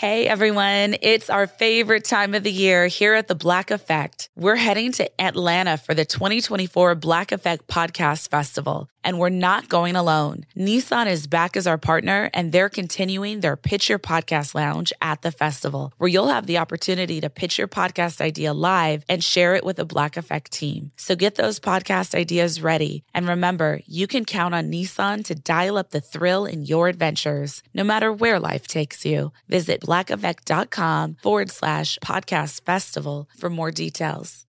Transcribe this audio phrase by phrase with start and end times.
[0.00, 4.30] Hey everyone, it's our favorite time of the year here at the Black Effect.
[4.34, 9.96] We're heading to Atlanta for the 2024 Black Effect Podcast Festival, and we're not going
[9.96, 10.44] alone.
[10.56, 15.22] Nissan is back as our partner, and they're continuing their Pitch Your Podcast Lounge at
[15.22, 19.54] the festival, where you'll have the opportunity to pitch your podcast idea live and share
[19.54, 20.92] it with the Black Effect team.
[20.96, 23.04] So get those podcast ideas ready.
[23.14, 27.62] And remember, you can count on Nissan to dial up the thrill in your adventures,
[27.72, 29.32] no matter where life takes you.
[29.48, 34.46] Visit blackeffect.com forward slash podcast festival for more details.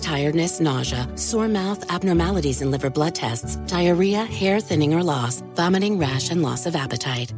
[0.00, 5.98] tiredness, nausea, sore mouth, abnormalities in liver blood tests, diarrhea, hair thinning or loss, vomiting,
[5.98, 7.34] rash, and loss of appetite.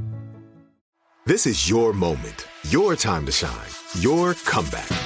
[1.27, 5.06] This is your moment, your time to shine, your comeback.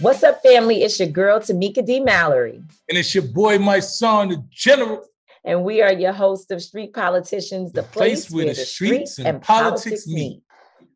[0.00, 0.82] What's up, family?
[0.84, 1.98] It's your girl, Tamika D.
[1.98, 2.62] Mallory.
[2.88, 5.04] And it's your boy, Mysonne, the general.
[5.44, 9.18] And we are your host of Street Politicians, the, the place, place, where, the, streets,
[9.18, 10.14] and, politics, politics meet.
[10.14, 10.42] meet.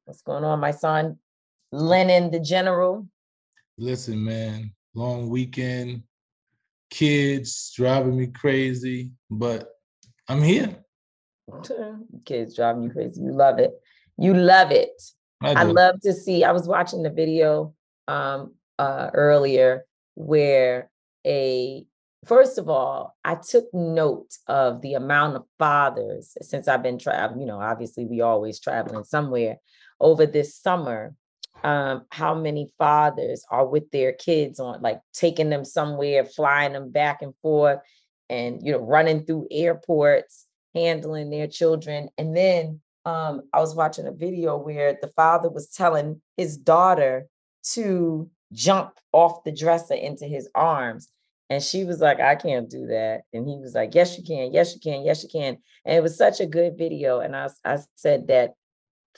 [0.04, 1.18] What's going on, my son?
[1.72, 3.08] Linen, the general.
[3.76, 6.04] Listen, man, long weekend,
[6.88, 9.68] kids driving me crazy, but
[10.28, 10.76] I'm here.
[12.24, 13.20] Kids driving you crazy.
[13.20, 13.72] You love it.
[14.16, 15.02] You love it.
[15.42, 16.44] I, I love to see.
[16.44, 17.74] I was watching the video
[18.06, 19.84] um, uh, earlier
[20.14, 20.90] where
[21.26, 21.84] a
[22.24, 27.40] first of all, I took note of the amount of fathers since I've been traveling.
[27.40, 29.58] You know, obviously we always traveling somewhere
[30.00, 31.14] over this summer.
[31.64, 36.90] Um, how many fathers are with their kids on like taking them somewhere, flying them
[36.90, 37.78] back and forth,
[38.28, 42.08] and you know, running through airports, handling their children.
[42.18, 47.26] And then um, I was watching a video where the father was telling his daughter
[47.74, 51.08] to jump off the dresser into his arms.
[51.50, 53.22] And she was like, I can't do that.
[53.32, 54.52] And he was like, Yes, you can.
[54.52, 55.04] Yes, you can.
[55.04, 55.58] Yes, you can.
[55.84, 57.20] And it was such a good video.
[57.20, 58.54] And I, I said that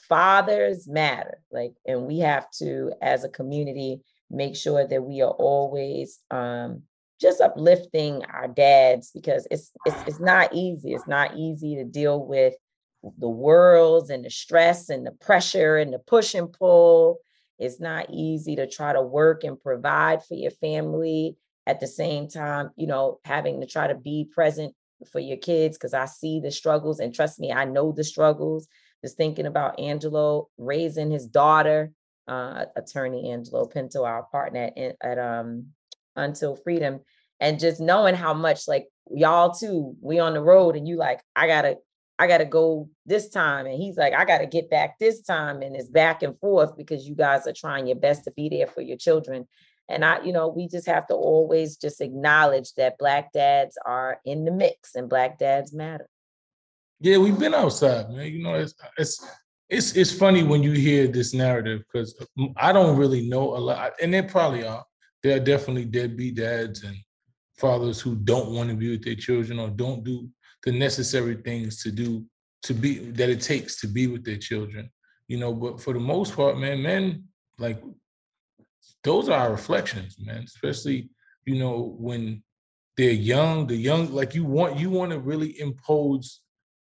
[0.09, 1.39] fathers matter.
[1.51, 6.83] Like, and we have to, as a community, make sure that we are always um,
[7.21, 10.93] just uplifting our dads because it's, it's it's not easy.
[10.93, 12.55] It's not easy to deal with
[13.19, 17.19] the worlds and the stress and the pressure and the push and pull
[17.59, 21.37] it's not easy to try to work and provide for your family
[21.67, 24.73] at the same time, you know, having to try to be present
[25.11, 28.67] for your kids because I see the struggles and trust me, I know the struggles.
[29.03, 31.91] Just thinking about Angelo raising his daughter,
[32.27, 35.67] uh, attorney Angelo Pinto, our partner at, at um,
[36.15, 37.01] Until Freedom.
[37.39, 41.21] and just knowing how much like y'all too, we on the road and you like,
[41.35, 41.77] I gotta,
[42.17, 43.65] I gotta go this time.
[43.65, 45.61] And he's like, I gotta get back this time.
[45.61, 48.67] And it's back and forth because you guys are trying your best to be there
[48.67, 49.47] for your children.
[49.89, 54.19] And I, you know, we just have to always just acknowledge that black dads are
[54.25, 56.07] in the mix and black dads matter.
[56.99, 58.31] Yeah, we've been outside, man.
[58.31, 59.27] You know, it's it's
[59.69, 63.59] it's it's funny when you hear this narrative because mm, I don't really know a
[63.59, 64.83] lot, and there probably are.
[65.21, 66.95] There are definitely deadbeat dads and
[67.57, 70.29] fathers who don't want to be with their children or don't do
[70.65, 72.25] the necessary things to do
[72.63, 74.89] to be that it takes to be with their children.
[75.27, 77.23] You know, but for the most part, man, men
[77.57, 77.81] like
[79.03, 80.43] those are our reflections, man.
[80.43, 81.09] Especially,
[81.45, 82.43] you know, when
[82.97, 86.41] they're young, the young, like you want you want to really impose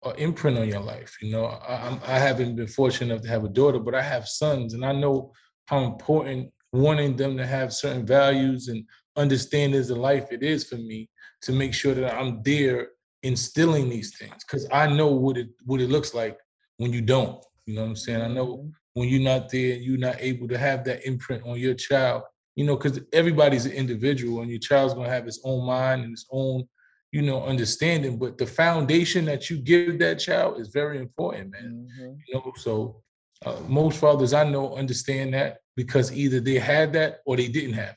[0.04, 1.16] an imprint on your life.
[1.20, 4.28] You know, I, I haven't been fortunate enough to have a daughter, but I have
[4.28, 5.32] sons, and I know
[5.66, 8.84] how important wanting them to have certain values and
[9.16, 11.08] understandings of life it is for me
[11.42, 12.88] to make sure that I'm there
[13.22, 16.38] instilling these things because I know what it what it looks like
[16.76, 17.44] when you don't.
[17.66, 18.22] You know what I'm saying?
[18.22, 18.68] I know mm-hmm.
[18.94, 22.22] when you're not there, you're not able to have that imprint on your child.
[22.56, 26.10] You know, because everybody's an individual, and your child's gonna have his own mind and
[26.10, 26.66] his own,
[27.12, 28.18] you know, understanding.
[28.18, 31.86] But the foundation that you give that child is very important, man.
[31.88, 32.14] Mm-hmm.
[32.26, 33.02] You know, so
[33.44, 37.74] uh, most fathers I know understand that because either they had that or they didn't
[37.74, 37.96] have it.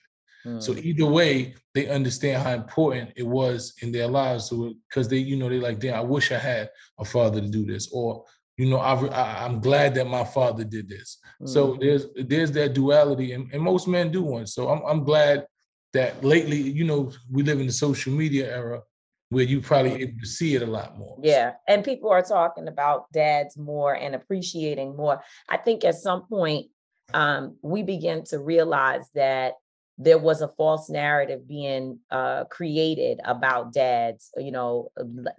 [0.60, 0.84] So mm.
[0.84, 4.50] either way, they understand how important it was in their lives.
[4.50, 7.48] So because they, you know, they like, damn, I wish I had a father to
[7.48, 8.26] do this, or
[8.58, 11.20] you know, I, I am glad that my father did this.
[11.42, 11.50] Mm.
[11.50, 14.48] So there's there's that duality, and, and most men do one.
[14.48, 15.46] So I'm I'm glad
[15.94, 18.82] that lately, you know, we live in the social media era
[19.30, 21.18] where you probably able to see it a lot more.
[21.22, 21.54] Yeah.
[21.68, 25.22] And people are talking about dads more and appreciating more.
[25.48, 26.68] I think at some point
[27.14, 29.54] um, we begin to realize that
[30.04, 34.90] there was a false narrative being uh, created about dads, you know,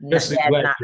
[0.08, 0.76] dads black, not,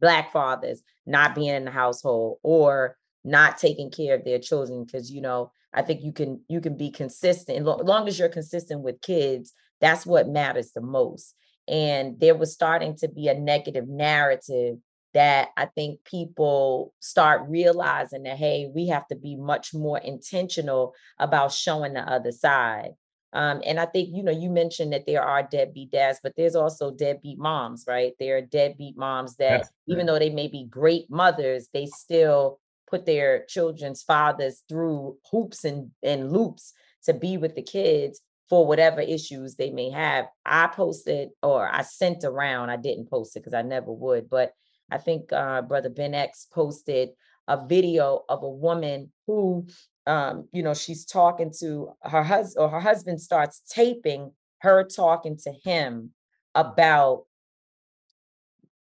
[0.00, 4.84] black fathers not being in the household or not taking care of their children.
[4.84, 7.58] Because you know, I think you can you can be consistent.
[7.58, 11.34] As long as you're consistent with kids, that's what matters the most.
[11.66, 14.76] And there was starting to be a negative narrative
[15.14, 20.94] that I think people start realizing that, hey, we have to be much more intentional
[21.18, 22.90] about showing the other side.
[23.32, 26.56] Um, and I think, you know, you mentioned that there are deadbeat dads, but there's
[26.56, 28.14] also deadbeat moms, right?
[28.18, 32.58] There are deadbeat moms that, That's even though they may be great mothers, they still
[32.88, 36.72] put their children's fathers through hoops and, and loops
[37.04, 40.26] to be with the kids for whatever issues they may have.
[40.46, 44.52] I posted or I sent around, I didn't post it because I never would, but
[44.90, 47.10] I think uh, Brother Ben X posted
[47.46, 49.66] a video of a woman who
[50.08, 55.36] um, you know, she's talking to her husband, or her husband starts taping her talking
[55.44, 56.10] to him
[56.54, 57.24] about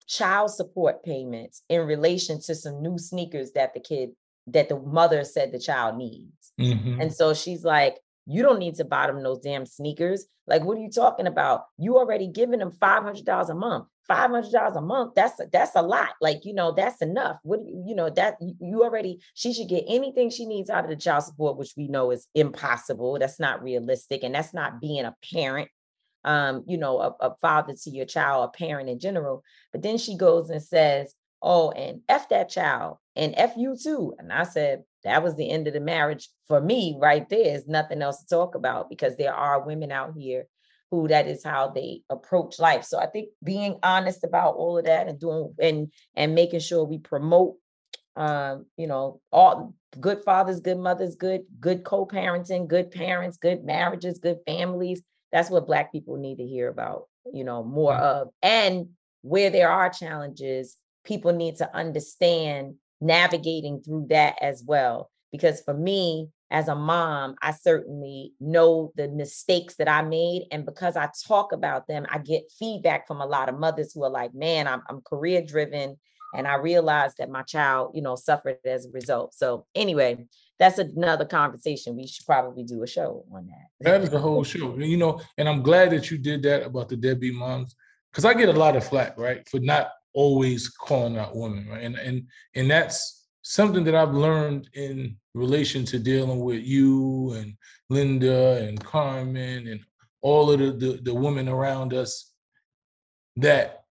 [0.06, 4.10] child support payments in relation to some new sneakers that the kid
[4.46, 6.52] that the mother said the child needs.
[6.60, 7.00] Mm-hmm.
[7.00, 7.96] And so she's like,
[8.26, 10.26] you don't need to buy them those damn sneakers.
[10.46, 11.64] Like, what are you talking about?
[11.78, 13.86] You already giving them $500 a month.
[14.10, 17.38] $500 a month that's a, that's a lot like you know that's enough.
[17.42, 20.96] What you know that you already she should get anything she needs out of the
[20.96, 25.16] child support which we know is impossible that's not realistic and that's not being a
[25.32, 25.68] parent
[26.24, 29.42] um you know a, a father to your child a parent in general.
[29.72, 34.14] But then she goes and says oh and f that child and f you too
[34.18, 37.68] and i said that was the end of the marriage for me right there is
[37.68, 40.46] nothing else to talk about because there are women out here
[41.00, 42.84] who that is how they approach life.
[42.84, 46.84] So I think being honest about all of that and doing and and making sure
[46.84, 47.56] we promote
[48.16, 54.18] um, you know, all good fathers, good mothers, good, good co-parenting, good parents, good marriages,
[54.18, 55.02] good families.
[55.32, 58.28] That's what black people need to hear about, you know, more of.
[58.42, 58.90] And
[59.22, 65.10] where there are challenges, people need to understand navigating through that as well.
[65.34, 70.46] Because for me, as a mom, I certainly know the mistakes that I made.
[70.52, 74.04] And because I talk about them, I get feedback from a lot of mothers who
[74.04, 75.98] are like, man, I'm, I'm career driven.
[76.36, 79.34] And I realized that my child, you know, suffered as a result.
[79.34, 80.24] So anyway,
[80.60, 81.96] that's another conversation.
[81.96, 83.90] We should probably do a show on that.
[83.90, 84.78] That is a whole show.
[84.78, 87.74] You know, and I'm glad that you did that about the deadbeat moms.
[88.12, 89.48] Cause I get a lot of flack, right?
[89.48, 91.82] For not always calling out women, right?
[91.82, 97.54] And and and that's something that I've learned in relation to dealing with you and
[97.90, 99.80] Linda and Carmen and
[100.22, 102.32] all of the, the, the women around us
[103.36, 103.84] that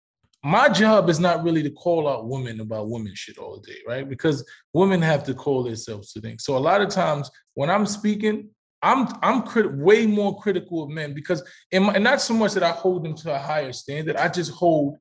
[0.44, 4.08] my job is not really to call out women about women shit all day, right?
[4.08, 6.44] Because women have to call themselves to things.
[6.44, 8.50] So a lot of times when I'm speaking,
[8.82, 12.64] I'm I'm crit- way more critical of men because my, and not so much that
[12.64, 14.18] I hold them to a higher standard.
[14.18, 14.98] I just hold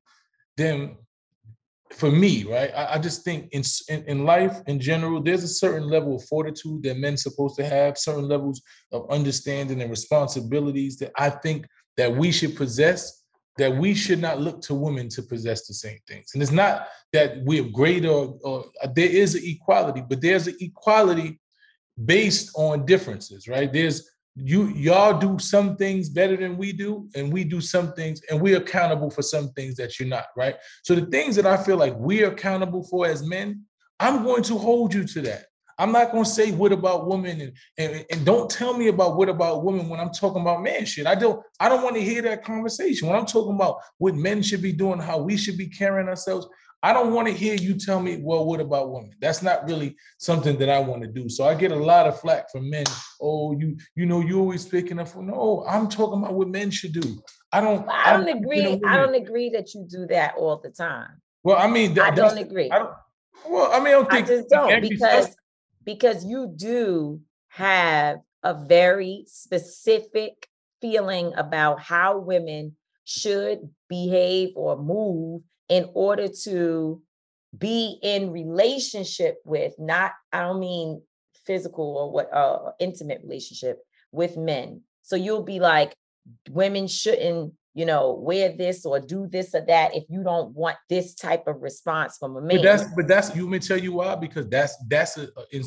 [0.57, 0.99] them
[1.95, 2.71] for me, right?
[2.75, 6.25] I, I just think in, in, in life in general, there's a certain level of
[6.25, 11.67] fortitude that men's supposed to have, certain levels of understanding and responsibilities that I think
[11.97, 13.21] that we should possess.
[13.59, 16.89] That we should not look to women to possess the same things, and it's not
[17.13, 21.39] that we're greater or, or uh, there is an equality, but there's an equality
[22.03, 23.71] based on differences, right?
[23.71, 28.23] There's you y'all do some things better than we do and we do some things
[28.31, 30.57] and we're accountable for some things that you're not right?
[30.83, 33.65] So the things that i feel like we're accountable for as men
[34.01, 35.47] i'm going to hold you to that.
[35.79, 39.17] I'm not going to say what about women and, and, and don't tell me about
[39.17, 41.07] what about women when i'm talking about man shit.
[41.07, 43.09] I don't i don't want to hear that conversation.
[43.09, 46.47] When i'm talking about what men should be doing how we should be carrying ourselves
[46.85, 49.13] I don't want to hear you tell me, well, what about women?
[49.21, 51.29] That's not really something that I want to do.
[51.29, 52.85] So I get a lot of flack from men.
[53.21, 56.71] Oh, you, you know, you always picking up for no, I'm talking about what men
[56.71, 57.23] should do.
[57.53, 58.63] I don't I don't I, agree.
[58.63, 61.21] You know, I don't agree that you do that all the time.
[61.45, 62.71] Well, I mean, that, I don't agree.
[62.71, 62.95] I don't,
[63.49, 65.37] well, I mean, I don't think I just don't because
[65.85, 70.49] because you do have a very specific
[70.81, 75.43] feeling about how women should behave or move
[75.73, 77.01] in order to
[77.57, 81.01] be in relationship with not i don't mean
[81.45, 83.79] physical or what uh intimate relationship
[84.13, 84.83] with men.
[85.03, 85.97] So you'll be like
[86.51, 90.77] women shouldn't you know wear this or do this or that if you don't want
[90.89, 93.95] this type of response from a man but that's but that's you may tell you
[93.95, 95.63] why because that's that's a, a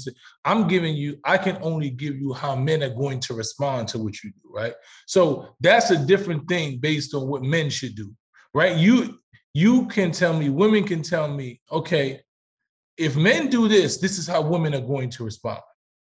[0.45, 3.97] i'm giving you i can only give you how men are going to respond to
[3.97, 4.73] what you do right?
[5.07, 8.13] So that's a different thing based on what men should do
[8.55, 8.77] right?
[8.77, 9.19] You
[9.55, 12.19] you can tell me, women can tell me, okay,
[12.97, 15.61] if men do this, this is how women are going to respond.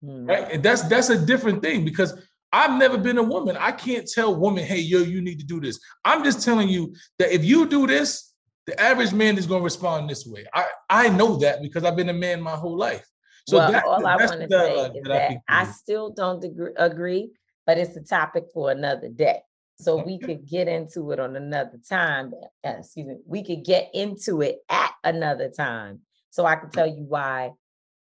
[0.03, 0.27] Mm.
[0.27, 0.51] Right.
[0.51, 3.55] And that's that's a different thing because I've never been a woman.
[3.57, 5.79] I can't tell women, hey, yo, you need to do this.
[6.03, 8.33] I'm just telling you that if you do this,
[8.65, 10.45] the average man is going to respond this way.
[10.53, 13.07] I, I know that because I've been a man my whole life.
[13.47, 16.43] So well, that, all I want to say is that, that I, I still don't
[16.43, 17.31] agree, agree,
[17.65, 19.39] but it's a topic for another day.
[19.79, 22.33] So we could get into it on another time.
[22.65, 23.17] Uh, excuse me.
[23.25, 26.01] We could get into it at another time.
[26.31, 27.51] So I can tell you why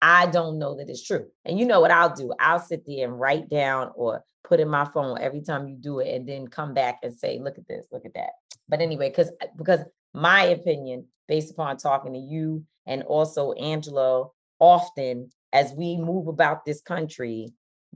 [0.02, 1.28] I don't know that it's true.
[1.46, 2.34] And you know what I'll do?
[2.40, 6.00] I'll sit there and write down or put in my phone every time you do
[6.00, 8.32] it and then come back and say, look at this, look at that.
[8.70, 9.82] But anyway, because uh, because
[10.14, 16.66] my opinion, based upon talking to you and also Angelo often as we move about
[16.66, 17.52] this country,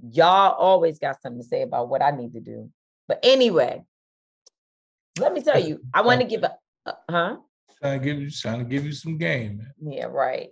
[0.10, 2.70] y'all always got something to say about what I need to do.
[3.08, 3.84] But anyway,
[5.20, 6.56] let me tell you, I want to give a
[6.86, 7.38] uh, huh.
[7.82, 9.66] Trying to give you trying to give you some game.
[9.82, 10.50] Yeah, right.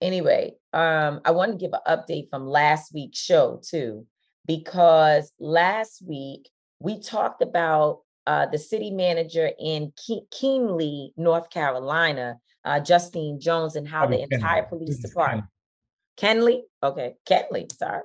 [0.00, 4.06] Anyway, um, I want to give an update from last week's show too,
[4.46, 6.48] because last week
[6.78, 13.76] we talked about uh, the city manager in Ke- Kenly, North Carolina, uh, Justine Jones,
[13.76, 15.44] and how the entire police department.
[16.16, 18.02] Kenly, okay, Kenly, sorry,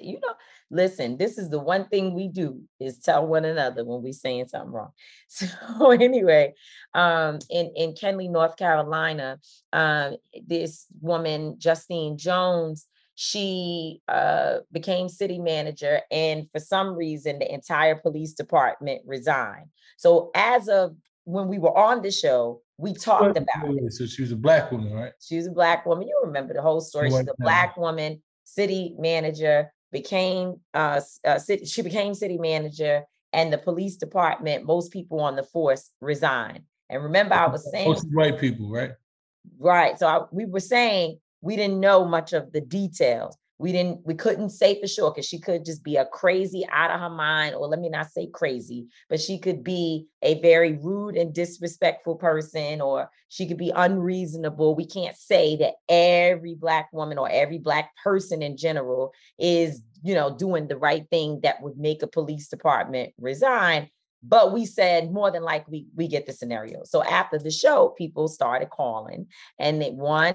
[0.00, 0.34] you know,
[0.70, 4.48] listen, this is the one thing we do is tell one another when we're saying
[4.48, 4.90] something wrong.
[5.28, 6.54] So anyway,
[6.94, 9.38] um, in, in Kenly, North Carolina,
[9.72, 12.86] um, this woman, Justine Jones,
[13.16, 19.66] she uh, became city manager and for some reason the entire police department resigned.
[19.96, 23.92] So as of when we were on the show, we talked about it.
[23.92, 25.12] So she was a black woman, right?
[25.20, 26.08] She was a black woman.
[26.08, 27.10] You remember the whole story.
[27.10, 33.52] She's a black woman, city manager became uh, uh, city, she became city manager and
[33.52, 36.60] the police department most people on the force resigned.
[36.90, 38.92] And remember i was saying most white people right?
[39.58, 44.00] Right so I, we were saying we didn't know much of the details we didn't
[44.04, 47.10] we couldn't say for sure because she could just be a crazy out of her
[47.10, 51.34] mind or let me not say crazy but she could be a very rude and
[51.34, 54.74] disrespectful person or she could be unreasonable.
[54.74, 60.14] We can't say that every black woman or every black person in general is you
[60.14, 63.88] know doing the right thing that would make a police department resign
[64.26, 66.82] but we said more than likely we get the scenario.
[66.84, 69.26] So after the show people started calling
[69.58, 70.34] and they one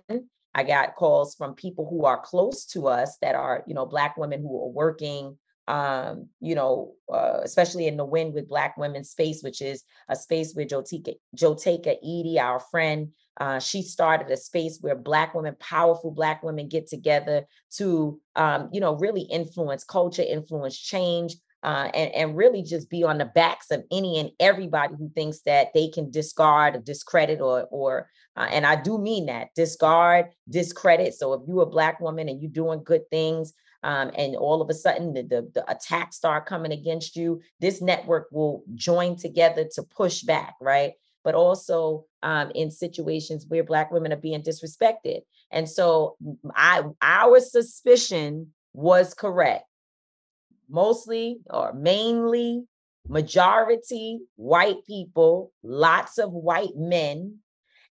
[0.56, 4.18] I got calls from people who are close to us that are, you know, Black
[4.18, 5.38] women who are working,
[5.68, 10.16] um, you know, uh, especially in the Win With Black Women's space, which is a
[10.16, 15.56] space where Jotaka, Jotaka Eaddy, our friend, uh, she started a space where Black women,
[15.60, 17.46] powerful Black women get together
[17.78, 23.04] to, um, you know, really influence culture, influence change, uh, and, and really just be
[23.04, 27.42] on the backs of any and everybody who thinks that they can discard or discredit
[27.42, 31.14] or, or uh, and I do mean that discard, discredit.
[31.14, 34.70] So if you're a Black woman and you're doing good things, um, and all of
[34.70, 39.68] a sudden the, the, the attacks start coming against you, this network will join together
[39.76, 40.94] to push back, right?
[41.24, 45.22] But also um, in situations where Black women are being disrespected.
[45.52, 46.16] And so
[46.56, 49.66] I our suspicion was correct.
[50.70, 52.64] Mostly or mainly
[53.08, 57.38] majority white people, lots of white men,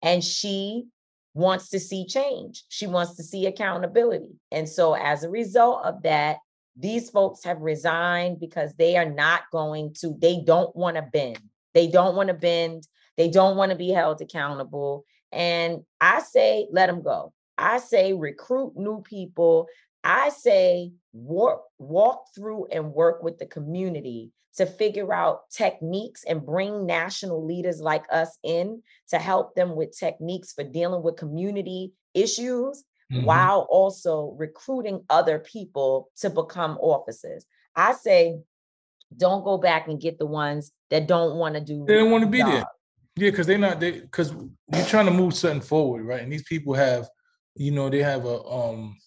[0.02, 0.86] and she
[1.34, 2.64] wants to see change.
[2.70, 4.36] She wants to see accountability.
[4.52, 6.38] And so, as a result of that,
[6.76, 11.40] these folks have resigned because they are not going to, they don't want to bend.
[11.74, 12.88] They don't want to bend.
[13.18, 15.06] They don't want to be held accountable.
[15.32, 17.34] And I say, let them go.
[17.58, 19.68] I say, recruit new people.
[20.04, 26.46] I say, walk, walk through and work with the community to figure out techniques and
[26.46, 31.94] bring national leaders like us in to help them with techniques for dealing with community
[32.14, 33.26] issues mm-hmm.
[33.26, 37.46] while also recruiting other people to become officers.
[37.76, 38.40] I say,
[39.16, 41.86] don't go back and get the ones that don't want to do.
[41.88, 42.66] They don't want to be there.
[43.16, 43.80] Yeah, because they're not.
[43.80, 46.22] They because you're trying to move something forward, right?
[46.22, 47.08] And these people have,
[47.56, 48.98] you know, they have a um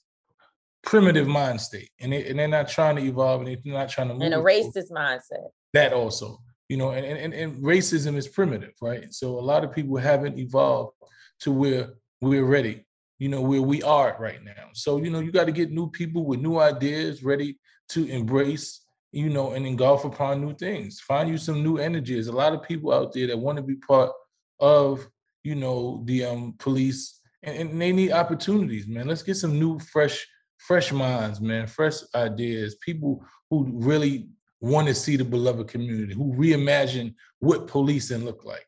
[0.86, 4.08] primitive mind state, and they and they're not trying to evolve, and they're not trying
[4.08, 4.22] to move.
[4.22, 5.48] And a racist mindset.
[5.74, 6.38] That also,
[6.70, 9.12] you know, and, and and racism is primitive, right?
[9.12, 10.94] So a lot of people haven't evolved
[11.40, 12.86] to where we're ready,
[13.18, 14.70] you know, where we are right now.
[14.72, 17.58] So you know, you got to get new people with new ideas, ready
[17.90, 18.80] to embrace,
[19.12, 21.00] you know, and engulf upon new things.
[21.00, 22.14] Find you some new energy.
[22.14, 24.12] There's a lot of people out there that want to be part
[24.60, 25.06] of,
[25.42, 29.08] you know, the um police, and, and they need opportunities, man.
[29.08, 30.26] Let's get some new, fresh
[30.58, 34.28] fresh minds, man, fresh ideas, people who really
[34.60, 38.66] want to see the beloved community, who reimagine what policing look like.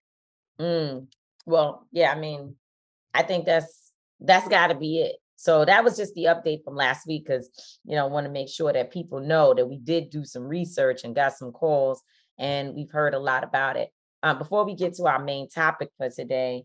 [0.61, 1.07] Mm.
[1.47, 2.57] Well, yeah, I mean,
[3.15, 5.17] I think that's that's got to be it.
[5.37, 7.49] So that was just the update from last week because
[7.85, 10.43] you know I want to make sure that people know that we did do some
[10.43, 12.03] research and got some calls
[12.39, 13.91] and we've heard a lot about it.
[14.23, 16.65] Um, before we get to our main topic for today,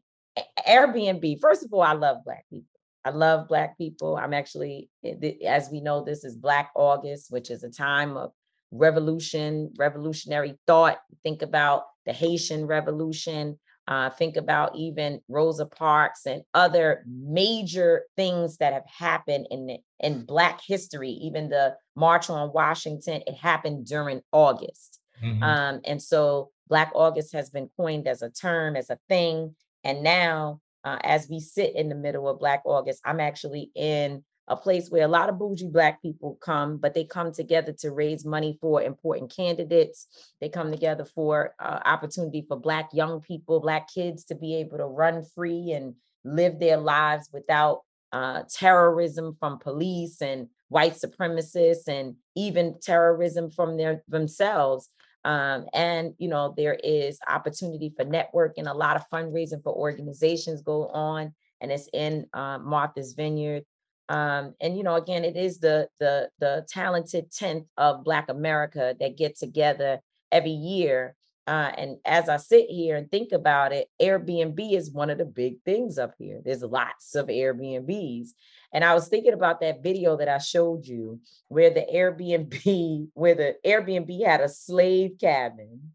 [0.67, 1.39] Airbnb.
[1.39, 2.67] First of all, I love Black people.
[3.05, 4.17] I love Black people.
[4.17, 8.31] I'm actually, eh, as we know, this is Black August, which is a time of
[8.71, 10.97] revolution, revolutionary thought.
[11.21, 13.59] Think about the Haitian Revolution.
[13.85, 20.25] Uh, think about even Rosa Parks and other major things that have happened in in
[20.25, 21.09] Black history.
[21.09, 25.43] Even the March on Washington, it happened during August, mm-hmm.
[25.43, 30.01] um, and so Black August has been coined as a term, as a thing, and
[30.01, 34.57] now uh, as we sit in the middle of Black August, I'm actually in a
[34.57, 38.25] place where a lot of bougie Black people come, but they come together to raise
[38.25, 40.07] money for important candidates.
[40.41, 44.77] They come together for uh, opportunity for Black young people, Black kids to be able
[44.77, 51.87] to run free and live their lives without uh, terrorism from police and white supremacists
[51.87, 54.89] and even terrorism from their themselves.
[55.25, 60.61] Um, and you know there is opportunity for networking a lot of fundraising for organizations
[60.61, 63.63] go on and it's in uh, martha's vineyard.
[64.09, 68.95] Um, and you know again it is the the the talented 10th of black america
[68.99, 73.89] that get together every year uh, and as I sit here and think about it,
[74.01, 76.41] Airbnb is one of the big things up here.
[76.43, 78.29] There's lots of Airbnbs.
[78.73, 83.35] And I was thinking about that video that I showed you where the Airbnb, where
[83.35, 85.91] the Airbnb had a slave cabin.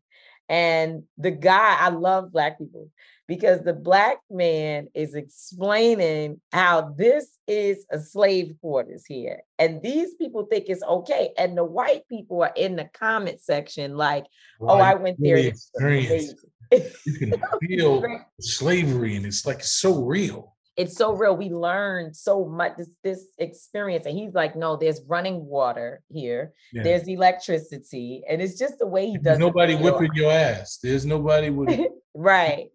[0.50, 2.88] And the guy, I love Black people
[3.28, 9.42] because the Black man is explaining how this is a slave quarters here.
[9.58, 11.32] And these people think it's okay.
[11.38, 14.24] And the white people are in the comment section like,
[14.60, 15.36] oh, I went there.
[15.36, 16.34] Experience.
[16.72, 17.34] you can
[17.66, 18.04] feel
[18.40, 21.36] slavery and it's like so real it's so real.
[21.36, 24.06] We learned so much this, this experience.
[24.06, 26.52] And he's like, no, there's running water here.
[26.72, 26.84] Yeah.
[26.84, 28.22] There's electricity.
[28.28, 30.78] And it's just the way he does There's nobody whipping your ass.
[30.80, 31.68] There's nobody with
[32.18, 32.70] right.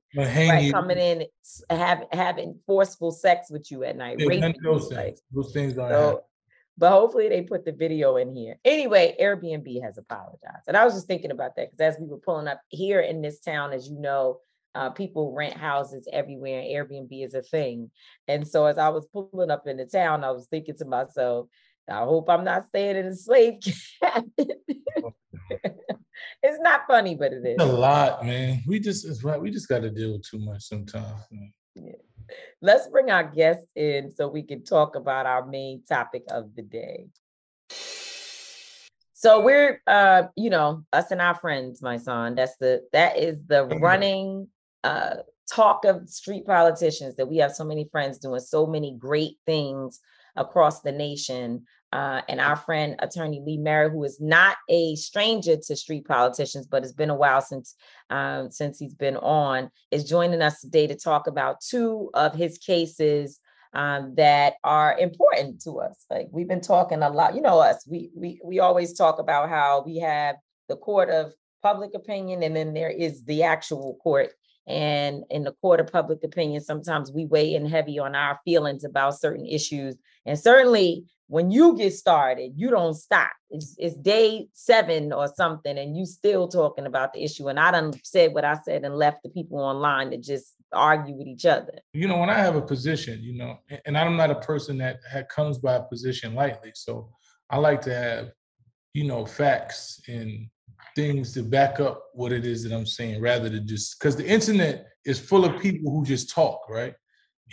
[0.50, 0.72] right.
[0.72, 1.26] coming in
[1.70, 4.18] have, having forceful sex with you at night.
[4.20, 5.22] Yeah, those, things.
[5.32, 6.24] those things don't so.
[6.78, 8.58] But hopefully they put the video in here.
[8.66, 10.64] Anyway, Airbnb has apologized.
[10.68, 13.22] And I was just thinking about that because as we were pulling up here in
[13.22, 14.40] this town, as you know,
[14.76, 17.92] uh, people rent houses everywhere and Airbnb is a thing.
[18.28, 21.48] And so as I was pulling up in the town, I was thinking to myself,
[21.88, 23.60] I hope I'm not staying in a slave
[24.02, 24.48] cabin.
[26.42, 27.62] It's not funny, but it is.
[27.62, 28.62] a lot, man.
[28.68, 29.40] We just it's right.
[29.40, 31.22] We just got to deal with too much sometimes.
[31.76, 31.94] Yeah.
[32.62, 36.62] Let's bring our guests in so we can talk about our main topic of the
[36.62, 37.08] day.
[39.14, 42.36] So we're uh, you know, us and our friends, Mysonne.
[42.36, 44.48] That's the that is the running
[44.84, 45.16] uh,
[45.52, 50.00] talk of street politicians that we have so many friends doing so many great things
[50.36, 55.56] across the nation uh, and our friend attorney Lee Merritt, who is not a stranger
[55.56, 57.76] to street politicians, but it's been a while since
[58.10, 62.58] um, since he's been on, is joining us today to talk about two of his
[62.58, 63.40] cases
[63.76, 66.04] um, that are important to us.
[66.10, 67.86] Like we've been talking a lot, you know, us.
[67.88, 70.38] We we we always talk about how we have
[70.70, 74.32] the court of public opinion, and then there is the actual court.
[74.66, 78.84] And in the court of public opinion, sometimes we weigh in heavy on our feelings
[78.84, 79.96] about certain issues.
[80.26, 83.32] And certainly when you get started, you don't stop.
[83.50, 87.48] It's, it's day seven or something, and you still talking about the issue.
[87.48, 91.16] And I done said what I said and left the people online to just argue
[91.16, 91.80] with each other.
[91.94, 95.00] You know, when I have a position, you know, and I'm not a person that
[95.30, 96.72] comes by a position lightly.
[96.76, 97.10] So
[97.50, 98.30] I like to have,
[98.94, 100.48] you know, facts and
[100.96, 104.28] things to back up what it is that I'm saying rather than just because the
[104.28, 106.94] internet is full of people who just talk, right?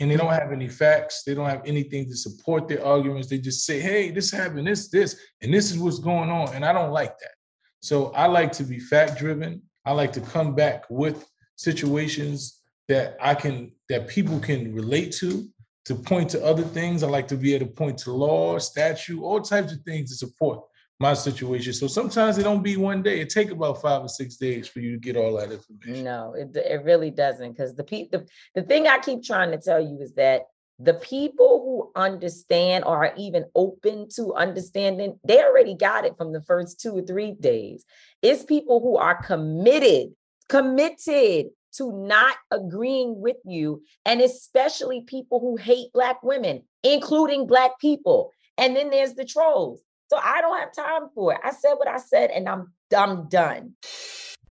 [0.00, 3.28] And they don't have any facts, they don't have anything to support their arguments.
[3.28, 6.54] They just say, hey, this happened, this, this, and this is what's going on.
[6.54, 7.32] And I don't like that.
[7.80, 9.62] So I like to be fact driven.
[9.84, 15.46] I like to come back with situations that I can that people can relate to
[15.84, 17.02] to point to other things.
[17.02, 20.16] I like to be able to point to law, statute, all types of things to
[20.16, 20.60] support
[21.00, 21.72] my situation.
[21.72, 23.20] So sometimes it don't be one day.
[23.20, 26.04] It take about five or six days for you to get all that information.
[26.04, 27.52] No, it, it really doesn't.
[27.52, 30.42] Because the, pe- the the thing I keep trying to tell you is that
[30.78, 36.32] the people who understand or are even open to understanding, they already got it from
[36.32, 37.84] the first two or three days.
[38.22, 40.12] It's people who are committed,
[40.48, 47.78] committed to not agreeing with you, and especially people who hate Black women, including Black
[47.80, 48.32] people.
[48.58, 49.82] And then there's the trolls.
[50.10, 51.40] So I don't have time for it.
[51.44, 53.76] I said what I said and I'm I'm done.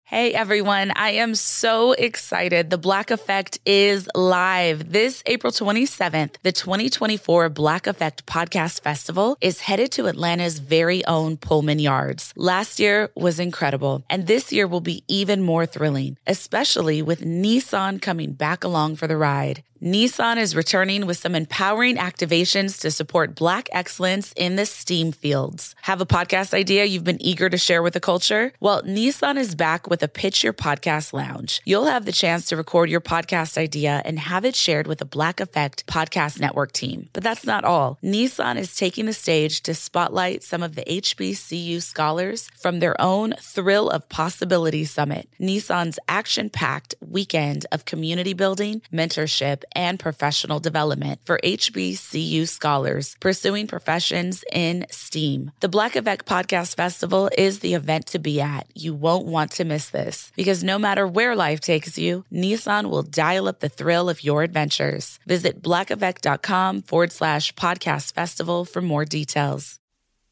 [0.04, 2.70] Hey everyone, I am so excited.
[2.70, 4.92] The Black Effect is live.
[4.92, 11.36] This April 27th, the 2024 Black Effect Podcast Festival is headed to Atlanta's very own
[11.36, 12.32] Pullman Yards.
[12.36, 18.00] Last year was incredible, and this year will be even more thrilling, especially with Nissan
[18.00, 19.62] coming back along for the ride.
[19.82, 25.76] Nissan is returning with some empowering activations to support Black excellence in the STEAM fields.
[25.82, 28.52] Have a podcast idea you've been eager to share with the culture?
[28.58, 31.60] Well, Nissan is back with a Pitch Your Podcast Lounge.
[31.64, 35.04] You'll have the chance to record your podcast idea and have it shared with the
[35.04, 37.08] Black Effect Podcast Network team.
[37.12, 38.00] But that's not all.
[38.02, 43.34] Nissan is taking the stage to spotlight some of the HBCU scholars from their own
[43.40, 51.20] Thrill of Possibility Summit, Nissan's action packed weekend of community building, mentorship, and professional development
[51.24, 55.52] for HBCU scholars pursuing professions in STEAM.
[55.60, 58.66] The Black Effect Podcast Festival is the event to be at.
[58.74, 63.02] You won't want to miss this because no matter where life takes you, Nissan will
[63.02, 65.18] dial up the thrill of your adventures.
[65.26, 69.77] Visit blackeffect.com forward slash podcast festival for more details.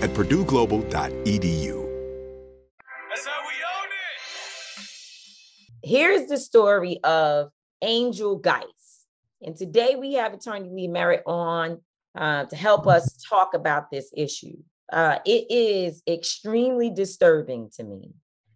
[0.00, 1.88] at purdueglobal.edu.
[3.08, 5.88] That's how we own it.
[5.88, 7.50] Here's the story of
[7.82, 9.06] Angel Geist.
[9.42, 11.80] And today we have attorney Lee Merritt on
[12.16, 14.56] uh, to help us talk about this issue.
[14.92, 18.12] Uh, it is extremely disturbing to me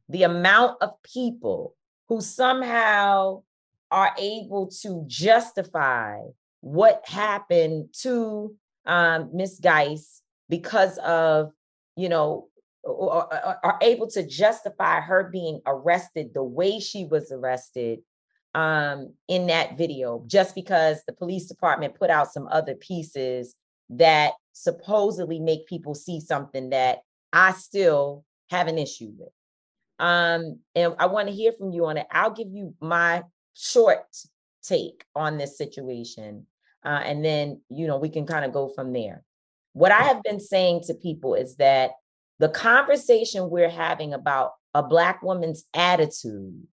[0.09, 1.75] the amount of people
[2.09, 3.43] who somehow
[3.91, 6.19] are able to justify
[6.61, 8.55] what happened to
[8.87, 10.22] um, Miss Geist
[10.53, 11.51] because of,
[11.97, 12.47] you know,
[12.85, 18.01] are able to justify her being arrested the way she was arrested
[18.55, 23.55] um, in that video, just because the police department put out some other pieces
[23.89, 26.99] that supposedly make people see something that
[27.33, 29.33] I still have an issue with.
[29.99, 32.07] Um, and I want to hear from you on it.
[32.11, 33.23] I'll give you my
[33.55, 34.05] short
[34.63, 36.47] take on this situation.
[36.85, 39.25] Uh, and then, you know, we can kind of go from there.
[39.73, 41.93] What I have been saying to people is that
[42.39, 46.67] the conversation we're having about a Black woman's attitude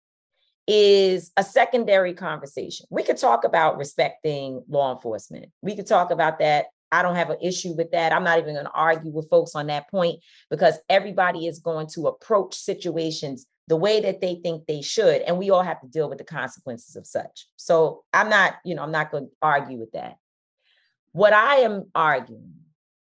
[0.67, 2.87] is a secondary conversation.
[2.91, 5.47] We could talk about respecting law enforcement.
[5.63, 6.67] We could talk about that.
[6.91, 8.13] I don't have an issue with that.
[8.13, 11.87] I'm not even going to argue with folks on that point because everybody is going
[11.95, 15.87] to approach situations the way that they think they should and we all have to
[15.87, 17.47] deal with the consequences of such.
[17.57, 20.17] So I'm not, you know, I'm not going to argue with that.
[21.13, 22.55] What I am arguing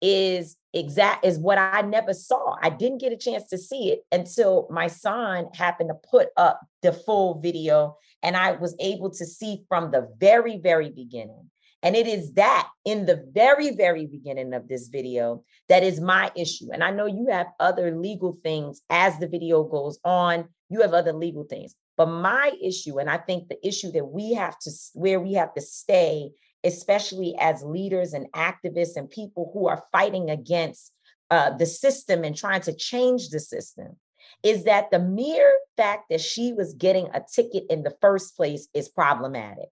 [0.02, 2.56] is exact is what I never saw.
[2.60, 6.60] I didn't get a chance to see it until my son happened to put up
[6.82, 11.50] the full video and I was able to see from the very very beginning.
[11.82, 16.30] And it is that in the very very beginning of this video that is my
[16.36, 16.68] issue.
[16.72, 20.94] And I know you have other legal things as the video goes on, you have
[20.94, 21.74] other legal things.
[21.96, 25.54] But my issue and I think the issue that we have to where we have
[25.54, 26.30] to stay
[26.66, 30.92] especially as leaders and activists and people who are fighting against
[31.30, 33.96] uh, the system and trying to change the system,
[34.42, 38.68] is that the mere fact that she was getting a ticket in the first place
[38.74, 39.68] is problematic.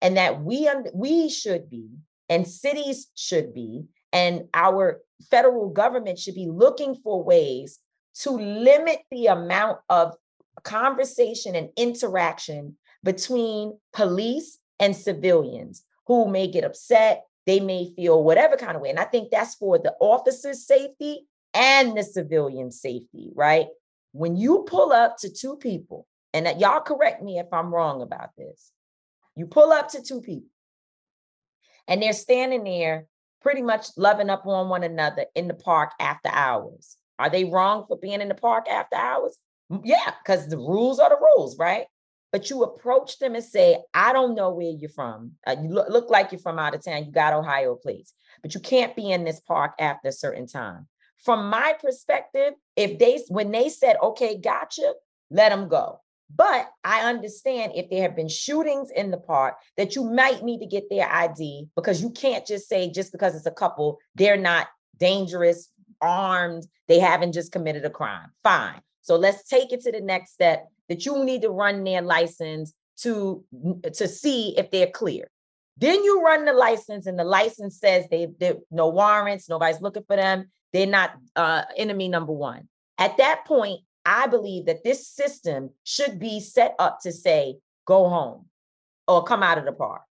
[0.00, 1.88] And that we, we should be,
[2.28, 7.78] and cities should be, and our federal government should be looking for ways
[8.20, 10.14] to limit the amount of
[10.62, 17.24] conversation and interaction between police and civilians who may get upset.
[17.46, 18.90] They may feel whatever kind of way.
[18.90, 23.66] And I think that's for the officer's safety and the civilian safety, right?
[24.12, 28.02] When you pull up to two people, and that y'all correct me if I'm wrong
[28.02, 28.70] about this.
[29.36, 30.50] You pull up to two people
[31.88, 33.06] and they're standing there
[33.40, 36.98] pretty much loving up on one another in the park after hours.
[37.18, 39.38] Are they wrong for being in the park after hours?
[39.82, 41.86] Yeah, because the rules are the rules, right?
[42.36, 45.32] But you approach them and say, I don't know where you're from.
[45.46, 47.06] Uh, you look, look like you're from out of town.
[47.06, 50.86] You got Ohio plates, but you can't be in this park after a certain time.
[51.24, 54.92] From my perspective, if they, when they said, okay, gotcha,
[55.30, 56.02] let them go.
[56.28, 60.58] But I understand if there have been shootings in the park that you might need
[60.58, 64.36] to get their ID because you can't just say, just because it's a couple, they're
[64.36, 64.66] not
[64.98, 65.70] dangerous,
[66.02, 68.28] armed, they haven't just committed a crime.
[68.42, 68.82] Fine.
[69.06, 72.74] So let's take it to the next step that you need to run their license
[73.02, 73.44] to
[73.92, 75.30] to see if they're clear.
[75.76, 80.02] Then you run the license, and the license says they they no warrants, nobody's looking
[80.08, 80.50] for them.
[80.72, 82.68] They're not uh, enemy number one.
[82.98, 88.08] At that point, I believe that this system should be set up to say, go
[88.08, 88.46] home
[89.06, 90.02] or come out of the park.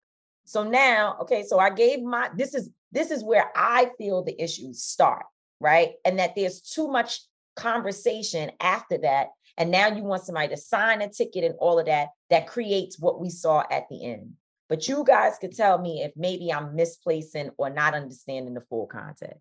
[0.45, 4.41] So now, okay, so I gave my this is this is where I feel the
[4.41, 5.25] issues start,
[5.59, 5.95] right?
[6.05, 7.19] And that there's too much
[7.55, 9.29] conversation after that.
[9.57, 12.99] And now you want somebody to sign a ticket and all of that, that creates
[12.99, 14.33] what we saw at the end.
[14.67, 18.87] But you guys could tell me if maybe I'm misplacing or not understanding the full
[18.87, 19.39] context.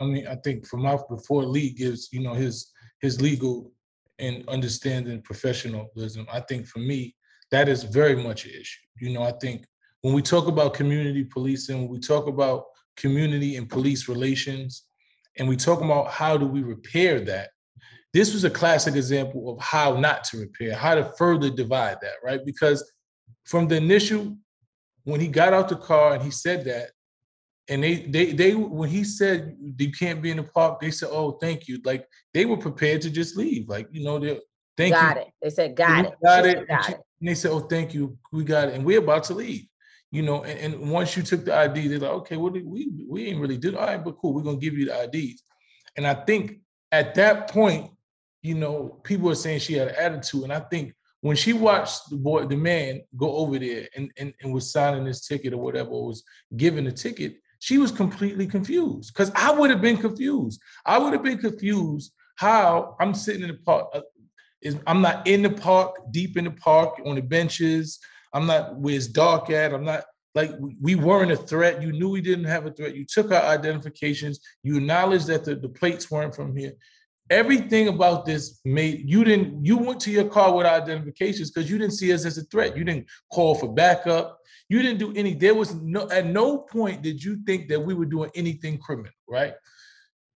[0.00, 3.72] I mean, I think from my before Lee gives, you know, his his legal
[4.18, 7.14] and understanding professionalism, I think for me,
[7.50, 8.86] that is very much an issue.
[9.00, 9.66] You know, I think
[10.02, 14.84] when we talk about community policing, when we talk about community and police relations,
[15.38, 17.50] and we talk about how do we repair that,
[18.12, 22.14] this was a classic example of how not to repair, how to further divide that,
[22.22, 22.44] right?
[22.44, 22.92] Because
[23.44, 24.36] from the initial,
[25.02, 26.90] when he got out the car and he said that,
[27.68, 31.08] and they they they when he said you can't be in the park, they said,
[31.10, 33.68] "Oh, thank you." Like they were prepared to just leave.
[33.68, 34.38] Like you know, they
[34.76, 35.14] thank got you.
[35.14, 35.32] Got it.
[35.42, 37.00] They said, "Got it, got it." Got and, it.
[37.20, 39.66] and they said, "Oh, thank you, we got it," and we're about to leave.
[40.14, 43.26] You know, and, and once you took the ID, they're like, "Okay, did we we
[43.26, 45.42] ain't really did all right, but cool, we're gonna give you the IDs."
[45.96, 46.60] And I think
[46.92, 47.90] at that point,
[48.40, 52.10] you know, people are saying she had an attitude, and I think when she watched
[52.10, 55.56] the boy, the man go over there and, and, and was signing his ticket or
[55.56, 56.22] whatever, or was
[56.56, 59.12] given a ticket, she was completely confused.
[59.12, 60.60] Because I would have been confused.
[60.86, 63.88] I would have been confused how I'm sitting in the park.
[63.94, 64.02] Uh,
[64.60, 67.98] is I'm not in the park, deep in the park, on the benches.
[68.34, 69.72] I'm not it's dark at.
[69.72, 71.80] I'm not like we weren't a threat.
[71.80, 72.94] You knew we didn't have a threat.
[72.94, 74.40] You took our identifications.
[74.62, 76.74] You acknowledged that the, the plates weren't from here
[77.30, 81.70] everything about this made you didn't you went to your car with our identifications because
[81.70, 85.12] you didn't see us as a threat you didn't call for backup you didn't do
[85.16, 88.76] any there was no at no point did you think that we were doing anything
[88.76, 89.54] criminal right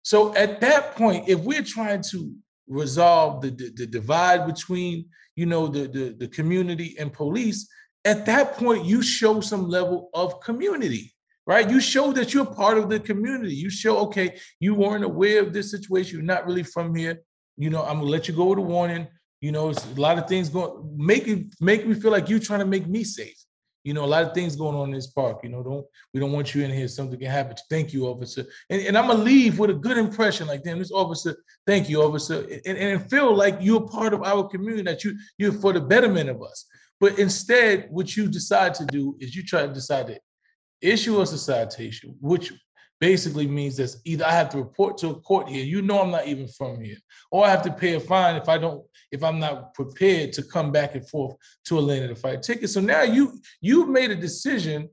[0.02, 2.34] so at that point if we're trying to
[2.68, 5.04] resolve the, the, the divide between
[5.37, 7.68] you know the, the the community and police
[8.09, 11.12] at that point you show some level of community
[11.49, 11.71] right?
[11.71, 13.55] You show that you're part of the community.
[13.55, 16.18] You show, okay, you weren't aware of this situation.
[16.18, 17.23] You're not really from here.
[17.57, 19.09] You know, I'm gonna let you go with a warning.
[19.40, 22.38] You know, it's a lot of things going make it make me feel like you're
[22.38, 23.38] trying to make me safe.
[23.83, 25.40] You know, a lot of things going on in this park.
[25.42, 26.87] You know, don't we don't want you in here.
[26.87, 27.57] Something can happen.
[27.71, 28.44] Thank you, officer.
[28.68, 30.47] And, and I'm gonna leave with a good impression.
[30.47, 31.35] Like, damn, this officer.
[31.66, 32.47] Thank you, officer.
[32.66, 34.83] And, and feel like you're part of our community.
[34.83, 36.66] That you you're for the betterment of us.
[37.00, 40.20] But instead, what you decide to do is you try to decide to
[40.80, 42.52] issue us a citation, which
[43.00, 46.11] basically means that either I have to report to a court here, you know I'm
[46.11, 46.96] not even from here,
[47.30, 50.42] or I have to pay a fine if I don't, if I'm not prepared to
[50.42, 52.70] come back and forth to a Atlanta to fight ticket.
[52.70, 54.88] So now you you've made a decision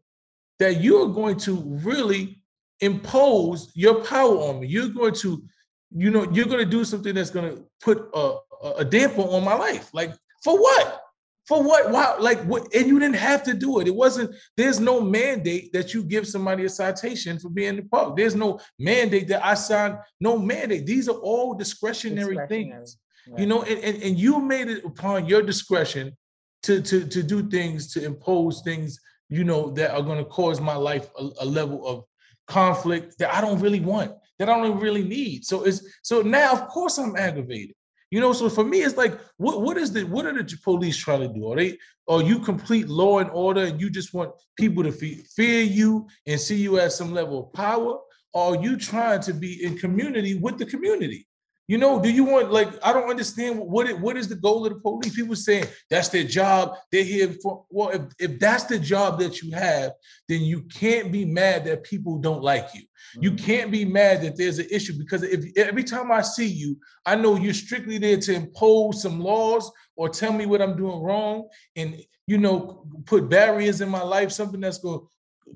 [0.59, 2.41] that you're going to really
[2.81, 4.67] impose your power on me.
[4.67, 5.43] You're going to,
[5.91, 8.37] you know, you're going to do something that's going to put a,
[8.77, 9.89] a damper on my life.
[9.93, 10.13] Like
[10.43, 11.01] for what?
[11.47, 11.91] For what?
[11.91, 12.73] Wow, like what?
[12.73, 13.87] And you didn't have to do it.
[13.87, 17.83] It wasn't, there's no mandate that you give somebody a citation for being in the
[17.83, 18.17] park.
[18.17, 20.85] There's no mandate that I signed, no mandate.
[20.87, 22.71] These are all discretionary, discretionary.
[22.71, 22.97] things.
[23.27, 23.41] Right.
[23.41, 26.17] You know, and, and, and you made it upon your discretion
[26.63, 30.59] to, to, to do things, to impose things, you know, that are going to cause
[30.59, 32.05] my life a, a level of
[32.47, 35.45] conflict that I don't really want, that I don't really need.
[35.45, 37.74] So it's so now, of course, I'm aggravated.
[38.11, 40.97] You know, so for me, it's like, what what is the what are the police
[40.97, 41.51] trying to do?
[41.51, 45.23] Are they are you complete law and order and you just want people to fe-
[45.35, 47.97] fear you and see you as some level of power?
[48.33, 51.27] Or are you trying to be in community with the community?
[51.67, 54.65] You know, do you want like I don't understand what it what is the goal
[54.65, 55.15] of the police?
[55.15, 56.75] People saying that's their job.
[56.91, 59.93] They're here for well, if, if that's the job that you have,
[60.29, 62.83] then you can't be mad that people don't like you.
[63.19, 63.45] You mm-hmm.
[63.45, 67.15] can't be mad that there's an issue because if every time I see you, I
[67.15, 71.47] know you're strictly there to impose some laws or tell me what I'm doing wrong
[71.75, 74.99] and you know put barriers in my life, something that's gonna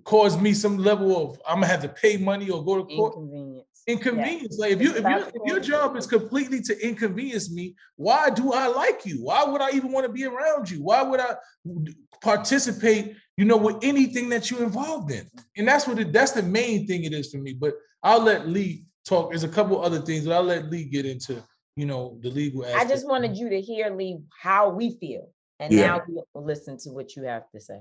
[0.05, 3.13] cause me some level of I'm gonna have to pay money or go to court
[3.89, 4.57] inconvenience.
[4.57, 8.53] Like if you if, you, if your job is completely to inconvenience me, why do
[8.53, 9.23] I like you?
[9.23, 10.83] Why would I even want to be around you?
[10.83, 11.35] Why would I
[12.21, 13.15] participate?
[13.37, 15.25] You know, with anything that you're involved in,
[15.57, 17.53] and that's what it, that's the main thing it is for me.
[17.53, 17.73] But
[18.03, 19.29] I'll let Lee talk.
[19.29, 21.41] There's a couple other things, but I'll let Lee get into
[21.75, 22.65] you know the legal.
[22.65, 22.85] Aspect.
[22.85, 25.29] I just wanted you to hear Lee how we feel,
[25.59, 25.87] and yeah.
[25.87, 27.79] now we'll listen to what you have to say.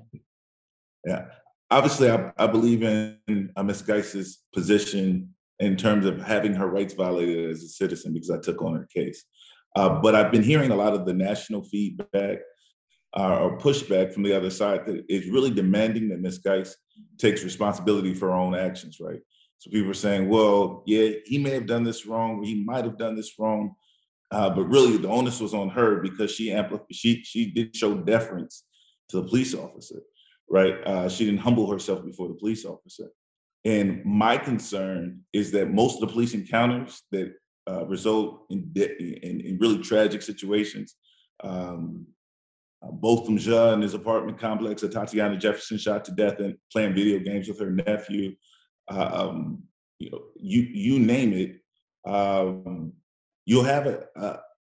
[1.04, 1.26] Yeah,
[1.70, 3.82] obviously, I, I believe in uh, Ms.
[3.82, 8.62] Geist's position in terms of having her rights violated as a citizen because I took
[8.62, 9.24] on her case.
[9.76, 12.38] Uh, but I've been hearing a lot of the national feedback
[13.16, 16.38] uh, or pushback from the other side that is really demanding that Ms.
[16.38, 16.76] Geist
[17.18, 19.20] takes responsibility for her own actions, right?
[19.58, 22.98] So people are saying, well, yeah, he may have done this wrong, he might have
[22.98, 23.74] done this wrong,
[24.30, 27.94] uh, but really the onus was on her because she amplified, she she did show
[27.94, 28.64] deference
[29.08, 30.02] to the police officer,
[30.48, 30.74] right?
[30.86, 33.08] Uh, she didn't humble herself before the police officer.
[33.68, 37.34] And my concern is that most of the police encounters that
[37.70, 38.96] uh, result in, de-
[39.28, 40.94] in, in really tragic situations
[41.44, 42.06] um,
[42.82, 46.94] uh, Botham Jean in his apartment complex that Tatiana Jefferson shot to death and playing
[46.94, 48.34] video games with her nephew.
[48.90, 49.62] Uh, um,
[49.98, 51.60] you know, you you name it.
[52.10, 52.94] Um,
[53.44, 54.06] you'll have a,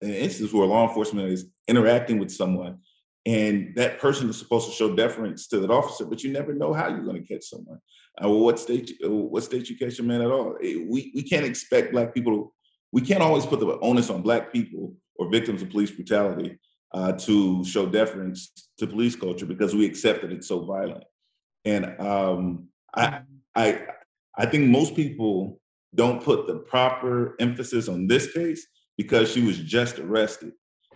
[0.02, 2.80] an instance where law enforcement is interacting with someone,
[3.26, 6.74] and that person is supposed to show deference to that officer, but you never know
[6.74, 7.80] how you're going to catch someone.
[8.24, 10.56] Uh, what state what state you catch a man at all?
[10.62, 12.54] Eh, we we can't expect black people.
[12.92, 16.60] We can't always put the onus on black people or victims of police brutality
[16.94, 21.04] uh, to show deference to police culture because we accept that it's so violent.
[21.66, 23.22] And um, I,
[23.56, 23.82] I,
[24.38, 25.60] I think most people
[25.96, 28.68] don't put the proper emphasis on this case
[28.98, 30.54] because she was just arrested.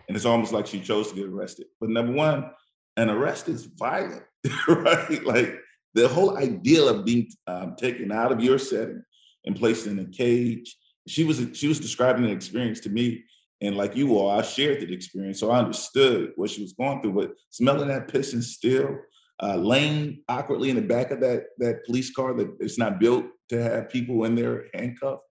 [0.08, 1.66] And it's almost like she chose to get arrested.
[1.80, 2.50] But number one,
[2.96, 4.24] an arrest is violent,
[4.68, 5.24] right?
[5.24, 5.54] Like
[5.94, 9.02] the whole idea of being um, taken out of your setting
[9.44, 10.76] and placed in a cage.
[11.06, 13.24] She was she was describing an experience to me
[13.60, 15.40] and like you all, I shared that experience.
[15.40, 17.14] So I understood what she was going through.
[17.14, 18.96] But smelling that piss and still,
[19.42, 23.24] uh, laying awkwardly in the back of that, that police car that it's not built
[23.50, 25.22] to have people in there handcuffed,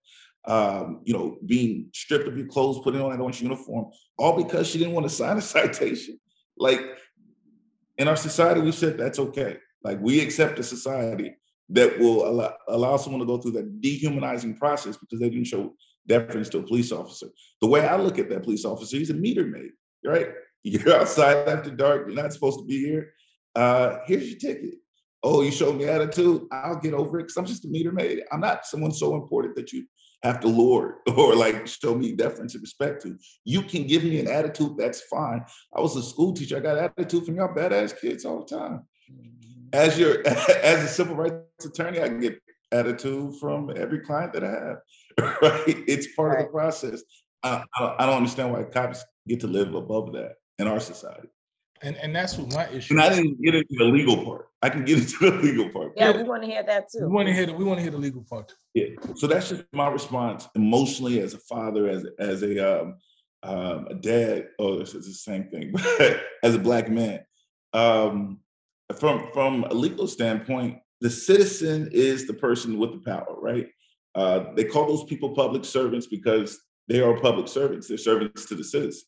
[0.45, 4.67] um, you know, being stripped of your clothes, putting on that orange uniform, all because
[4.67, 6.19] she didn't want to sign a citation.
[6.57, 6.81] Like
[7.97, 9.57] in our society, we said that's okay.
[9.83, 11.35] Like we accept a society
[11.69, 15.73] that will allow, allow someone to go through that dehumanizing process because they didn't show
[16.07, 17.27] deference to a police officer.
[17.61, 19.71] The way I look at that police officer, he's a meter maid,
[20.05, 20.29] right?
[20.63, 22.07] You're outside after dark.
[22.07, 23.13] You're not supposed to be here.
[23.55, 24.75] Uh, here's your ticket.
[25.23, 26.43] Oh, you showed me attitude.
[26.51, 28.23] I'll get over it because I'm just a meter maid.
[28.31, 29.85] I'm not someone so important that you
[30.23, 33.17] have to lord or like show me deference and respect to.
[33.45, 35.43] You can give me an attitude, that's fine.
[35.75, 36.57] I was a school teacher.
[36.57, 38.83] I got attitude from y'all badass kids all the time.
[39.73, 42.39] As your as a civil rights attorney, I get
[42.71, 44.77] attitude from every client that I have.
[45.41, 45.83] right?
[45.87, 47.03] It's part of the process.
[47.43, 51.29] I, I, don't understand why cops get to live above that in our society.
[51.81, 52.93] And and that's what my issue.
[52.93, 54.49] And I didn't get into the legal part.
[54.61, 55.93] I can get into the legal part.
[55.95, 57.01] Yeah, we want to hear that too.
[57.01, 57.45] We want to hear.
[57.45, 58.53] The, we want to hear the legal part.
[58.73, 58.87] Yeah.
[59.15, 62.95] So that's just my response emotionally as a father, as as a um,
[63.43, 64.49] um, a dad.
[64.59, 65.73] Oh, it's, it's the same thing.
[65.97, 67.21] But as a black man,
[67.73, 68.39] um,
[68.99, 73.67] from from a legal standpoint, the citizen is the person with the power, right?
[74.15, 77.87] Uh, they call those people public servants because they are public servants.
[77.87, 79.03] They're servants to the citizen.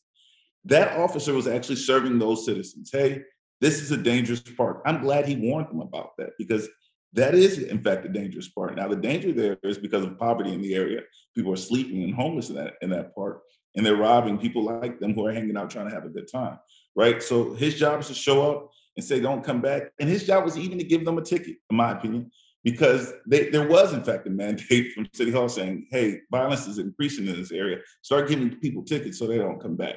[0.64, 2.90] That officer was actually serving those citizens.
[2.92, 3.22] Hey,
[3.60, 4.82] this is a dangerous park.
[4.86, 6.68] I'm glad he warned them about that because
[7.12, 8.76] that is, in fact, a dangerous part.
[8.76, 11.00] Now, the danger there is because of poverty in the area.
[11.34, 13.40] People are sleeping and homeless in that in that part,
[13.74, 16.28] and they're robbing people like them who are hanging out trying to have a good
[16.30, 16.58] time,
[16.94, 17.22] right?
[17.22, 20.44] So his job is to show up and say, "Don't come back," and his job
[20.44, 22.30] was even to give them a ticket, in my opinion
[22.62, 26.78] because they, there was, in fact, a mandate from City Hall saying, hey, violence is
[26.78, 27.78] increasing in this area.
[28.02, 29.96] Start giving people tickets so they don't come back.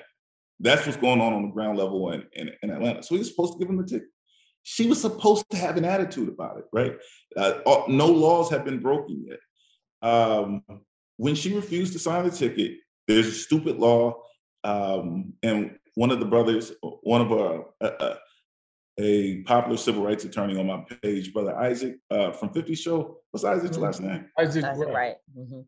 [0.59, 3.03] That's what's going on on the ground level in, in, in Atlanta.
[3.03, 4.07] So he was supposed to give him a ticket.
[4.63, 6.93] She was supposed to have an attitude about it, right?
[7.35, 9.39] Uh, no laws have been broken yet.
[10.09, 10.63] Um,
[11.17, 12.77] when she refused to sign the ticket,
[13.07, 14.21] there's a stupid law.
[14.63, 18.15] Um, and one of the brothers, one of our, uh, uh,
[18.99, 23.17] a popular civil rights attorney on my page, Brother Isaac uh, from 50 Show.
[23.31, 23.83] What's Isaac's mm-hmm.
[23.83, 24.25] last name?
[24.39, 25.15] Isaac, Isaac right.
[25.37, 25.61] Mm-hmm.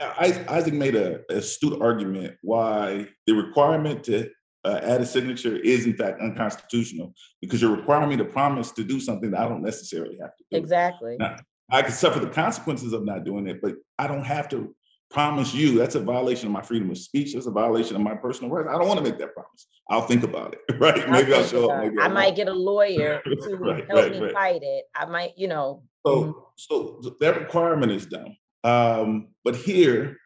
[0.00, 4.30] Isaac made a astute argument why the requirement to
[4.64, 8.84] uh, add a signature is in fact unconstitutional because you're requiring me to promise to
[8.84, 10.58] do something that I don't necessarily have to do.
[10.58, 11.16] Exactly.
[11.18, 11.36] Now,
[11.70, 14.74] I can suffer the consequences of not doing it, but I don't have to
[15.10, 17.34] promise you that's a violation of my freedom of speech.
[17.34, 18.68] That's a violation of my personal rights.
[18.70, 19.66] I don't want to make that promise.
[19.90, 20.60] I'll think about it.
[20.78, 20.98] Right?
[20.98, 21.82] I'll maybe I'll show up.
[21.82, 24.32] Maybe I, I might get a lawyer to right, help right, me right.
[24.32, 24.84] fight it.
[24.94, 25.82] I might, you know.
[26.06, 26.38] So, mm-hmm.
[26.56, 28.36] so that requirement is done.
[28.64, 30.16] Um, but here,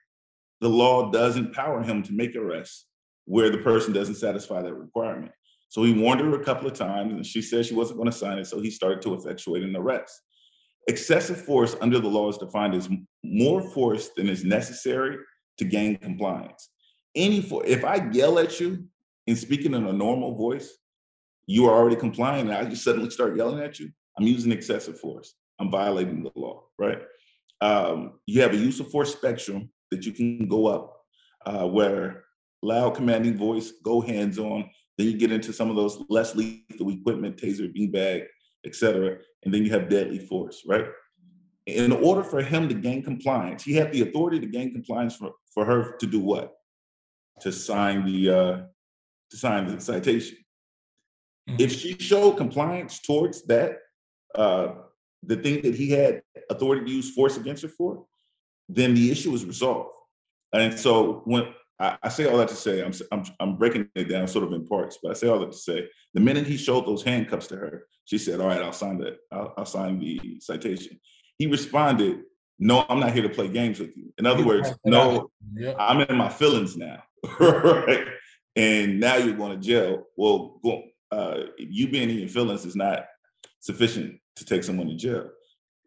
[0.61, 2.87] the law does empower him to make arrests
[3.25, 5.33] where the person doesn't satisfy that requirement.
[5.69, 8.17] So he warned her a couple of times, and she said she wasn't going to
[8.17, 8.47] sign it.
[8.47, 10.21] So he started to effectuate an arrest.
[10.89, 12.89] Excessive force under the law is defined as
[13.23, 15.17] more force than is necessary
[15.59, 16.71] to gain compliance.
[17.15, 18.85] Any for if I yell at you
[19.27, 20.71] and speaking in a normal voice,
[21.47, 23.91] you are already complying, and I just suddenly start yelling at you.
[24.19, 25.35] I'm using excessive force.
[25.59, 27.03] I'm violating the law, right?
[27.63, 30.97] Um, you have a use of force spectrum that you can go up,
[31.47, 32.25] uh, where
[32.61, 36.91] loud, commanding voice, go hands on, Then you get into some of those less lethal
[36.91, 38.27] equipment, taser, beanbag,
[38.67, 39.19] etc.
[39.45, 40.87] And then you have deadly force, right?
[41.67, 45.31] In order for him to gain compliance, he had the authority to gain compliance for,
[45.55, 46.53] for her to do what?
[47.43, 48.57] To sign the uh,
[49.31, 50.39] to sign the citation.
[51.49, 51.61] Mm-hmm.
[51.61, 53.79] If she showed compliance towards that,
[54.35, 54.75] uh,
[55.23, 58.05] the thing that he had authority to use force against her for,
[58.69, 59.91] then the issue is resolved.
[60.53, 61.49] And so when
[61.79, 64.53] I, I, say all that to say, I'm, I'm I'm breaking it down sort of
[64.53, 67.47] in parts, but I say all that to say, the minute he showed those handcuffs
[67.49, 69.19] to her, she said, "All right, I'll sign that.
[69.31, 71.01] I'll, I'll sign the citation."
[71.39, 72.21] He responded,
[72.59, 75.31] "No, I'm not here to play games with you." In other words, no,
[75.79, 77.03] I'm in my feelings now,
[77.41, 78.07] right?
[78.55, 80.05] And now you're going to jail.
[80.17, 83.07] Well, go, uh, you being in your feelings is not
[83.61, 85.29] sufficient to take someone to jail.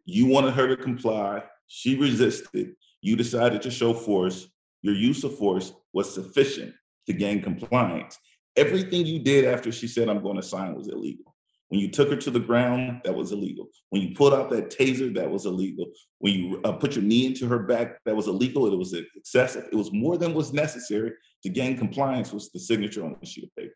[0.04, 1.42] You wanted her to comply.
[1.66, 2.74] She resisted.
[3.00, 4.48] You decided to show force.
[4.82, 6.74] Your use of force was sufficient
[7.06, 8.18] to gain compliance.
[8.56, 11.34] Everything you did after she said, I'm going to sign was illegal.
[11.68, 13.68] When you took her to the ground, that was illegal.
[13.90, 15.86] When you pulled out that taser, that was illegal.
[16.20, 18.72] When you uh, put your knee into her back, that was illegal.
[18.72, 19.64] It was excessive.
[19.72, 23.44] It was more than was necessary to gain compliance with the signature on the sheet
[23.44, 23.74] of paper.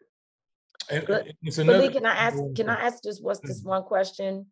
[0.89, 1.27] And, but,
[1.59, 2.39] another, Lee, can I ask?
[2.55, 4.47] Can I ask just what's this one question?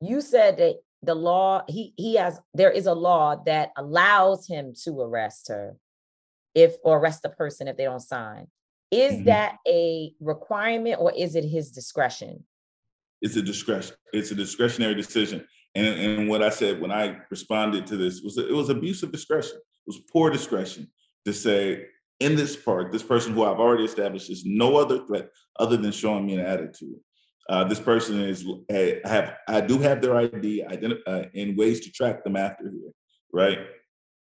[0.00, 4.72] You said that the law he he has there is a law that allows him
[4.84, 5.76] to arrest her
[6.54, 8.48] if or arrest the person if they don't sign.
[8.90, 9.24] Is mm-hmm.
[9.24, 12.44] that a requirement or is it his discretion?
[13.22, 13.96] It's a discretion.
[14.12, 15.46] It's a discretionary decision.
[15.74, 19.12] And, and what I said when I responded to this was it was abuse of
[19.12, 19.56] discretion.
[19.56, 20.90] It was poor discretion
[21.24, 21.86] to say
[22.20, 25.28] in this part, this person who I've already established is no other threat
[25.58, 26.98] other than showing me an attitude.
[27.48, 30.64] Uh, this person is I have I do have their ID
[31.06, 32.92] uh, in ways to track them after here,
[33.32, 33.58] right?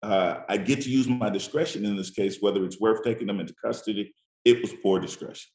[0.04, 3.40] Uh, I get to use my discretion in this case, whether it's worth taking them
[3.40, 4.14] into custody.
[4.46, 5.50] It was poor discretion.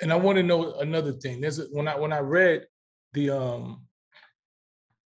[0.00, 1.40] And I want to know another thing.
[1.40, 2.66] There's a, when I when I read
[3.12, 3.86] the um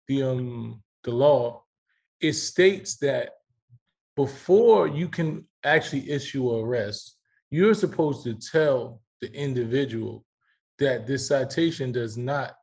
[0.09, 1.63] the um the law,
[2.21, 3.31] it states that
[4.17, 7.17] before you can actually issue an arrest,
[7.51, 10.25] you're supposed to tell the individual
[10.81, 12.57] that this citation does not,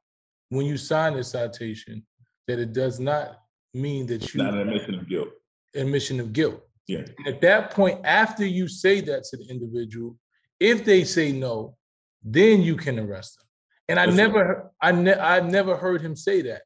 [0.49, 2.05] when you sign this citation,
[2.47, 3.39] that it does not
[3.73, 5.29] mean that you not an admission of guilt.
[5.75, 6.61] Admission of guilt.
[6.87, 7.05] Yeah.
[7.25, 10.17] At that point, after you say that to the individual,
[10.59, 11.77] if they say no,
[12.23, 13.45] then you can arrest them.
[13.89, 14.89] And I that's never, right.
[14.89, 16.63] I, ne- I never heard him say that,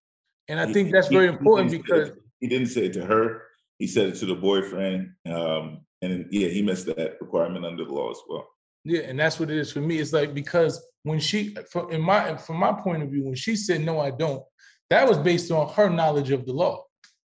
[0.47, 3.05] and I he, think that's he, very important he because he didn't say it to
[3.05, 3.43] her.
[3.77, 7.91] He said it to the boyfriend, um, and yeah, he missed that requirement under the
[7.91, 8.47] law as well.
[8.83, 9.99] Yeah, and that's what it is for me.
[9.99, 13.55] It's like because when she, from, in my from my point of view, when she
[13.55, 14.43] said no, I don't,
[14.89, 16.83] that was based on her knowledge of the law.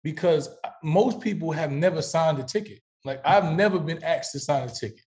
[0.03, 0.49] Because
[0.81, 2.79] most people have never signed a ticket.
[3.03, 5.01] Like I've never been asked to sign a ticket.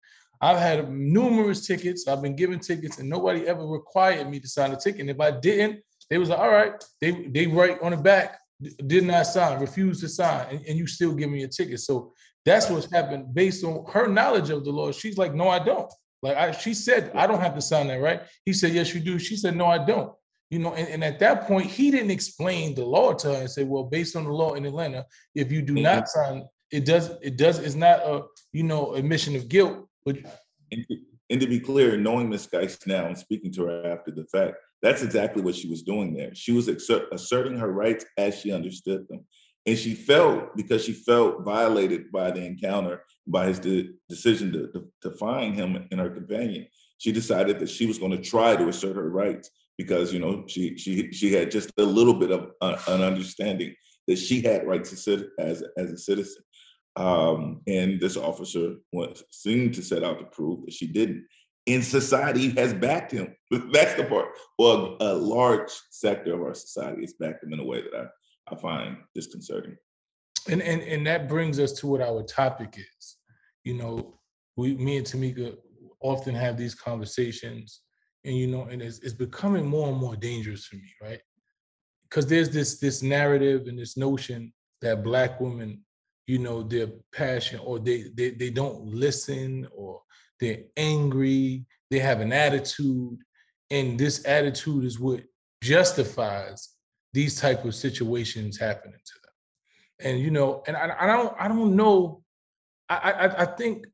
[0.42, 2.08] I've had numerous tickets.
[2.08, 5.02] I've been given tickets, and nobody ever required me to sign a ticket.
[5.02, 8.40] And if I didn't, they was like, "All right." They they write on the back,
[8.88, 11.82] did not sign, refused to sign, and, and you still give me a ticket.
[11.82, 12.14] So
[12.46, 14.92] that's what's happened based on her knowledge of the law.
[14.92, 15.92] She's like, "No, I don't."
[16.22, 18.22] Like I, she said, I don't have to sign that, right?
[18.46, 19.20] He said, Yes, you do.
[19.20, 20.14] She said, No, I don't.
[20.50, 23.50] You know, and, and at that point, he didn't explain the law to her and
[23.50, 25.06] say, Well, based on the law in Atlanta,
[25.36, 25.84] if you do mm-hmm.
[25.84, 29.88] not sign, it does, it does, it's not a, you know, admission of guilt.
[30.06, 30.18] But
[30.72, 30.86] and,
[31.30, 34.56] and to be clear, knowing Miss Geist now and speaking to her after the fact,
[34.82, 36.34] that's exactly what she was doing there.
[36.34, 39.26] She was asserting her rights as she understood them.
[39.70, 44.68] And she felt, because she felt violated by the encounter, by his de- decision to,
[44.72, 46.66] to, to find him and her companion,
[46.98, 50.44] she decided that she was going to try to assert her rights because you know
[50.48, 53.76] she she she had just a little bit of an understanding
[54.08, 56.42] that she had rights as as a citizen.
[56.96, 61.28] Um, and this officer was, seemed to set out to prove that she didn't.
[61.68, 63.36] And society has backed him.
[63.72, 64.30] That's the part.
[64.58, 68.08] Well, a large sector of our society has backed him in a way that I
[68.52, 69.78] I find disconcerting.
[70.50, 73.18] And and and that brings us to what our topic is.
[73.64, 74.20] You know,
[74.56, 75.56] we me and Tamika
[76.02, 77.82] often have these conversations,
[78.24, 81.22] and you know, and it's, it's becoming more and more dangerous for me, right?
[82.04, 85.82] Because there's this this narrative and this notion that black women,
[86.26, 90.02] you know, their passion or they they they don't listen or
[90.40, 93.20] they're angry, they have an attitude,
[93.70, 95.22] and this attitude is what
[95.62, 96.76] justifies
[97.14, 100.12] these type of situations happening to them.
[100.12, 102.24] And you know, and I, I don't I don't know.
[102.90, 103.86] I, I I think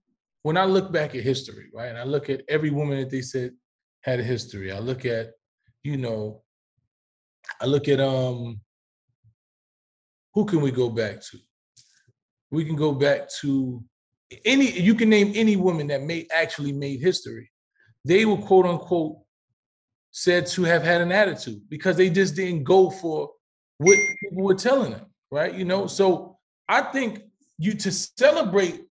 [0.44, 3.22] when I look back at history, right, and I look at every woman that they
[3.22, 3.52] said
[4.02, 4.72] had a history.
[4.72, 5.32] I look at,
[5.84, 6.44] you know,
[7.62, 8.62] I look at um
[10.34, 11.40] who can we go back to?
[12.52, 13.84] We can go back to
[14.44, 17.50] any you can name any woman that made actually made history
[18.04, 19.18] they were quote unquote
[20.18, 23.30] said to have had an attitude because they just didn't go for
[23.80, 25.54] what people were telling them, right?
[25.54, 26.38] You know, so
[26.70, 27.24] I think
[27.58, 28.86] you to celebrate,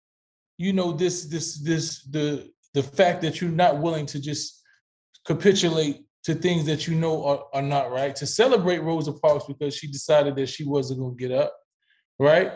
[0.59, 4.65] you know, this this this the the fact that you're not willing to just
[5.25, 9.77] capitulate to things that you know are, are not right, to celebrate Rosa Parks because
[9.77, 11.55] she decided that she wasn't gonna get up,
[12.19, 12.51] right?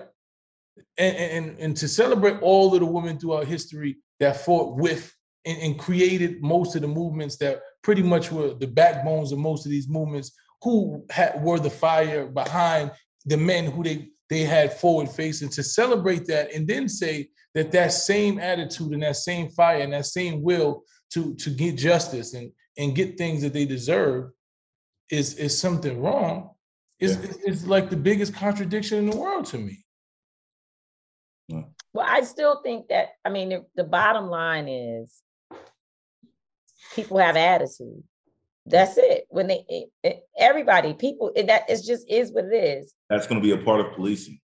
[0.99, 5.15] And, and, and to celebrate all of the women throughout history that fought with
[5.45, 9.65] and, and created most of the movements that pretty much were the backbones of most
[9.65, 10.33] of these movements.
[10.63, 12.91] Who had, were the fire behind
[13.27, 17.71] the men who they they had forward facing to celebrate that and then say that
[17.71, 20.83] that same attitude and that same fire and that same will
[21.13, 24.33] to to get justice and and get things that they deserve
[25.09, 26.51] is is something wrong.
[26.99, 27.53] Is yeah.
[27.53, 29.85] is like the biggest contradiction in the world to me.
[31.49, 35.23] Well i still think that i mean the, the bottom line is
[36.97, 38.03] people have attitude.
[38.67, 39.27] That's it.
[39.29, 42.95] When they it, it, everybody people it, that it just is what it is.
[43.09, 44.41] That's going to be a part of policing.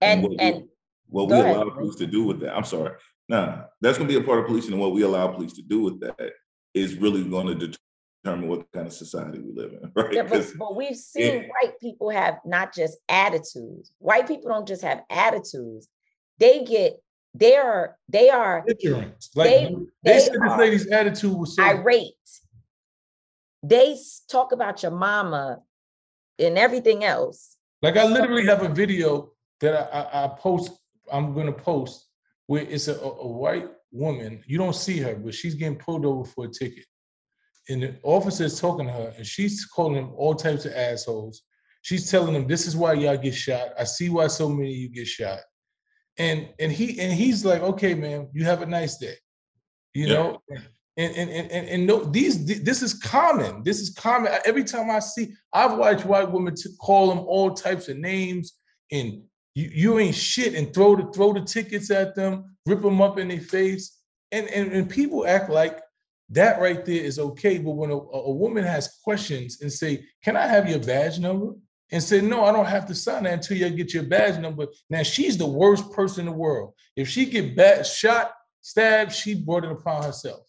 [0.00, 0.68] And and what and, we,
[1.08, 2.56] what we allow police to do with that.
[2.56, 2.92] I'm sorry.
[3.28, 5.62] No, that's going to be a part of policing, and what we allow police to
[5.62, 6.32] do with that
[6.74, 7.76] is really going to
[8.24, 10.12] determine what kind of society we live in, right?
[10.12, 11.48] Yeah, but, but we've seen yeah.
[11.48, 13.92] white people have not just attitudes.
[13.98, 15.88] White people don't just have attitudes;
[16.38, 17.00] they get
[17.38, 19.28] they are they are ignorant.
[19.34, 19.74] Like they,
[20.04, 22.14] they, they said this lady's attitude was so irate.
[23.62, 23.96] They
[24.30, 25.60] talk about your mama
[26.38, 27.56] and everything else.
[27.82, 30.72] Like I literally have a video that I, I, I post.
[31.12, 32.08] I'm gonna post
[32.46, 34.42] where it's a, a white woman.
[34.46, 36.84] You don't see her, but she's getting pulled over for a ticket.
[37.68, 41.42] And the officer is talking to her, and she's calling them all types of assholes.
[41.82, 43.70] She's telling them, "This is why y'all get shot.
[43.78, 45.40] I see why so many of you get shot."
[46.18, 49.14] And and he and he's like, okay, man, you have a nice day,
[49.94, 50.14] you yeah.
[50.14, 50.42] know.
[50.98, 53.62] And and and and, and no, these this is common.
[53.62, 54.32] This is common.
[54.46, 58.54] Every time I see, I've watched white women to call them all types of names,
[58.90, 59.22] and
[59.54, 63.18] you, you ain't shit, and throw the throw the tickets at them, rip them up
[63.18, 64.00] in their face,
[64.32, 65.80] and and, and people act like
[66.30, 67.58] that right there is okay.
[67.58, 71.52] But when a, a woman has questions and say, "Can I have your badge number?"
[71.92, 74.66] And said, No, I don't have to sign that until you get your badge number.
[74.90, 76.74] Now she's the worst person in the world.
[76.96, 78.32] If she get bad, shot,
[78.62, 80.40] stabbed, she brought it upon herself.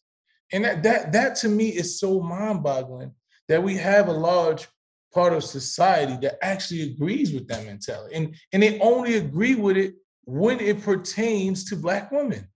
[0.51, 3.13] And that that that to me is so mind-boggling
[3.47, 4.67] that we have a large
[5.13, 8.15] part of society that actually agrees with that mentality.
[8.15, 12.47] And, and they only agree with it when it pertains to black women.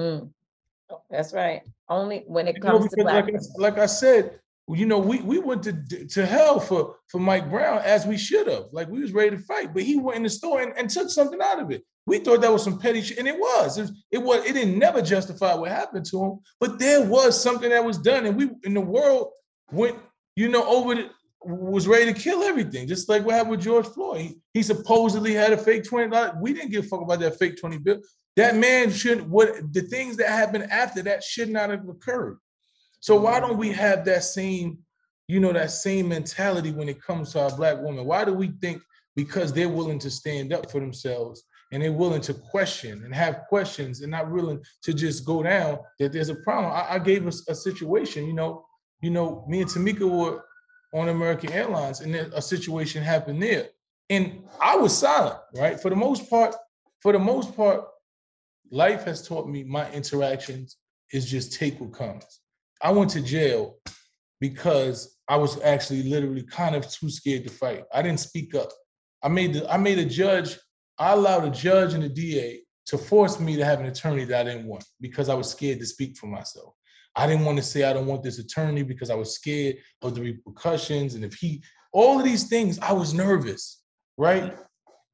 [0.00, 0.30] Mm.
[1.10, 1.62] That's right.
[1.88, 4.40] Only when it comes you know, to black like, like I said,
[4.74, 5.72] you know, we we went to
[6.08, 8.64] to hell for for Mike Brown as we should have.
[8.72, 11.10] Like we was ready to fight, but he went in the store and, and took
[11.10, 11.84] something out of it.
[12.06, 13.78] We thought that was some petty shit, and it was.
[13.78, 13.92] It, was.
[14.10, 14.44] it was.
[14.44, 18.26] It didn't never justify what happened to him, but there was something that was done,
[18.26, 19.32] and we in the world
[19.72, 19.98] went,
[20.36, 21.10] you know, over the,
[21.42, 24.20] was ready to kill everything, just like what happened with George Floyd.
[24.20, 26.14] He, he supposedly had a fake twenty.
[26.40, 28.00] We didn't give a fuck about that fake twenty bill.
[28.36, 29.28] That man shouldn't.
[29.28, 32.38] what the things that happened after that should not have occurred.
[33.00, 34.78] So why don't we have that same,
[35.26, 38.04] you know, that same mentality when it comes to our black women?
[38.04, 38.82] Why do we think
[39.16, 41.42] because they're willing to stand up for themselves
[41.72, 45.78] and they're willing to question and have questions and not willing to just go down
[45.98, 46.72] that there's a problem?
[46.72, 48.64] I, I gave us a, a situation, you know,
[49.00, 50.44] you know, me and Tamika were
[50.92, 53.68] on American Airlines and a situation happened there.
[54.10, 55.80] And I was silent, right?
[55.80, 56.54] For the most part,
[57.00, 57.84] for the most part,
[58.70, 60.76] life has taught me my interactions
[61.12, 62.40] is just take what comes.
[62.82, 63.76] I went to jail
[64.40, 67.84] because I was actually literally kind of too scared to fight.
[67.92, 68.70] I didn't speak up.
[69.22, 70.58] I made the I made a judge,
[70.98, 74.40] I allowed a judge and a DA to force me to have an attorney that
[74.40, 76.74] I didn't want because I was scared to speak for myself.
[77.16, 80.14] I didn't want to say I don't want this attorney because I was scared of
[80.14, 81.14] the repercussions.
[81.14, 81.62] And if he,
[81.92, 83.82] all of these things, I was nervous,
[84.16, 84.56] right?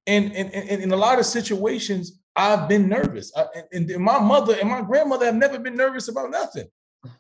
[0.07, 3.33] And and, and in a lot of situations, I've been nervous.
[3.37, 6.67] I, and, and my mother and my grandmother have never been nervous about nothing.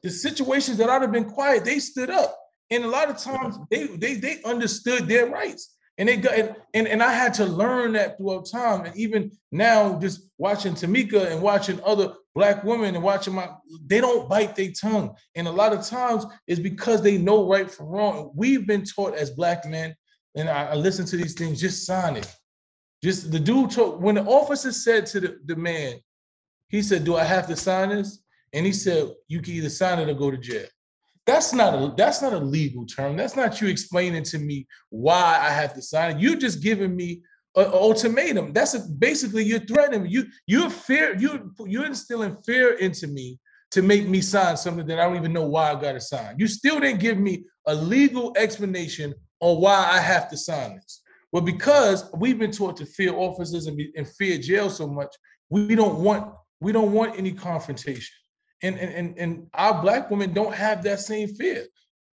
[0.02, 2.38] The situations that I'd have been quiet, they stood up.
[2.70, 5.74] And a lot of times they they they understood their rights.
[5.98, 6.34] And they got
[6.74, 8.84] and, and I had to learn that throughout time.
[8.84, 13.48] And even now, just watching Tamika and watching other black women and watching my
[13.86, 15.14] they don't bite their tongue.
[15.36, 18.32] And a lot of times it's because they know right from wrong.
[18.34, 19.94] We've been taught as black men,
[20.34, 22.30] and I, I listen to these things, just sign it.
[23.02, 25.94] Just the dude told when the officer said to the, the man,
[26.68, 28.22] he said, Do I have to sign this?
[28.56, 30.66] And he said you can either sign it or go to jail.
[31.26, 33.16] That's not a that's not a legal term.
[33.16, 36.22] That's not you explaining to me why I have to sign it.
[36.22, 37.22] You're just giving me
[37.54, 38.52] an ultimatum.
[38.52, 40.08] That's a, basically you're threatening me.
[40.08, 43.38] You you're fear you you're instilling fear into me
[43.72, 46.36] to make me sign something that I don't even know why I got to sign.
[46.38, 51.02] You still didn't give me a legal explanation on why I have to sign this.
[51.32, 55.14] Well, because we've been taught to fear officers and, be, and fear jail so much,
[55.50, 58.14] we don't want we don't want any confrontation.
[58.62, 61.66] And and and, and our black women don't have that same fear.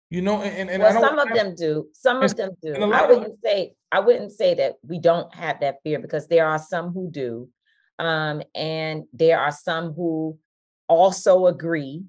[0.08, 1.88] You know, and, and well, some of them do.
[1.92, 2.74] Some of them do.
[2.74, 6.46] I wouldn't of, say I wouldn't say that we don't have that fear because there
[6.46, 7.48] are some who do.
[7.98, 10.38] Um, and there are some who
[10.88, 12.04] also agree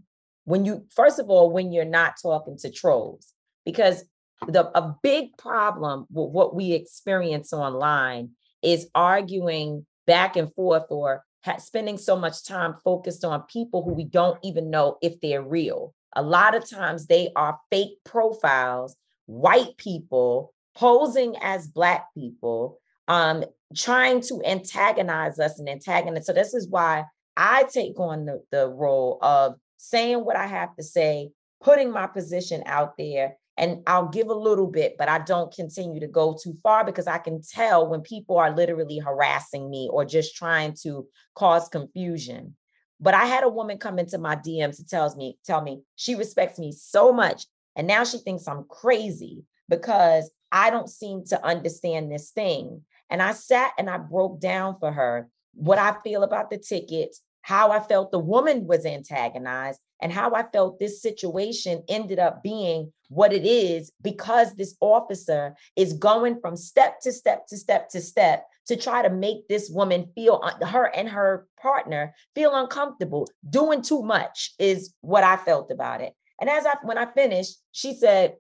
[0.46, 3.34] when you first of all when you're not talking to trolls
[3.66, 4.04] because
[4.48, 8.30] the a big problem with what we experience online
[8.62, 11.24] is arguing back and forth or
[11.60, 15.94] spending so much time focused on people who we don't even know if they're real.
[16.16, 22.80] A lot of times they are fake profiles white people posing as black people
[23.10, 23.44] um
[23.76, 27.04] trying to antagonize us and antagonize so this is why
[27.38, 31.30] I take on the, the role of saying what I have to say,
[31.62, 35.99] putting my position out there, and I'll give a little bit, but I don't continue
[35.99, 40.05] to go too far because I can tell when people are literally harassing me or
[40.05, 42.55] just trying to cause confusion.
[42.99, 46.16] But I had a woman come into my DMs and tells me, tell me she
[46.16, 47.45] respects me so much.
[47.76, 52.84] And now she thinks I'm crazy because I don't seem to understand this thing.
[53.10, 57.22] And I sat and I broke down for her what I feel about the tickets,
[57.41, 62.43] how I felt the woman was antagonized, and how I felt this situation ended up
[62.43, 67.89] being what it is because this officer is going from step to step to step
[67.89, 72.53] to step to try to make this woman feel uh, her and her partner feel
[72.53, 73.28] uncomfortable.
[73.49, 76.14] Doing too much is what I felt about it.
[76.41, 78.36] And as I when I finished, she said,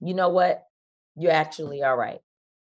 [0.00, 0.62] "You know what?
[1.16, 2.20] You're actually all right.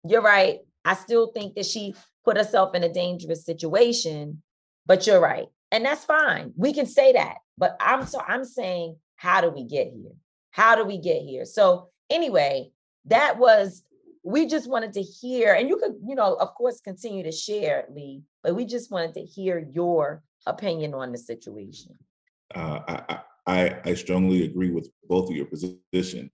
[0.05, 0.61] You're right.
[0.85, 4.43] I still think that she put herself in a dangerous situation,
[4.87, 6.53] but you're right and that's fine.
[6.57, 7.37] We can say that.
[7.57, 10.13] But I'm so I'm saying, how do we get here?
[10.51, 11.45] How do we get here?
[11.45, 12.71] So anyway,
[13.07, 13.83] that was
[14.25, 17.87] we just wanted to hear, and you could, you know, of course, continue to share,
[17.95, 21.93] Lee, but we just wanted to hear your opinion on the situation.
[22.55, 26.31] Uh, I, I I strongly agree with both of your position.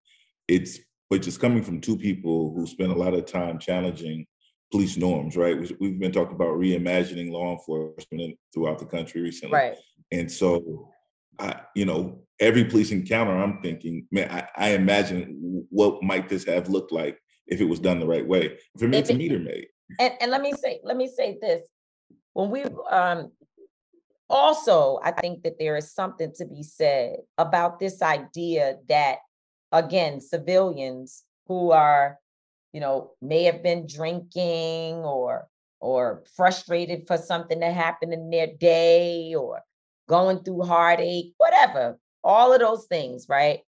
[0.48, 4.26] It's but just coming from two people who spend a lot of time challenging
[4.72, 5.56] police norms, right?
[5.78, 9.54] We've been talking about reimagining law enforcement throughout the country recently.
[9.54, 9.76] Right.
[10.10, 10.90] And so,
[11.38, 16.44] I, you know, every police encounter, I'm thinking, man, I, I imagine what might this
[16.44, 18.58] have looked like if it was done the right way.
[18.78, 19.68] For me, if it's a meter maid.
[19.98, 21.62] And, and let me say, let me say this.
[22.32, 23.30] When we um
[24.28, 29.18] also, I think that there is something to be said about this idea that
[29.70, 32.18] again, civilians who are
[32.74, 35.48] you know, may have been drinking or
[35.80, 39.62] or frustrated for something that happened in their day or
[40.08, 43.60] going through heartache, whatever, all of those things, right?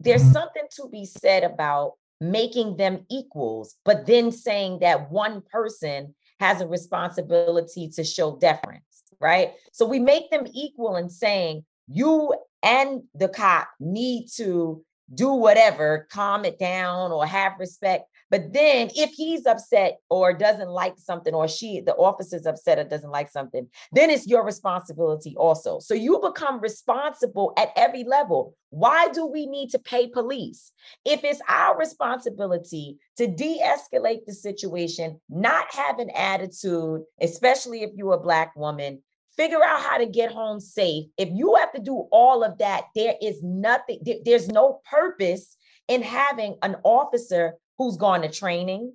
[0.00, 0.32] There's mm-hmm.
[0.32, 6.60] something to be said about making them equals, but then saying that one person has
[6.60, 9.52] a responsibility to show deference, right?
[9.72, 16.06] So we make them equal in saying you and the cop need to do whatever,
[16.10, 18.04] calm it down or have respect.
[18.32, 22.84] But then if he's upset or doesn't like something, or she, the officer's upset or
[22.84, 25.80] doesn't like something, then it's your responsibility also.
[25.80, 28.56] So you become responsible at every level.
[28.70, 30.72] Why do we need to pay police?
[31.04, 37.90] If it's our responsibility to de escalate the situation, not have an attitude, especially if
[37.94, 39.02] you're a Black woman,
[39.36, 41.04] figure out how to get home safe.
[41.18, 45.54] If you have to do all of that, there is nothing, there's no purpose
[45.88, 48.94] in having an officer who's gone to training,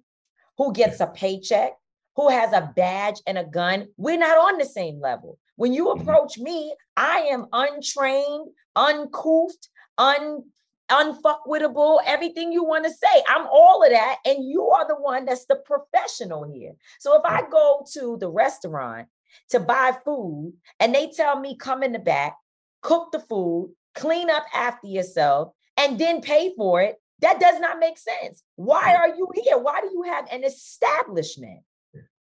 [0.57, 1.73] who gets a paycheck,
[2.15, 3.87] who has a badge and a gun.
[3.97, 5.37] We're not on the same level.
[5.55, 6.01] When you mm-hmm.
[6.01, 9.67] approach me, I am untrained, uncouthed,
[9.97, 10.43] un
[10.89, 13.23] unfuckwittable, everything you want to say.
[13.27, 14.17] I'm all of that.
[14.25, 16.73] And you are the one that's the professional here.
[16.99, 19.07] So if I go to the restaurant
[19.49, 22.37] to buy food and they tell me come in the back,
[22.81, 27.79] cook the food, clean up after yourself, and then pay for it, that does not
[27.79, 28.43] make sense.
[28.55, 29.57] Why are you here?
[29.57, 31.61] Why do you have an establishment?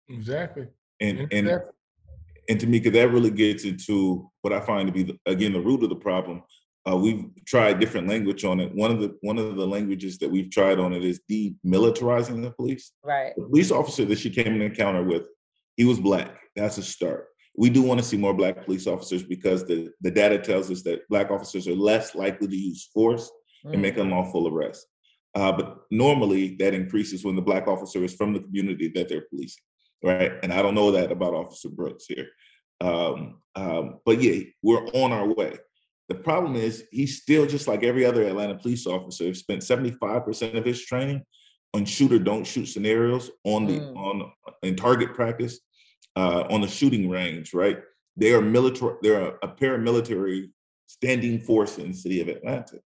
[0.10, 0.68] Exactly.
[1.00, 1.62] And and
[2.50, 5.84] and Tamika, that really gets into what I find to be the, again the root
[5.84, 6.44] of the problem.
[6.90, 8.74] Uh, we've tried different language on it.
[8.76, 12.52] One of the one of the languages that we've tried on it is demilitarizing the
[12.52, 12.92] police.
[13.04, 13.34] Right.
[13.36, 15.28] The police officer that she came in encounter with,
[15.78, 16.38] he was black.
[16.56, 17.28] That's a start.
[17.56, 20.82] We do want to see more black police officers because the, the data tells us
[20.84, 23.30] that black officers are less likely to use force
[23.72, 24.88] and make unlawful arrest.
[25.36, 29.26] Uh, but normally that increases when the black officer is from the community that they're
[29.30, 29.64] policing,
[30.04, 30.34] right?
[30.44, 32.28] And I don't know that about Officer Brooks here.
[32.82, 35.58] Um, um, but yeah, we're on our way.
[36.10, 40.66] The problem is he's still just like every other Atlanta police officer, spent 75% of
[40.66, 41.24] his training
[41.74, 43.96] on shooter don't shoot scenarios on the mm.
[43.96, 45.60] on in target practice
[46.16, 47.80] uh, on the shooting range, right?
[48.16, 50.52] They are military, they're a paramilitary
[50.86, 52.80] standing force in the city of Atlanta.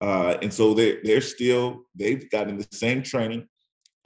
[0.00, 3.46] Uh, and so they they're still they've gotten the same training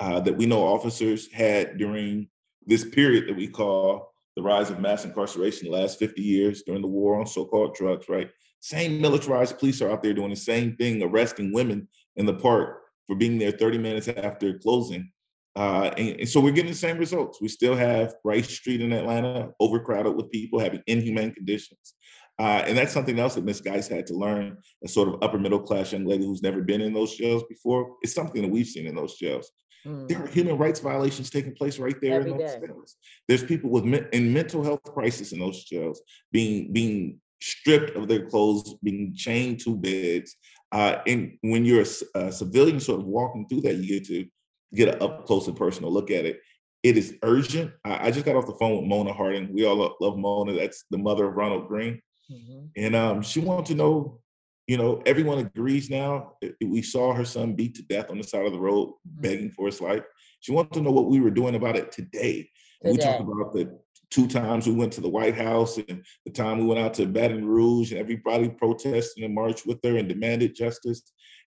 [0.00, 2.28] uh, that we know officers had during
[2.66, 6.82] this period that we call the rise of mass incarceration the last 50 years during
[6.82, 8.30] the war on so-called drugs, right?
[8.60, 11.86] Same militarized police are out there doing the same thing, arresting women
[12.16, 15.12] in the park for being there 30 minutes after closing.
[15.56, 17.40] Uh, and, and, so we're getting the same results.
[17.40, 21.94] We still have Rice Street in Atlanta overcrowded with people having inhumane conditions.
[22.38, 25.38] Uh, and that's something else that Miss Geist had to learn, a sort of upper
[25.38, 27.96] middle class young lady who's never been in those jails before.
[28.02, 29.50] It's something that we've seen in those jails.
[29.86, 30.08] Mm.
[30.08, 32.66] There are human rights violations taking place right there Every in those day.
[32.66, 32.96] jails.
[33.28, 38.08] There's people with me- in mental health crisis in those jails being being stripped of
[38.08, 40.36] their clothes, being chained to beds.
[40.72, 44.26] Uh, and when you're a, a civilian sort of walking through that, you get to
[44.74, 46.40] get an up close and personal look at it.
[46.82, 47.72] It is urgent.
[47.84, 49.50] I, just got off the phone with Mona Hardin.
[49.52, 50.52] We all love, Mona.
[50.52, 52.00] That's the mother of Ronald Greene.
[52.30, 52.66] Mm-hmm.
[52.76, 54.20] And um, she wanted to know,
[54.66, 56.32] you know, everyone agrees now.
[56.64, 59.20] We saw her son beat to death on the side of the road, mm-hmm.
[59.22, 60.04] begging for his life.
[60.40, 62.48] She wanted to know what we were doing about it today.
[62.82, 62.92] today.
[62.92, 63.78] We talked about the
[64.10, 67.06] two times we went to the White House and the time we went out to
[67.06, 71.02] Baton Rouge and everybody protested and marched with her and demanded justice.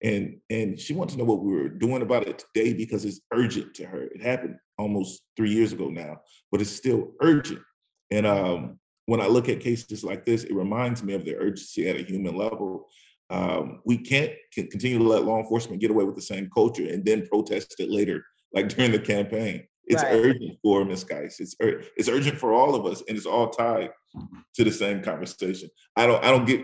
[0.01, 3.21] And and she wanted to know what we were doing about it today because it's
[3.33, 4.03] urgent to her.
[4.03, 6.17] It happened almost three years ago now,
[6.51, 7.61] but it's still urgent.
[8.11, 11.89] And um, when I look at cases like this, it reminds me of the urgency
[11.89, 12.87] at a human level.
[13.29, 17.03] Um, we can't continue to let law enforcement get away with the same culture and
[17.03, 19.67] then protest it later, like during the campaign.
[19.85, 20.13] It's right.
[20.13, 21.03] urgent for Ms.
[21.03, 21.41] Geist.
[21.41, 23.91] It's it's urgent for all of us, and it's all tied
[24.55, 25.69] to the same conversation.
[25.95, 26.61] I don't I don't get.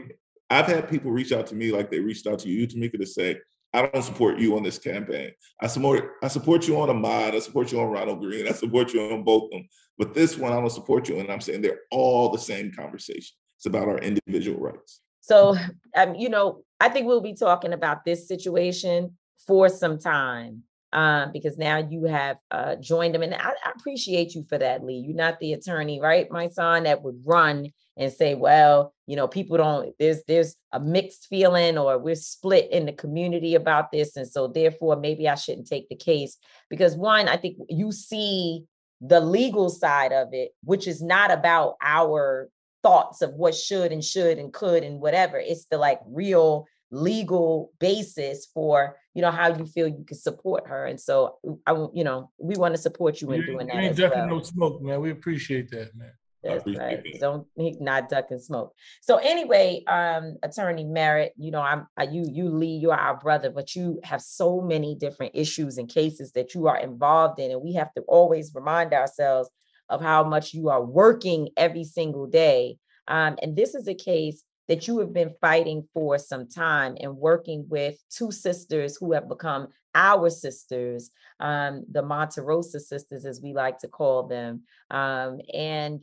[0.50, 3.06] I've had people reach out to me like they reached out to you, Tamika, to
[3.06, 3.40] say,
[3.74, 5.32] I don't support you on this campaign.
[5.62, 7.36] I support I support you on Ahmaud.
[7.36, 8.48] I support you on Ronald Greene.
[8.48, 9.68] I support you on both of them.
[9.98, 11.20] But this one, I don't support you.
[11.20, 13.36] And I'm saying they're all the same conversation.
[13.58, 15.02] It's about our individual rights.
[15.20, 15.56] So,
[15.96, 20.64] um, you know, I think we'll be talking about this situation for some time
[20.94, 23.22] um, because now you have uh, joined them.
[23.22, 25.04] And I, I, appreciate you for that, Lee.
[25.06, 29.58] You're not the attorney, right, Mysonne, that would run and say, well, you know, people
[29.58, 34.16] don't, there's there's a mixed feeling or we're split in the community about this.
[34.16, 36.38] And so therefore, maybe I shouldn't take the case.
[36.70, 38.64] Because one, I think you see
[39.02, 42.50] the legal side of it, which is not about our
[42.82, 45.38] thoughts of what should and should and could and whatever.
[45.38, 50.66] It's the like real legal basis for you know how you feel you can support
[50.66, 51.36] her and so
[51.68, 54.28] i you know we want to support you in doing that ain't ducking well.
[54.28, 56.12] no smoke man we appreciate that man
[56.44, 57.04] that's right.
[57.20, 58.74] Don't not duck and smoke.
[59.02, 63.18] So anyway, um, Attorney Merritt, you know, I'm uh, you you Lee, you are our
[63.18, 67.52] brother, but you have so many different issues and cases that you are involved in,
[67.52, 69.50] and we have to always remind ourselves
[69.90, 72.78] of how much you are working every single day.
[73.08, 77.18] Um, and this is a case that you have been fighting for some time and
[77.18, 81.10] working with two sisters who have become our sisters,
[81.40, 84.62] um, the Monterrosa sisters, as we like to call them.
[84.92, 86.02] Um, and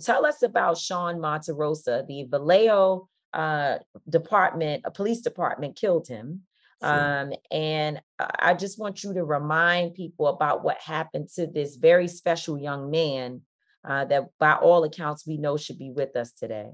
[0.00, 6.42] tell us about Sean Monterrosa, the Vallejo uh, department, a police department killed him.
[6.82, 7.20] Sure.
[7.20, 12.08] Um, and I just want you to remind people about what happened to this very
[12.08, 13.42] special young man
[13.88, 16.70] uh, that, by all accounts, we know should be with us today.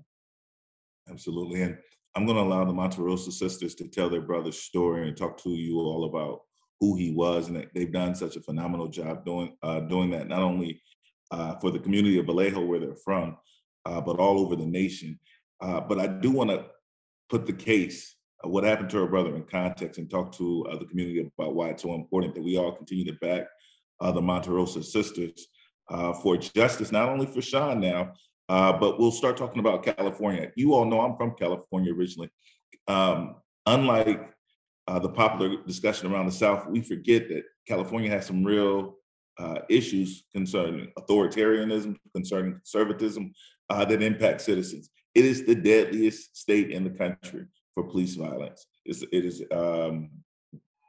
[1.08, 1.62] Absolutely.
[1.62, 1.78] And
[2.14, 5.50] I'm going to allow the Monterrosa sisters to tell their brother's story and talk to
[5.50, 6.40] you all about
[6.80, 7.48] who he was.
[7.48, 10.82] And they've done such a phenomenal job doing uh, doing that, not only
[11.32, 13.36] uh, for the community of Vallejo, where they're from,
[13.86, 15.18] uh, but all over the nation.
[15.60, 16.66] Uh, but I do want to
[17.28, 20.76] put the case, of what happened to her brother, in context and talk to uh,
[20.76, 23.46] the community about why it's so important that we all continue to back
[24.00, 25.48] uh, the Monterrosa sisters
[26.22, 28.12] for justice, not only for Sean now,
[28.48, 30.50] uh, but we'll start talking about California.
[30.56, 32.30] You all know I'm from California originally.
[32.88, 34.30] Um, unlike
[34.88, 38.96] uh, the popular discussion around the South, we forget that California has some real
[39.38, 43.32] uh, issues concerning authoritarianism, concerning conservatism
[43.70, 44.90] uh, that impact citizens.
[45.14, 48.66] It is the deadliest state in the country for police violence.
[48.84, 50.10] It's, it is um,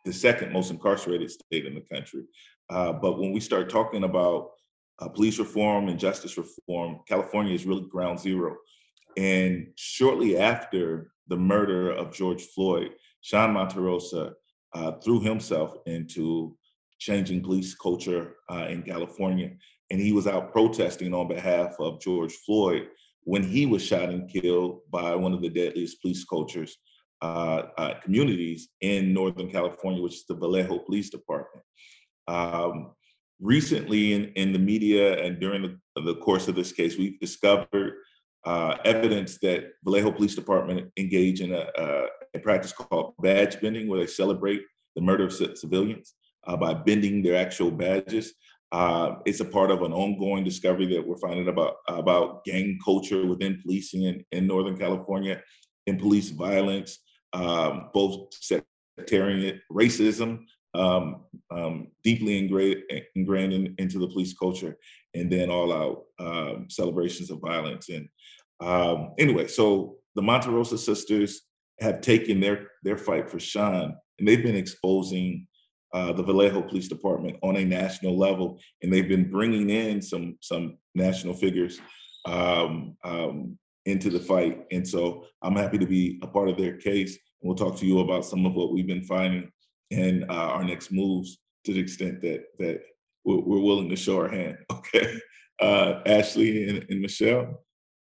[0.06, 2.24] the second most incarcerated state in the country.
[2.70, 4.52] Uh, but when we start talking about
[5.00, 8.56] uh, police reform and justice reform, California is really ground zero.
[9.18, 12.92] And shortly after the murder of George Floyd,
[13.22, 14.34] Sean Monterrosa
[14.74, 16.58] uh, threw himself into
[17.04, 19.52] changing police culture uh, in California.
[19.92, 22.88] And he was out protesting on behalf of George Floyd
[23.24, 26.78] when he was shot and killed by one of the deadliest police cultures
[27.22, 31.66] uh, uh, communities in Northern California, which is the Vallejo Police Department.
[32.28, 32.92] Um,
[33.40, 37.94] recently, in, in the media and during the, the course of this case, we've discovered
[38.46, 43.88] uh, evidence that Vallejo Police Department engage in a, a, a, practice called badge bending,
[43.88, 44.62] where they celebrate
[44.96, 46.14] the murder of civilians
[46.48, 48.34] uh, by bending their actual badges.
[48.72, 53.26] Uh, it's a part of an ongoing discovery that we're finding about about gang culture
[53.26, 55.42] within policing in, in Northern California,
[55.86, 57.00] and police violence,
[57.34, 60.40] um, both sectarian racism,
[60.74, 62.82] um, um, deeply ingrained,
[63.16, 64.76] ingrained in, into the police culture,
[65.14, 67.90] and then all out um, celebrations of violence.
[67.90, 68.10] And
[68.60, 71.42] um, anyway, so the Monterrosa sisters
[71.80, 75.48] have taken their their fight for Sean, and they've been exposing
[75.94, 80.38] uh, the Vallejo Police Department on a national level, and they've been bringing in some
[80.42, 81.80] some national figures
[82.26, 84.66] um, um, into the fight.
[84.72, 87.12] And so I'm happy to be a part of their case.
[87.42, 89.52] And we'll talk to you about some of what we've been finding
[89.92, 92.82] and uh, our next moves to the extent that that
[93.24, 94.58] we're, we're willing to show our hand.
[94.72, 95.18] Okay,
[95.62, 97.64] uh, Ashley and, and Michelle.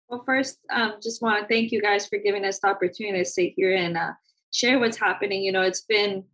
[0.08, 3.26] Well, first, um, just want to thank you guys for giving us the opportunity to
[3.26, 4.12] sit here and uh,
[4.54, 5.42] share what's happening.
[5.42, 6.26] You know, it's been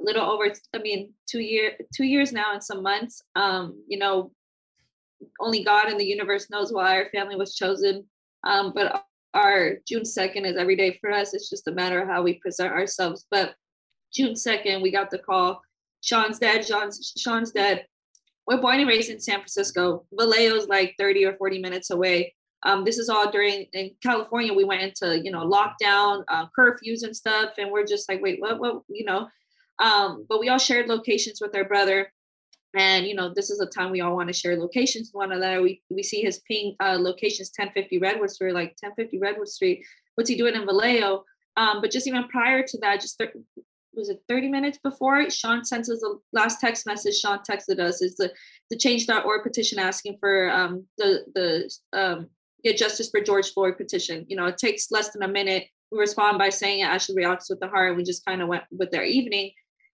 [0.00, 3.22] a little over, I mean, two year, two years now and some months.
[3.36, 4.32] Um, you know,
[5.38, 8.04] only God and the universe knows why our family was chosen.
[8.44, 11.34] Um, but our June 2nd is every day for us.
[11.34, 13.26] It's just a matter of how we present ourselves.
[13.30, 13.54] But
[14.12, 15.60] June 2nd, we got the call.
[16.02, 16.66] Sean's dead.
[16.66, 17.86] Sean's Sean's dead.
[18.46, 20.06] We're born and raised in San Francisco.
[20.12, 22.34] Vallejo's like 30 or 40 minutes away.
[22.62, 24.52] Um, this is all during in California.
[24.52, 28.40] We went into you know lockdown, uh, curfews and stuff, and we're just like, wait,
[28.40, 28.58] what?
[28.58, 28.82] What?
[28.88, 29.28] You know,
[29.80, 32.12] um, but we all shared locations with our brother.
[32.76, 35.32] And you know, this is a time we all want to share locations with one
[35.32, 35.62] another.
[35.62, 39.84] We we see his ping uh, locations 1050 Redwood Street, like 1050 Redwood Street.
[40.14, 41.24] What's he doing in Vallejo?
[41.56, 43.20] Um, but just even prior to that, just
[43.92, 47.18] was it 30 minutes before Sean sent us the last text message.
[47.18, 48.32] Sean texted us is the
[48.70, 52.28] the change.org petition asking for um, the the um,
[52.62, 54.26] get justice for George Floyd petition.
[54.28, 55.64] You know, it takes less than a minute.
[55.90, 56.84] We respond by saying it.
[56.84, 57.96] Ashley reacts with the heart.
[57.96, 59.52] We just kind of went with their evening.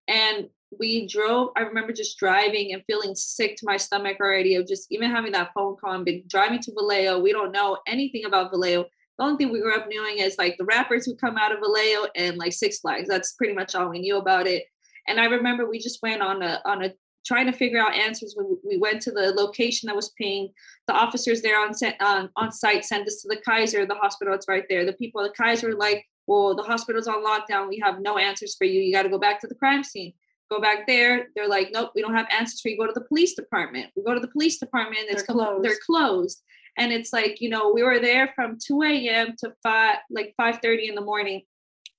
[0.08, 0.48] And
[0.78, 4.86] we drove, I remember just driving and feeling sick to my stomach already of just
[4.90, 7.20] even having that phone call and been driving to Vallejo.
[7.20, 8.86] We don't know anything about Vallejo.
[9.18, 11.60] The only thing we grew up knowing is like the rappers who come out of
[11.60, 13.08] Vallejo and like Six Flags.
[13.08, 14.64] That's pretty much all we knew about it.
[15.08, 16.92] And I remember we just went on a on a
[17.26, 20.50] trying to figure out answers when we went to the location that was pinged.
[20.86, 23.96] The officers there on set, on, um, on site sent us to the Kaiser, the
[23.96, 24.32] hospital.
[24.34, 24.84] It's right there.
[24.84, 27.68] The people at the Kaiser were like, well, the hospital's on lockdown.
[27.68, 28.80] We have no answers for you.
[28.80, 30.12] You got to go back to the crime scene.
[30.50, 31.28] Go back there.
[31.34, 32.76] They're like, nope, we don't have answers for you.
[32.76, 33.90] Go to the police department.
[33.96, 35.06] We go to the police department.
[35.08, 35.64] It's they're closed.
[35.64, 36.42] They're closed.
[36.78, 39.34] And it's like, you know, we were there from 2 a.m.
[39.38, 41.42] to 5, like 5.30 in the morning,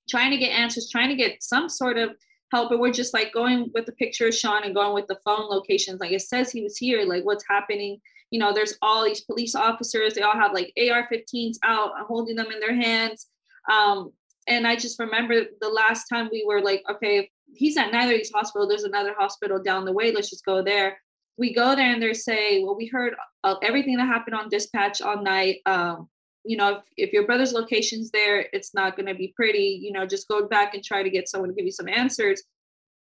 [0.09, 2.11] trying to get answers, trying to get some sort of
[2.51, 2.71] help.
[2.71, 5.49] And we're just like going with the picture of Sean and going with the phone
[5.49, 5.99] locations.
[5.99, 7.99] Like it says he was here, like what's happening.
[8.29, 10.13] You know, there's all these police officers.
[10.13, 13.27] They all have like AR-15s out, holding them in their hands.
[13.71, 14.11] Um,
[14.47, 18.17] and I just remember the last time we were like, okay, he's at neither of
[18.17, 18.69] these hospitals.
[18.69, 20.11] There's another hospital down the way.
[20.11, 20.97] Let's just go there.
[21.37, 23.15] We go there and they say, well, we heard
[23.61, 25.57] everything that happened on dispatch all night.
[25.65, 26.09] Um,
[26.43, 29.79] you know, if, if your brother's location's there, it's not going to be pretty.
[29.81, 32.41] You know, just go back and try to get someone to give you some answers.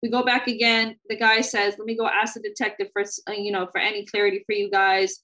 [0.02, 0.98] We go back again.
[1.10, 4.06] The guy says, let me go ask the detective for, uh, you know, for any
[4.06, 5.22] clarity for you guys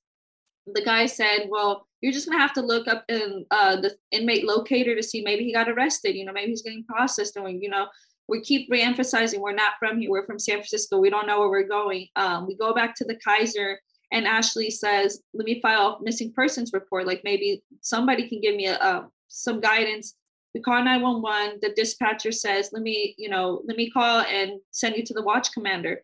[0.67, 4.45] the guy said, "Well, you're just gonna have to look up in uh, the inmate
[4.45, 6.15] locator to see maybe he got arrested.
[6.15, 7.87] You know, maybe he's getting processed, and you know,
[8.27, 10.09] we keep reemphasizing we're not from here.
[10.09, 10.99] We're from San Francisco.
[10.99, 12.07] We don't know where we're going.
[12.15, 13.79] Um, we go back to the Kaiser,
[14.11, 17.07] and Ashley says, "Let me file a missing persons report.
[17.07, 20.15] Like maybe somebody can give me a, uh, some guidance."
[20.53, 21.59] We call 911.
[21.61, 25.23] The dispatcher says, "Let me, you know, let me call and send you to the
[25.23, 26.03] watch commander."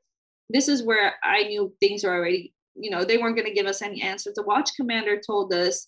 [0.49, 3.66] This is where I knew things were already you know, they weren't going to give
[3.66, 4.36] us any answers.
[4.36, 5.88] The watch commander told us,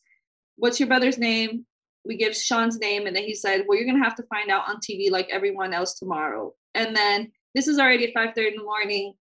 [0.57, 1.65] What's your brother's name?
[2.05, 4.49] We give Sean's name, and then he said, Well, you're going to have to find
[4.49, 6.53] out on TV like everyone else tomorrow.
[6.75, 9.13] And then this is already at 5 30 in the morning.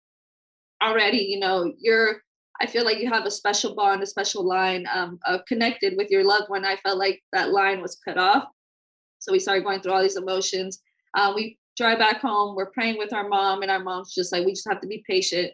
[0.83, 2.23] Already, you know, you're,
[2.61, 6.11] I feel like you have a special bond, a special line um, of connected with
[6.11, 6.65] your loved one.
[6.65, 8.45] I felt like that line was cut off.
[9.19, 10.81] So we started going through all these emotions.
[11.15, 12.55] Uh, we drive back home.
[12.55, 15.03] We're praying with our mom, and our mom's just like, we just have to be
[15.09, 15.53] patient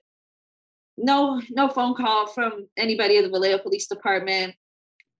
[0.97, 4.55] no no phone call from anybody at the Vallejo Police Department.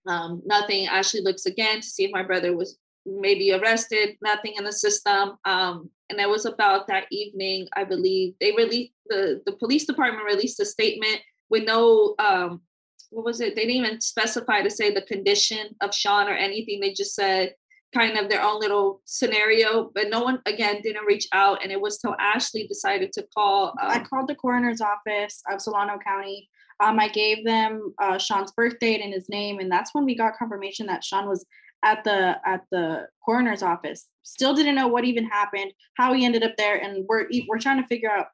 [0.07, 0.87] Um, nothing.
[0.87, 4.17] Ashley looks again to see if my brother was maybe arrested.
[4.21, 5.37] Nothing in the system.
[5.45, 10.25] Um, and it was about that evening, I believe they released the the police department
[10.25, 12.61] released a statement with no um,
[13.09, 13.55] what was it?
[13.55, 16.79] They didn't even specify to say the condition of Sean or anything.
[16.79, 17.55] They just said
[17.95, 21.63] kind of their own little scenario, but no one again didn't reach out.
[21.63, 23.69] And it was till Ashley decided to call.
[23.81, 26.49] Um, I called the coroner's office of Solano County.
[26.83, 30.15] Um, I gave them uh, Sean's birth date and his name, and that's when we
[30.15, 31.45] got confirmation that Sean was
[31.83, 34.07] at the at the coroner's office.
[34.23, 37.81] Still didn't know what even happened, how he ended up there, and we're we're trying
[37.81, 38.27] to figure out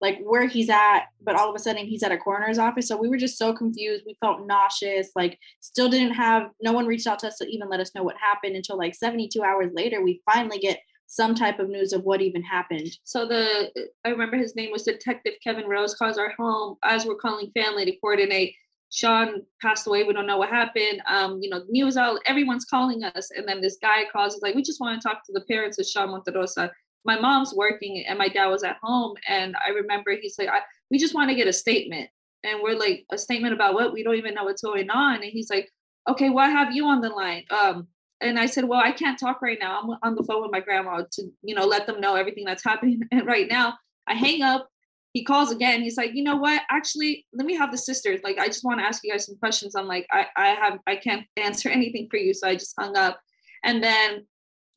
[0.00, 2.86] like where he's at, but all of a sudden he's at a coroner's office.
[2.86, 4.04] So we were just so confused.
[4.06, 7.68] We felt nauseous, like still didn't have no one reached out to us to even
[7.68, 10.02] let us know what happened until like 72 hours later.
[10.02, 12.90] We finally get some type of news of what even happened.
[13.02, 13.70] So the
[14.04, 17.84] I remember his name was Detective Kevin Rose calls our home as we're calling family
[17.86, 18.54] to coordinate.
[18.90, 20.04] Sean passed away.
[20.04, 21.02] We don't know what happened.
[21.06, 22.20] Um, you know, news out.
[22.26, 24.34] Everyone's calling us, and then this guy calls.
[24.34, 26.70] He's like, "We just want to talk to the parents of Sean Monterrosa."
[27.04, 30.48] My mom's working and my dad was at home and i remember he's like
[30.90, 32.10] we just want to get a statement.
[32.44, 33.92] And we're like a statement about what?
[33.92, 35.16] We don't even know what's going on.
[35.16, 35.70] And he's like
[36.08, 37.44] okay what have you on the line?
[37.50, 37.88] Um
[38.20, 39.80] and i said well i can't talk right now.
[39.80, 42.64] I'm on the phone with my grandma to you know let them know everything that's
[42.70, 43.74] happening and right now.
[44.06, 44.68] I hang up.
[45.12, 45.82] He calls again.
[45.82, 46.62] He's like you know what?
[46.70, 48.20] Actually let me have the sisters.
[48.22, 49.74] Like i just want to ask you guys some questions.
[49.74, 52.32] I'm like i i have i can't answer anything for you.
[52.34, 53.20] So i just hung up.
[53.64, 54.26] And then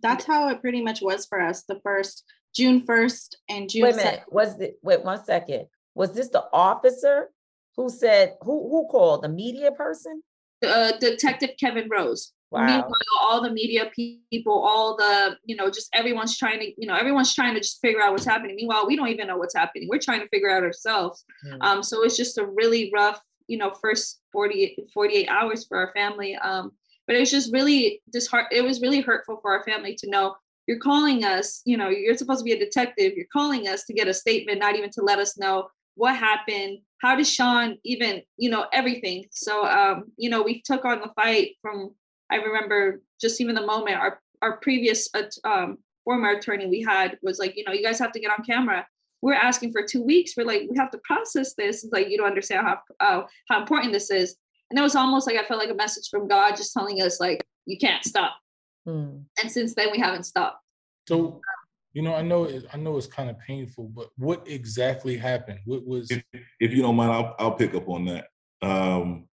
[0.01, 1.63] that's how it pretty much was for us.
[1.63, 2.23] The first
[2.55, 3.83] June 1st and June.
[3.83, 4.23] Wait a minute.
[4.29, 5.67] Was the wait one second.
[5.95, 7.29] Was this the officer
[7.75, 10.23] who said who who called the media person?
[10.65, 12.33] Uh, Detective Kevin Rose.
[12.51, 12.65] Wow.
[12.65, 12.91] Meanwhile,
[13.21, 17.33] all the media people, all the, you know, just everyone's trying to, you know, everyone's
[17.33, 18.57] trying to just figure out what's happening.
[18.57, 19.87] Meanwhile, we don't even know what's happening.
[19.89, 21.23] We're trying to figure out ourselves.
[21.47, 21.57] Mm.
[21.61, 25.93] Um, so it's just a really rough, you know, first 48, 48 hours for our
[25.93, 26.35] family.
[26.35, 26.73] Um,
[27.11, 30.33] but it was just really disheart it was really hurtful for our family to know
[30.65, 33.11] you're calling us you know you're supposed to be a detective.
[33.17, 36.77] You're calling us to get a statement not even to let us know what happened.
[37.01, 39.25] How did sean even you know everything?
[39.31, 41.93] So um you know we took on the fight from
[42.31, 47.17] i remember just even the moment our our previous uh, um former attorney we had
[47.21, 48.87] was like you know you guys have to get on camera.
[49.21, 50.31] We're asking for two weeks.
[50.37, 51.83] We're like we have to process this.
[51.83, 54.37] It's like you don't understand how uh, how important this is
[54.71, 57.19] and it was almost like I felt like a message from God just telling us
[57.19, 58.33] like you can't stop.
[58.87, 59.25] Mm.
[59.41, 60.63] And since then we haven't stopped.
[61.07, 61.41] So
[61.93, 65.59] you know, I know it, I know it's kind of painful, but what exactly happened?
[65.65, 66.23] What was if,
[66.61, 68.27] if you don't mind, I'll I'll pick up on that.
[68.61, 69.27] Um,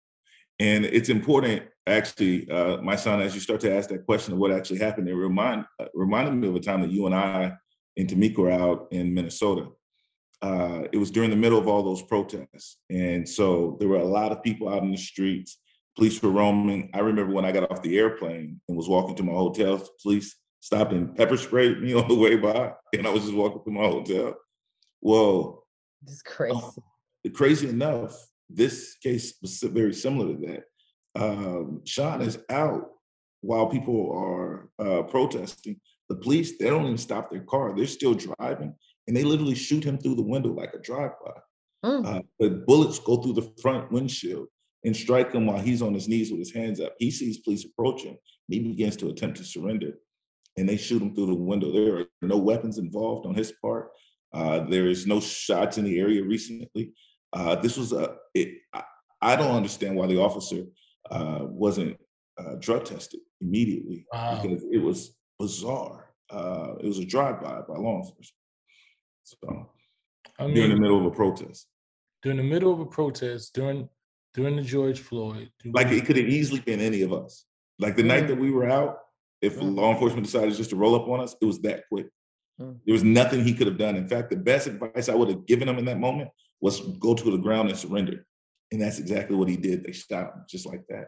[0.58, 4.50] and it's important actually, uh, Mysonne, as you start to ask that question of what
[4.50, 7.52] actually happened, it remind uh, reminded me of a time that you and I
[7.96, 9.68] and Tamika were out in Minnesota
[10.42, 12.78] uh, it was during the middle of all those protests.
[12.90, 15.58] And so there were a lot of people out in the streets.
[15.96, 16.90] Police were roaming.
[16.94, 20.36] I remember when I got off the airplane and was walking to my hotel, police
[20.60, 22.72] stopped and pepper sprayed me on the way by.
[22.92, 24.36] And I was just walking to my hotel.
[25.00, 25.64] Well,
[26.06, 26.56] it's crazy.
[26.56, 28.14] Uh, crazy enough,
[28.48, 30.64] this case was very similar to that.
[31.20, 32.90] Um, Sean is out
[33.40, 35.80] while people are uh, protesting.
[36.08, 37.74] The police, they don't even stop their car.
[37.74, 38.74] They're still driving
[39.08, 41.40] and they literally shoot him through the window like a drive-by.
[41.84, 42.06] Mm.
[42.06, 44.46] Uh, but bullets go through the front windshield
[44.84, 46.94] and strike him while he's on his knees with his hands up.
[46.98, 48.16] He sees police approaching.
[48.48, 49.92] And he begins to attempt to surrender,
[50.56, 51.70] and they shoot him through the window.
[51.70, 53.90] There are no weapons involved on his part.
[54.32, 56.92] Uh, there is no shots in the area recently.
[57.32, 58.16] Uh, this was a.
[58.34, 58.82] It, I,
[59.20, 60.64] I, don't understand why the officer
[61.10, 61.98] uh, wasn't
[62.38, 64.40] uh, drug tested immediately wow.
[64.40, 66.14] because it was bizarre.
[66.30, 68.37] Uh, it was a drive-by by law enforcement.
[69.28, 69.70] So
[70.38, 71.66] I mean, during the middle of a protest.
[72.22, 73.88] During the middle of a protest, during
[74.34, 75.50] during the George Floyd.
[75.64, 77.44] Like it could have easily been any of us.
[77.78, 78.98] Like the night that we were out,
[79.40, 79.74] if mm.
[79.74, 82.06] law enforcement decided just to roll up on us, it was that quick.
[82.58, 83.94] There was nothing he could have done.
[83.94, 86.30] In fact, the best advice I would have given him in that moment
[86.60, 88.26] was go to the ground and surrender.
[88.72, 89.84] And that's exactly what he did.
[89.84, 91.06] They shot him just like that.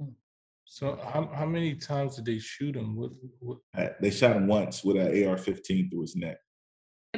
[0.00, 0.14] Mm.
[0.64, 2.96] So how, how many times did they shoot him?
[2.96, 3.58] What, what?
[3.76, 6.38] Uh, they shot him once with an AR-15 through his neck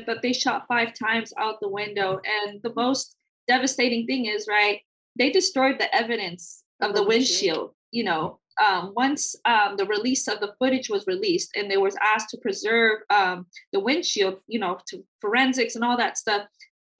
[0.06, 2.20] but they shot five times out the window.
[2.46, 3.16] And the most
[3.48, 4.80] devastating thing is, right,
[5.18, 7.72] they destroyed the evidence of the windshield.
[7.92, 11.96] You know, um, once um, the release of the footage was released and they was
[12.02, 16.46] asked to preserve um, the windshield, you know, to forensics and all that stuff,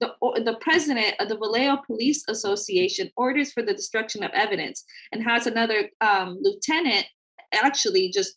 [0.01, 0.11] the,
[0.43, 5.45] the president of the Vallejo Police Association orders for the destruction of evidence and has
[5.45, 7.05] another um, lieutenant
[7.53, 8.35] actually just,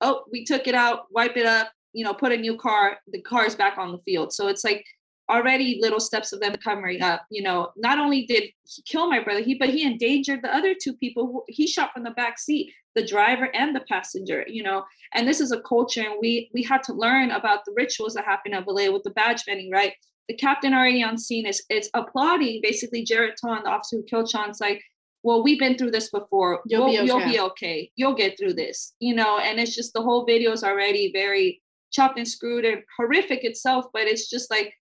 [0.00, 3.20] oh, we took it out, wipe it up, you know, put a new car, the
[3.20, 4.32] car's back on the field.
[4.32, 4.84] So it's like
[5.30, 7.24] already little steps of them coming up.
[7.30, 10.74] You know, not only did he kill my brother, he but he endangered the other
[10.74, 14.44] two people who he shot from the back seat, the driver and the passenger.
[14.48, 17.72] You know, and this is a culture, and we we had to learn about the
[17.76, 19.94] rituals that happen at Vallejo with the badge bending, right?
[20.28, 24.30] The captain already on scene is it's applauding basically Jarrett Tonn, the officer who killed
[24.30, 24.50] Sean.
[24.50, 24.82] It's like
[25.24, 26.62] well, we've been through this before.
[26.66, 27.06] You'll, we'll, be okay.
[27.06, 27.92] you'll be okay.
[27.94, 29.38] You'll get through this, you know.
[29.38, 31.61] And it's just the whole video is already very
[31.92, 34.74] chopped and screwed and horrific itself, but it's just like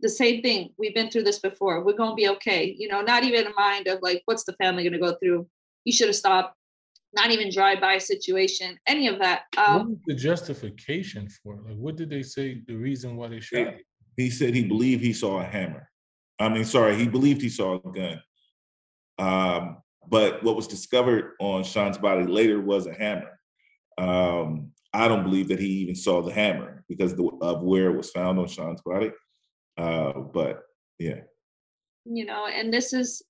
[0.00, 0.70] the same thing.
[0.78, 1.84] We've been through this before.
[1.84, 2.74] We're gonna be okay.
[2.78, 5.46] You know, not even a mind of like, what's the family gonna go through?
[5.84, 6.56] You should have stopped.
[7.14, 9.42] Not even drive by situation, any of that.
[9.58, 11.64] Um, what was the justification for it?
[11.66, 12.62] Like, what did they say?
[12.66, 13.74] The reason why they shot?
[14.16, 15.90] He, he said he believed he saw a hammer.
[16.38, 18.22] I mean, sorry, he believed he saw a gun.
[19.18, 23.38] Um, but what was discovered on Sean's body later was a hammer.
[23.98, 28.10] Um, I don't believe that he even saw the hammer because of where it was
[28.10, 29.10] found on Sean's body.
[29.78, 30.62] Uh, but
[30.98, 31.20] yeah.
[32.04, 33.22] You know, and this is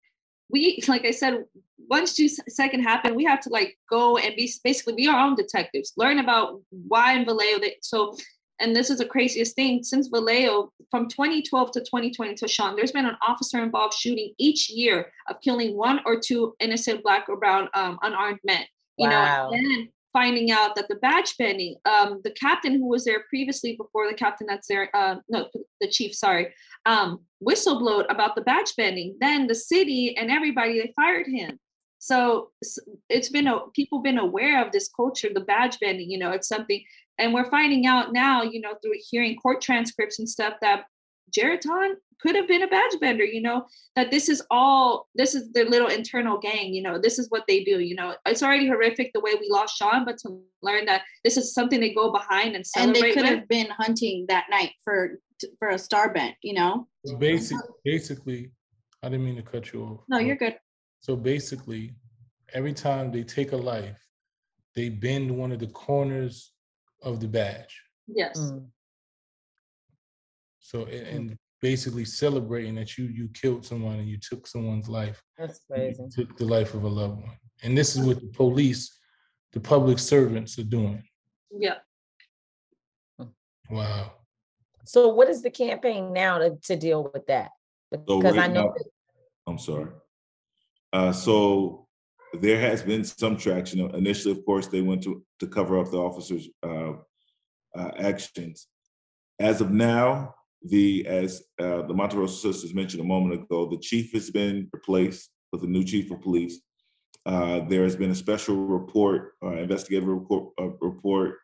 [0.51, 1.45] we like I said,
[1.89, 5.35] once two second happen, we have to like go and be basically be our own
[5.35, 7.61] detectives, learn about why in Vallejo.
[7.61, 8.17] That, so,
[8.61, 12.93] and this is the craziest thing since Vallejo from 2012 to 2020 to Sean, there's
[12.93, 17.37] been an officer involved shooting each year of killing one or two innocent black or
[17.37, 18.65] brown um, unarmed men.
[18.99, 19.51] You wow.
[19.51, 23.77] know, and finding out that the badge bending, um, the captain who was there previously
[23.77, 25.49] before the captain that's there, uh, no,
[25.81, 26.53] the chief, sorry,
[26.87, 29.17] um, whistleblowed about the badge bending.
[29.21, 31.59] Then the city and everybody they fired him.
[31.99, 32.51] So
[33.09, 36.11] it's been a people been aware of this culture, the badge bending.
[36.11, 36.83] You know, it's something,
[37.19, 38.43] and we're finding out now.
[38.43, 40.87] You know, through hearing court transcripts and stuff that
[41.33, 45.35] Jarrett Tonn could have been a badge bender, you know, that this is all, this
[45.35, 48.15] is their little internal gang, you know, this is what they do, you know.
[48.27, 51.81] It's already horrific the way we lost Sean, but to learn that this is something
[51.81, 52.97] they go behind and celebrate.
[52.97, 53.39] And they could with.
[53.41, 55.19] have been hunting that night for
[55.59, 56.87] for a star bent, you know.
[57.05, 58.53] So basic, basically,
[59.03, 60.01] I didn't mean to cut you off.
[60.09, 60.57] No, you're good.
[61.01, 61.97] So basically,
[62.53, 63.99] every time they take a life,
[64.77, 66.53] they bend one of the corners
[67.03, 67.83] of the badge.
[68.07, 68.39] Yes.
[68.39, 68.67] Mm.
[70.73, 75.23] So and basically celebrating that you you killed someone and you took someone's life.
[75.39, 76.03] That's crazy.
[76.11, 77.37] took the life of a loved one.
[77.63, 78.99] And this is what the police,
[79.53, 81.05] the public servants are doing.
[81.51, 81.77] Yeah.
[83.71, 84.13] Wow.
[84.85, 87.51] So what is the campaign now to, to deal with that?
[87.91, 88.75] Because so right I know now,
[89.47, 89.91] I'm sorry.
[90.91, 91.87] Uh, so
[92.41, 93.81] there has been some traction.
[93.95, 96.95] Initially, of course, they went to to cover up the officers' uh,
[97.77, 98.69] uh, actions.
[99.39, 100.35] As of now,
[100.65, 105.31] the as uh, the Monterrosa sisters mentioned a moment ago, the chief has been replaced
[105.53, 106.61] with a new chief of police.
[107.25, 111.37] Uh, there has been a special report, uh, investigative report, uh, report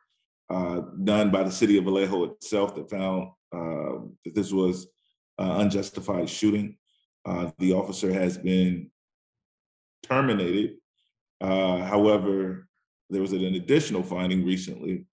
[0.51, 4.89] uh, done by the city of Vallejo itself that found uh, that this was
[5.39, 6.77] unjustified shooting.
[7.59, 8.91] the officer has been
[10.03, 10.77] terminated.
[11.41, 12.67] however,
[13.11, 15.07] there was an additional finding recently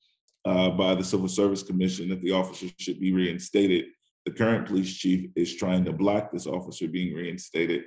[0.45, 3.85] uh, by the Civil Service Commission that the officer should be reinstated.
[4.26, 7.85] The current police chief is trying to block this officer being reinstated.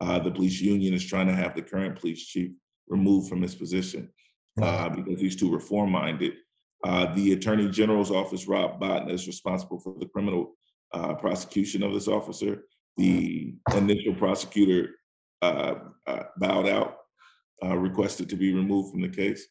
[0.00, 2.50] Uh, the police union is trying to have the current police chief
[2.88, 4.08] removed from his position
[4.60, 6.34] uh, because he's too reform minded.
[6.84, 10.56] Uh, the Attorney General's office, Rob Bonta, is responsible for the criminal
[10.92, 12.64] uh, prosecution of this officer.
[12.96, 14.96] The initial prosecutor
[15.42, 15.74] uh,
[16.38, 16.96] bowed out,
[17.62, 19.46] requested to be removed from the case.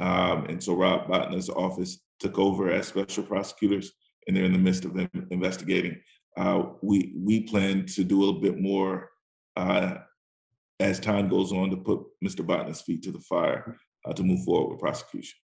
[0.00, 3.92] Um, and so Rob Bonta's office took over as special prosecutors,
[4.26, 6.00] and they're in the midst of them investigating.
[6.36, 9.10] Uh, we we plan to do a little bit more
[9.56, 9.96] uh,
[10.80, 12.46] as time goes on to put Mr.
[12.46, 15.36] Bonta's feet to the fire uh, to move forward with prosecution.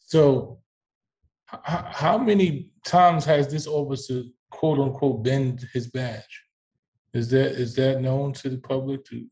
[0.00, 0.60] So,
[1.52, 6.42] h- how many times has this officer quote unquote bend his badge?
[7.14, 9.04] Is that is that known to the public?
[9.06, 9.24] To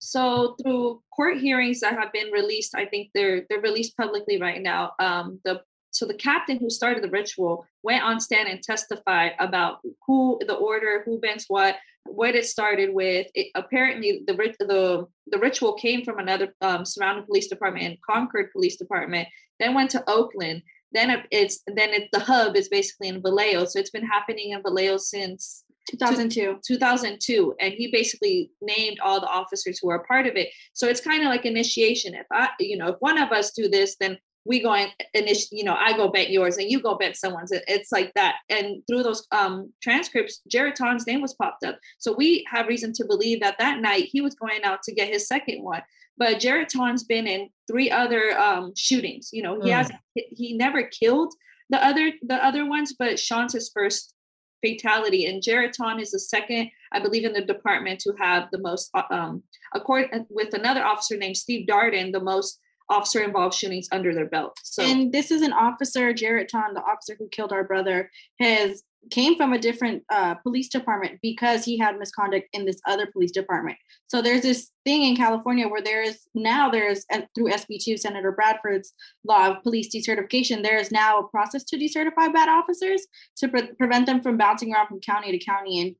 [0.00, 4.60] so through court hearings that have been released, I think they're they're released publicly right
[4.60, 4.92] now.
[4.98, 9.80] Um, the so the captain who started the ritual went on stand and testified about
[10.06, 13.26] who the order, who bends what, what it started with.
[13.34, 18.52] It, apparently, the the the ritual came from another um, surrounding police department and Concord
[18.52, 19.28] Police Department.
[19.58, 20.62] Then went to Oakland.
[20.92, 23.66] Then it's then it, the hub is basically in Vallejo.
[23.66, 29.26] So it's been happening in Vallejo since 2002 2002 and he basically named all the
[29.26, 30.48] officers who are part of it.
[30.72, 32.14] So it's kind of like initiation.
[32.14, 35.48] If i you know if one of us do this then we go and init-
[35.52, 37.52] you know i go bet yours and you go bet someone's.
[37.52, 38.36] It's like that.
[38.48, 41.78] And through those um transcripts Jarrett Tonn's name was popped up.
[41.98, 45.12] So we have reason to believe that that night he was going out to get
[45.12, 45.82] his second one.
[46.16, 49.30] But Jarrett Tonn's been in three other um shootings.
[49.32, 49.74] You know he mm.
[49.74, 51.34] has he never killed
[51.70, 54.14] the other the other ones but sean's his first
[54.62, 55.26] fatality.
[55.26, 58.90] And Jarrett Tonn is the second, I believe, in the department to have the most,
[58.94, 59.42] uh, um,
[59.74, 64.26] according uh, with another officer named Steve Darden, the most officer involved shootings under their
[64.26, 64.58] belt.
[64.62, 68.10] So, and this is an officer, Jarrett Tonn, the officer who killed our brother,
[68.40, 73.06] has came from a different uh, police department because he had misconduct in this other
[73.06, 73.76] police department.
[74.08, 77.04] So there's this thing in California where there is now there's
[77.34, 78.92] through SB2 Senator Bradford's
[79.24, 80.62] law of police decertification.
[80.62, 83.06] There is now a process to decertify bad officers
[83.38, 85.96] to pre- prevent them from bouncing around from county to county and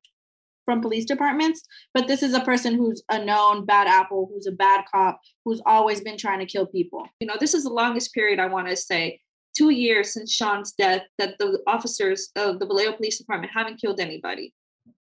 [0.64, 1.62] from police departments.
[1.94, 5.60] But this is a person who's a known bad apple, who's a bad cop, who's
[5.66, 7.06] always been trying to kill people.
[7.18, 9.20] You know, this is the longest period I want to say
[9.56, 14.00] two years since Sean's death that the officers of the Vallejo Police Department haven't killed
[14.00, 14.54] anybody.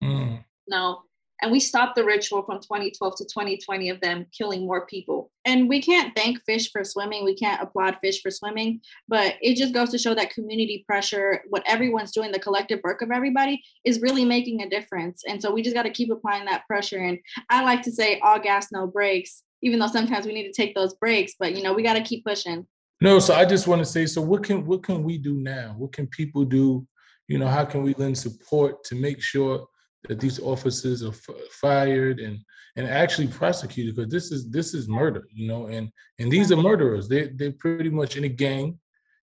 [0.03, 0.45] Mm.
[0.69, 1.03] No.
[1.43, 5.31] And we stopped the ritual from 2012 to 2020 of them killing more people.
[5.47, 7.25] And we can't thank fish for swimming.
[7.25, 11.43] We can't applaud fish for swimming, but it just goes to show that community pressure,
[11.49, 15.23] what everyone's doing, the collective work of everybody is really making a difference.
[15.27, 16.99] And so we just got to keep applying that pressure.
[16.99, 20.53] And I like to say all gas, no breaks, even though sometimes we need to
[20.53, 22.67] take those breaks, but you know, we got to keep pushing.
[23.01, 25.75] No, so I just want to say, so what can what can we do now?
[25.79, 26.87] What can people do?
[27.29, 29.67] You know, how can we lend support to make sure
[30.09, 32.39] that these officers are f- fired and
[32.77, 33.97] and actually prosecuted?
[33.97, 37.09] Because this is this is murder, you know, and and these are murderers.
[37.09, 38.79] They they're pretty much in a gang,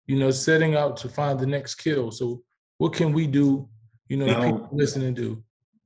[0.06, 2.10] you know, setting out to find the next kill.
[2.10, 2.42] So
[2.78, 3.68] what can we do?
[4.08, 5.42] You know, people listening do.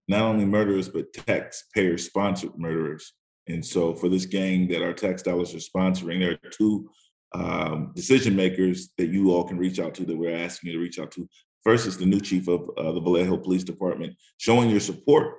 [0.06, 3.12] Not only murderers, but taxpayer sponsored murderers.
[3.48, 6.90] And so for this gang that our tax dollars are sponsoring, there are two
[7.32, 10.82] um, decision makers that you all can reach out to that we're asking you to
[10.82, 11.28] reach out to.
[11.62, 15.34] First is the new chief of uh, the Vallejo Police Department, showing your support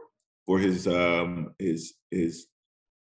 [0.46, 2.48] for his um, his his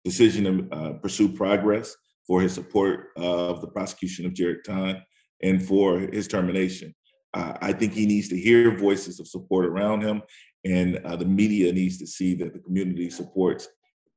[0.05, 1.95] decision to uh, pursue progress,
[2.25, 5.01] for his support of the prosecution of Jarrett Tonn,
[5.41, 6.93] and for his termination.
[7.33, 10.21] Uh, I think he needs to hear voices of support around him,
[10.63, 13.67] and uh, the media needs to see that the community supports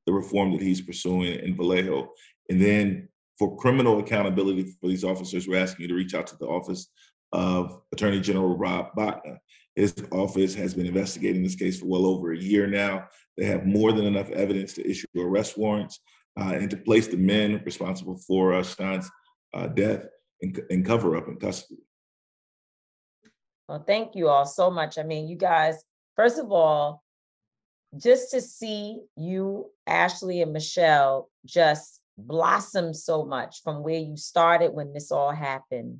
[0.06, 2.10] the reform that he's pursuing in Vallejo.
[2.48, 3.08] And then
[3.40, 6.90] for criminal accountability for these officers, we're asking you to reach out to the office
[7.32, 9.38] of Attorney General Rob Bonta.
[9.74, 13.08] His office has been investigating this case for well over a year now.
[13.38, 16.00] They have more than enough evidence to issue arrest warrants
[16.38, 19.10] uh, and to place the men responsible for uh, Sean's
[19.54, 20.04] uh, death
[20.42, 21.80] and, cover up in custody.
[23.70, 24.98] Well, thank you all so much.
[24.98, 25.82] I mean, you guys,
[26.14, 27.02] first of all,
[27.96, 34.72] just to see you, Ashley, and Michelle just blossomed so much from where you started
[34.72, 35.98] when this all happened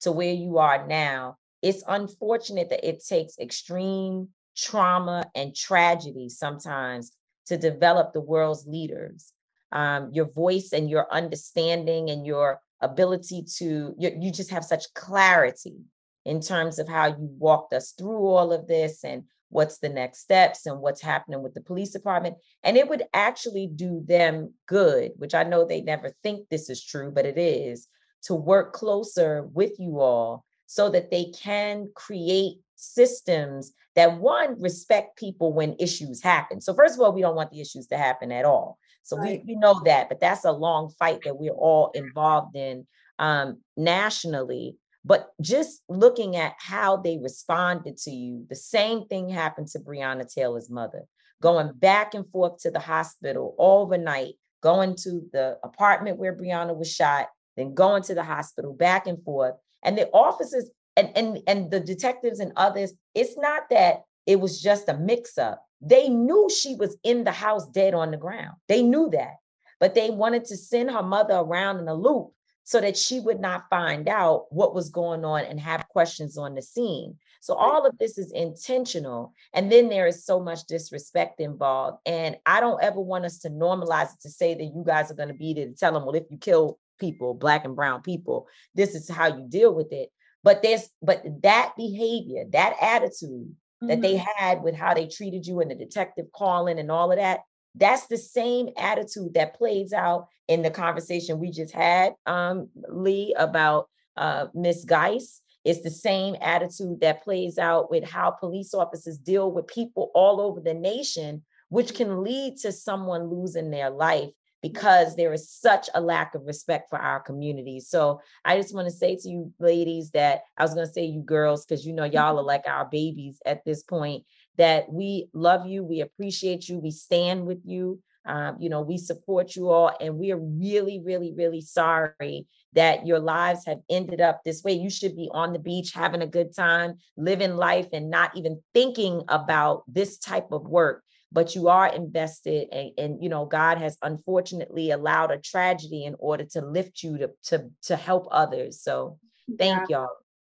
[0.00, 1.36] to where you are now.
[1.62, 7.12] It's unfortunate that it takes extreme trauma and tragedy sometimes
[7.46, 9.32] to develop the world's leaders.
[9.72, 14.92] Um, your voice and your understanding and your ability to, you, you just have such
[14.94, 15.76] clarity
[16.24, 20.20] in terms of how you walked us through all of this and what's the next
[20.20, 22.36] steps and what's happening with the police department.
[22.62, 26.84] And it would actually do them good, which I know they never think this is
[26.84, 27.88] true, but it is
[28.24, 35.16] to work closer with you all so that they can create systems that one respect
[35.18, 36.60] people when issues happen.
[36.60, 38.78] So first of all, we don't want the issues to happen at all.
[39.02, 39.42] So right.
[39.44, 42.86] we, we know that, but that's a long fight that we're all involved in
[43.18, 44.76] um, nationally.
[45.08, 50.30] But just looking at how they responded to you, the same thing happened to Breonna
[50.30, 51.04] Taylor's mother,
[51.40, 56.92] going back and forth to the hospital overnight, going to the apartment where Breonna was
[56.92, 59.54] shot, then going to the hospital back and forth.
[59.82, 64.60] And the officers and, and, and the detectives and others, it's not that it was
[64.60, 65.64] just a mix up.
[65.80, 68.56] They knew she was in the house dead on the ground.
[68.68, 69.36] They knew that.
[69.80, 72.32] But they wanted to send her mother around in a loop
[72.68, 76.54] so that she would not find out what was going on and have questions on
[76.54, 77.16] the scene.
[77.40, 79.32] So all of this is intentional.
[79.54, 81.96] And then there is so much disrespect involved.
[82.04, 85.14] And I don't ever want us to normalize it to say that you guys are
[85.14, 88.02] going to be there to tell them, well, if you kill people, black and brown
[88.02, 90.10] people, this is how you deal with it.
[90.44, 93.86] But there's but that behavior, that attitude mm-hmm.
[93.86, 94.44] that they mm-hmm.
[94.44, 97.40] had with how they treated you and the detective calling and all of that,
[97.78, 103.34] that's the same attitude that plays out in the conversation we just had, um, Lee,
[103.38, 105.42] about uh, Miss Geist.
[105.64, 110.40] It's the same attitude that plays out with how police officers deal with people all
[110.40, 114.30] over the nation, which can lead to someone losing their life
[114.62, 117.80] because there is such a lack of respect for our community.
[117.80, 121.04] So I just want to say to you ladies that I was going to say
[121.04, 124.24] you girls, because you know, y'all are like our babies at this point,
[124.58, 128.00] that we love you, we appreciate you, we stand with you.
[128.26, 133.06] Um, you know, we support you all, and we are really, really, really sorry that
[133.06, 134.74] your lives have ended up this way.
[134.74, 138.60] You should be on the beach having a good time, living life, and not even
[138.74, 141.02] thinking about this type of work.
[141.32, 146.14] But you are invested, and, and you know, God has unfortunately allowed a tragedy in
[146.18, 148.82] order to lift you to to to help others.
[148.82, 149.18] So,
[149.58, 150.00] thank yeah.
[150.00, 150.08] y'all.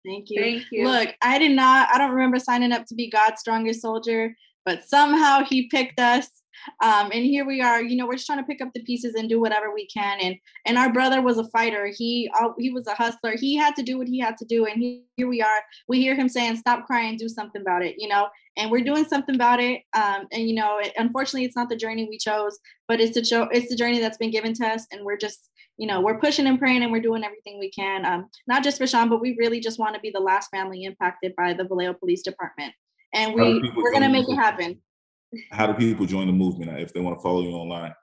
[0.07, 0.41] Thank you.
[0.41, 0.85] Thank you.
[0.85, 2.95] Look, I did not, I don't I did not, I don't remember signing up to
[2.95, 4.35] be God's strongest soldier,
[4.65, 6.29] but somehow he picked us
[6.81, 9.15] um, and here we are you know we're just trying to pick up the pieces
[9.15, 10.19] and do whatever we can.
[10.19, 10.35] And
[10.65, 11.91] and our brother was a fighter.
[11.95, 13.35] He uh, he was a hustler.
[13.37, 14.65] He had to do what he had to do.
[14.65, 15.61] And he, here we are.
[15.87, 18.27] We hear him saying stop crying do something about it you know?
[18.55, 19.83] And we're doing something about it.
[19.93, 22.57] Um, and you know it, unfortunately it's not the journey we chose
[22.87, 24.85] but it's the show it's the journey that's been given to us.
[24.91, 28.05] And we're just you know we're pushing and praying and we're doing everything we can.
[28.05, 30.83] Um, not just for sean but we really just want to be the last family
[30.83, 32.73] impacted by the vallejo police department.
[33.13, 34.35] And we we're going to make it.
[34.35, 34.81] happen
[35.51, 37.93] how do people join the movement if they want to follow you online?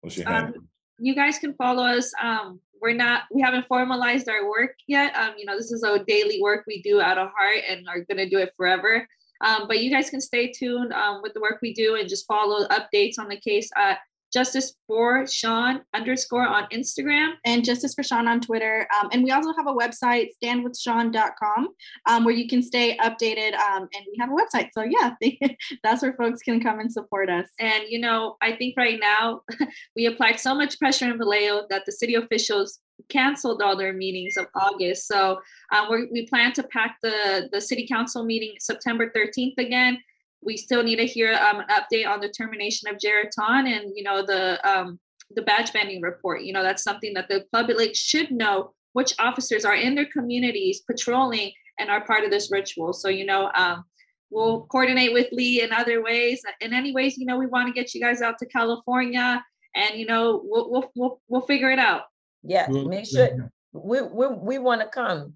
[0.00, 0.56] What's your handle?
[0.56, 0.68] Um,
[0.98, 2.12] you guys can follow us.
[2.20, 5.14] Um, we're not, we haven't formalized our work yet.
[5.16, 8.00] Um, you know, this is a daily work we do out of heart and are
[8.00, 9.06] going to do it forever.
[9.40, 12.26] Um, but you guys can stay tuned um, with the work we do and just
[12.26, 13.98] follow updates on the case at
[14.34, 17.34] Justice for Sean underscore on Instagram.
[17.44, 18.86] And Justice for Sean on Twitter.
[19.00, 21.68] Um, and we also have a website, standwithsean.com,
[22.06, 23.54] um, where you can stay updated.
[23.54, 24.70] Um, and we have a website.
[24.72, 25.14] So, yeah,
[25.84, 27.48] that's where folks can come and support us.
[27.60, 29.42] And, you know, I think right now
[29.96, 34.36] we applied so much pressure in Vallejo that the city officials canceled all their meetings
[34.36, 35.06] of August.
[35.06, 35.40] So
[35.72, 39.98] um, we plan to pack the, the city council meeting September 13th again
[40.44, 43.92] we still need to hear um, an update on the termination of Jarrett Tonn and
[43.94, 44.98] you know the um,
[45.34, 46.42] the badge banding report.
[46.42, 50.82] You know that's something that the public should know which officers are in their communities
[50.82, 52.92] patrolling and are part of this ritual.
[52.92, 53.84] So you know um,
[54.30, 56.42] we'll coordinate with Lee in other ways.
[56.60, 59.42] In any ways, you know we want to get you guys out to California,
[59.74, 62.02] and you know we'll we'll we'll, we'll figure it out.
[62.42, 65.34] Yeah, make sure we we we want to come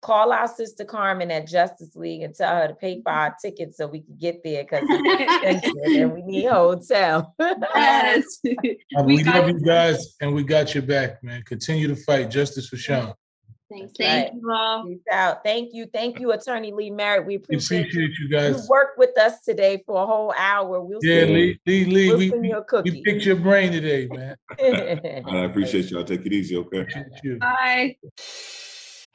[0.00, 3.76] call our sister Carmen at Justice League and tell her to pay for our tickets
[3.76, 4.84] so we can get there because
[5.84, 7.34] and we need a hotel.
[7.38, 8.24] yes.
[8.96, 11.42] Uh, we, we love you guys and we got your back, man.
[11.42, 13.12] Continue to fight justice for Sean.
[13.70, 13.92] Thanks.
[13.98, 14.86] Thank you all.
[14.86, 15.44] Peace out.
[15.44, 15.86] Thank you.
[15.92, 17.26] Thank you, Attorney Lee Merritt.
[17.26, 18.62] We appreciate, appreciate you guys.
[18.62, 20.80] You worked with us today for a whole hour.
[20.80, 24.36] We'll yeah, Lee, Lee, Lee, we'll we, we, we picked your brain today, man.
[25.28, 26.04] I appreciate y'all.
[26.04, 26.86] Take it easy, okay?
[27.38, 27.96] Bye.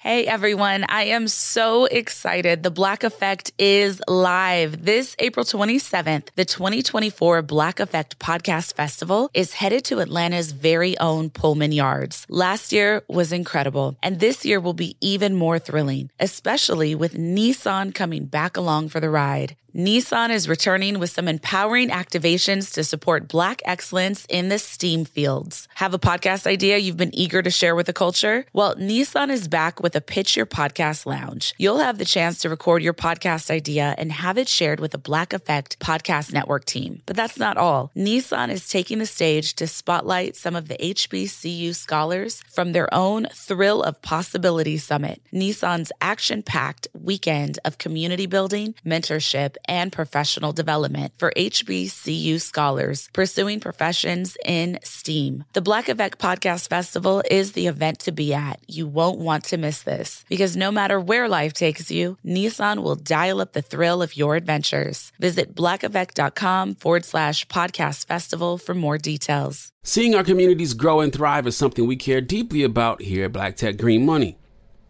[0.03, 2.61] Hey everyone, I am so excited.
[2.61, 4.83] The Black Effect is live.
[4.83, 11.29] This April 27th, the 2024 Black Effect Podcast Festival is headed to Atlanta's very own
[11.29, 12.25] Pullman Yards.
[12.27, 17.95] Last year was incredible, and this year will be even more thrilling, especially with Nissan
[17.95, 19.55] coming back along for the ride.
[19.75, 25.67] Nissan is returning with some empowering activations to support Black excellence in the STEAM fields.
[25.73, 28.45] Have a podcast idea you've been eager to share with the culture?
[28.53, 31.53] Well, Nissan is back with a Pitch Your Podcast Lounge.
[31.57, 34.97] You'll have the chance to record your podcast idea and have it shared with the
[34.97, 37.01] Black Effect Podcast Network team.
[37.05, 37.91] But that's not all.
[37.95, 43.27] Nissan is taking the stage to spotlight some of the HBCU scholars from their own
[43.33, 51.13] Thrill of Possibility Summit, Nissan's action packed weekend of community building, mentorship, and professional development
[51.17, 55.43] for HBCU scholars pursuing professions in STEAM.
[55.53, 58.59] The Black Effect Podcast Festival is the event to be at.
[58.67, 62.95] You won't want to miss this because no matter where life takes you, Nissan will
[62.95, 65.11] dial up the thrill of your adventures.
[65.19, 69.71] Visit blackeffect.com forward slash podcast festival for more details.
[69.83, 73.57] Seeing our communities grow and thrive is something we care deeply about here at Black
[73.57, 74.37] Tech Green Money.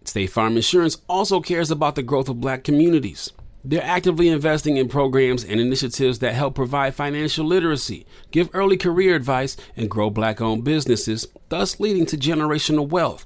[0.05, 3.31] State Farm Insurance also cares about the growth of black communities.
[3.65, 9.15] They're actively investing in programs and initiatives that help provide financial literacy, give early career
[9.15, 13.25] advice, and grow black owned businesses, thus leading to generational wealth,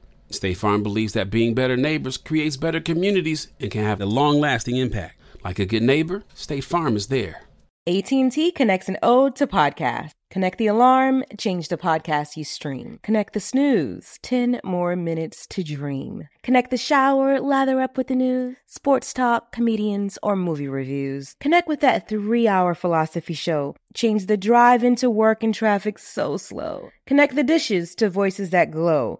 [0.31, 4.77] State Farm believes that being better neighbors creates better communities and can have a long-lasting
[4.77, 5.19] impact.
[5.43, 7.43] Like a good neighbor, State Farm is there.
[7.87, 10.11] AT&T connects an ode to podcast.
[10.29, 12.99] Connect the alarm, change the podcast you stream.
[13.01, 16.27] Connect the snooze, 10 more minutes to dream.
[16.43, 21.35] Connect the shower, lather up with the news, sports talk, comedians, or movie reviews.
[21.41, 23.75] Connect with that three hour philosophy show.
[23.93, 26.91] Change the drive into work and traffic so slow.
[27.07, 29.19] Connect the dishes to voices that glow.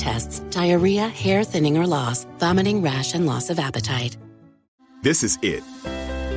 [0.01, 4.17] tests, diarrhea, hair thinning or loss, vomiting, rash, and loss of appetite.
[5.03, 5.63] This is it.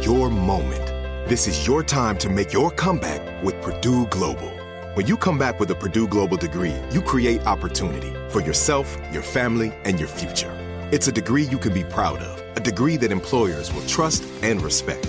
[0.05, 0.87] Your moment.
[1.29, 4.51] This is your time to make your comeback with Purdue Global.
[4.95, 9.23] When you come back with a Purdue Global degree, you create opportunity for yourself, your
[9.23, 10.53] family, and your future.
[10.93, 14.63] It's a degree you can be proud of, a degree that employers will trust and
[14.63, 15.09] respect.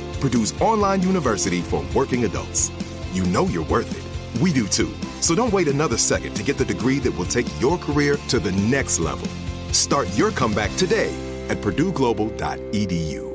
[0.21, 2.71] Purdue's online university for working adults.
[3.11, 4.41] You know you're worth it.
[4.41, 4.93] We do too.
[5.19, 8.39] So don't wait another second to get the degree that will take your career to
[8.39, 9.27] the next level.
[9.73, 11.11] Start your comeback today
[11.49, 13.31] at purdueglobal.edu.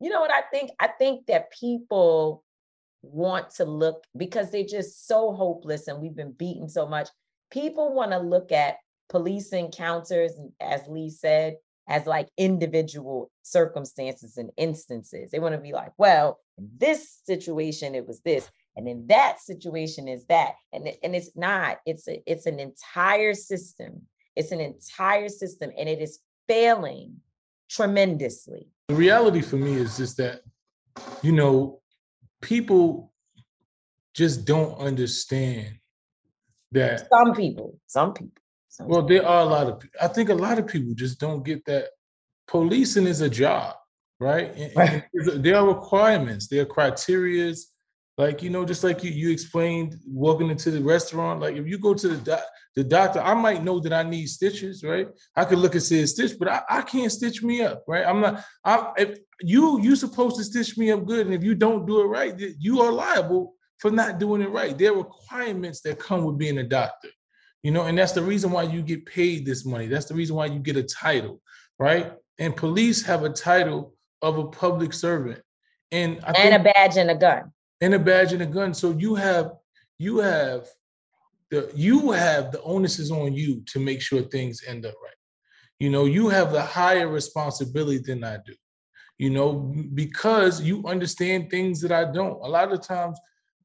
[0.00, 0.70] You know what I think?
[0.80, 2.44] I think that people
[3.02, 7.08] want to look because they're just so hopeless and we've been beaten so much.
[7.50, 8.76] People want to look at
[9.08, 11.56] police encounters, as Lee said,
[11.88, 15.30] as like individual circumstances and instances.
[15.30, 18.50] They want to be like, well, in this situation, it was this.
[18.76, 20.54] And in that situation is that.
[20.72, 24.02] And, and it's not, it's a, it's an entire system.
[24.34, 27.16] It's an entire system and it is failing
[27.68, 28.68] tremendously.
[28.88, 30.40] The reality for me is just that,
[31.22, 31.80] you know,
[32.40, 33.12] people
[34.14, 35.78] just don't understand
[36.72, 37.08] that.
[37.08, 38.42] Some people, some people.
[38.74, 39.82] Some well, there are a lot of.
[40.02, 41.90] I think a lot of people just don't get that
[42.48, 43.76] policing is a job,
[44.18, 44.52] right?
[44.74, 45.04] right.
[45.14, 47.60] there are requirements, there are criterias.
[48.18, 51.40] Like you know, just like you you explained, walking into the restaurant.
[51.40, 52.40] Like if you go to the doc,
[52.74, 55.06] the doctor, I might know that I need stitches, right?
[55.36, 58.04] I could look and say a stitch, but I, I can't stitch me up, right?
[58.04, 58.44] I'm not.
[58.64, 62.00] I if you you supposed to stitch me up good, and if you don't do
[62.00, 64.76] it right, you are liable for not doing it right.
[64.76, 67.10] There are requirements that come with being a doctor,
[67.64, 69.86] you know, and that's the reason why you get paid this money.
[69.86, 71.40] That's the reason why you get a title,
[71.78, 72.12] right?
[72.38, 75.40] And police have a title of a public servant,
[75.90, 78.74] and I and a badge and a gun and a badge and a gun.
[78.74, 79.52] So you have
[79.98, 80.68] you have
[81.50, 85.12] the you have the onus is on you to make sure things end up right.
[85.78, 88.54] You know, you have the higher responsibility than I do.
[89.16, 92.42] You know, because you understand things that I don't.
[92.42, 93.18] A lot of times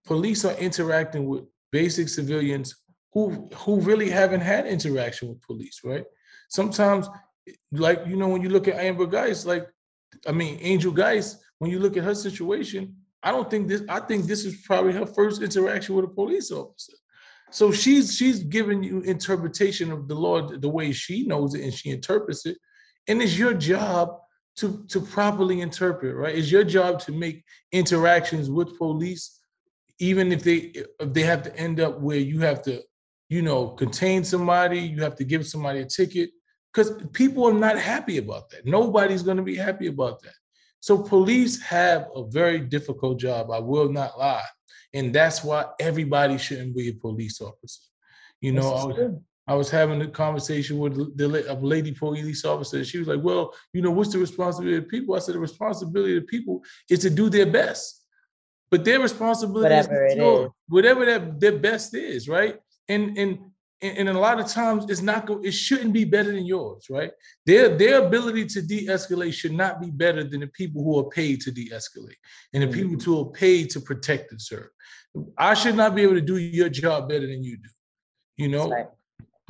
[0.06, 2.76] police are interacting with basic civilians
[3.14, 6.06] who who really haven't had interaction with police, right?
[6.50, 7.08] Sometimes
[7.72, 9.68] like you know when you look at Amber Geist, like
[10.28, 13.84] I mean Angel Geist, when you look at her situation, I don't think this.
[13.90, 16.94] I think this is probably her first interaction with a police officer.
[17.52, 21.74] So she's she's giving you interpretation of the law the way she knows it and
[21.74, 22.58] she interprets it.
[23.08, 24.20] And it's your job
[24.58, 26.36] to to properly interpret, right?
[26.36, 29.40] It's your job to make interactions with police,
[30.00, 32.82] even if they if they have to end up where you have to,
[33.30, 36.32] you know, contain somebody, you have to give somebody a ticket,
[36.74, 38.66] because people are not happy about that.
[38.66, 40.34] Nobody's going to be happy about that.
[40.82, 43.52] So police have a very difficult job.
[43.52, 44.46] I will not lie,
[44.94, 47.82] and that's why everybody shouldn't be a police officer.
[48.42, 49.14] You know, I was,
[49.48, 52.84] I was, having a conversation with the, a lady police officer.
[52.86, 56.18] She was like, "Well, you know, what's the responsibility of people?" I said, "The responsibility
[56.18, 58.06] of people is to do their best,
[58.72, 60.50] but their responsibility whatever is, is.
[60.70, 62.58] whatever that their best is, right?"
[62.90, 63.40] And and
[63.82, 67.12] and, a lot of times it's not go, it shouldn't be better than yours, right?
[67.46, 71.40] Their their ability to de-escalate should not be better than the people who are paid
[71.42, 72.20] to de-escalate
[72.54, 72.90] and the mm-hmm.
[72.90, 74.70] people who are paid to protect and serve.
[75.38, 77.70] I should not be able to do your job better than you do.
[78.36, 78.88] You know, right.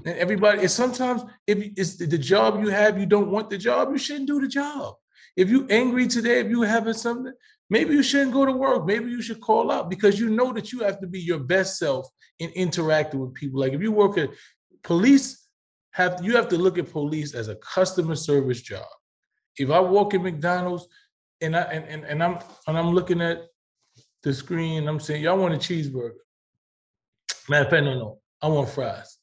[0.05, 3.91] And everybody, and sometimes if it's the job you have, you don't want the job,
[3.91, 4.95] you shouldn't do the job.
[5.35, 7.34] If you angry today, if you having something,
[7.69, 8.85] maybe you shouldn't go to work.
[8.85, 11.77] Maybe you should call out because you know that you have to be your best
[11.77, 12.07] self
[12.39, 13.60] in interacting with people.
[13.60, 14.30] Like if you work at
[14.84, 15.47] police,
[15.91, 18.85] have you have to look at police as a customer service job.
[19.57, 20.88] If I walk in McDonald's
[21.41, 23.43] and I and, and, and I'm and I'm looking at
[24.23, 26.11] the screen, I'm saying, y'all want a cheeseburger.
[27.47, 29.18] Matter of fact, no, no, I want fries.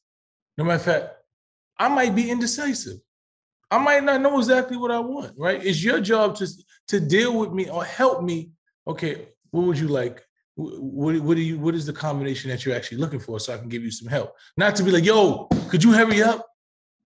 [0.58, 1.14] No matter of fact,
[1.78, 2.98] I might be indecisive.
[3.70, 5.64] I might not know exactly what I want, right?
[5.64, 6.48] It's your job to,
[6.88, 8.50] to deal with me or help me.
[8.86, 10.24] Okay, what would you like?
[10.54, 13.58] What, what do you what is the combination that you're actually looking for so I
[13.58, 14.34] can give you some help?
[14.56, 16.46] Not to be like, yo, could you hurry up?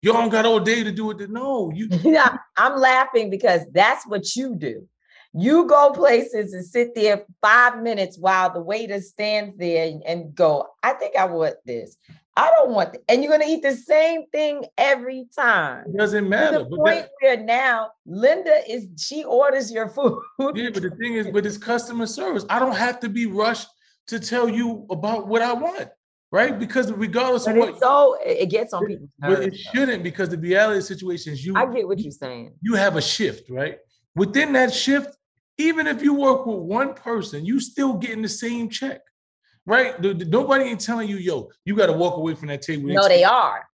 [0.03, 1.31] Y'all don't got all day to do it.
[1.31, 4.87] No, you yeah, I'm laughing because that's what you do.
[5.33, 10.67] You go places and sit there five minutes while the waiter stands there and go,
[10.83, 11.97] I think I want this.
[12.37, 13.03] I don't want that.
[13.09, 15.85] And you're gonna eat the same thing every time.
[15.87, 16.59] It doesn't matter.
[16.59, 20.23] To the point that, where now Linda is she orders your food.
[20.55, 22.45] Yeah, but the thing is, but it's customer service.
[22.49, 23.69] I don't have to be rushed
[24.09, 25.89] to tell you about what I want,
[26.31, 26.59] right?
[26.59, 29.09] Because regardless but of what so it gets on people.
[29.19, 32.13] But it shouldn't because the reality of the situation is you I get what you're
[32.13, 32.55] saying.
[32.63, 33.79] You have a shift, right?
[34.15, 35.17] Within that shift,
[35.59, 39.03] even if you work with one person, you still getting the same check,
[39.67, 40.01] right?
[40.01, 42.89] Nobody ain't telling you, yo, you got to walk away from that table.
[42.89, 43.67] No, they are.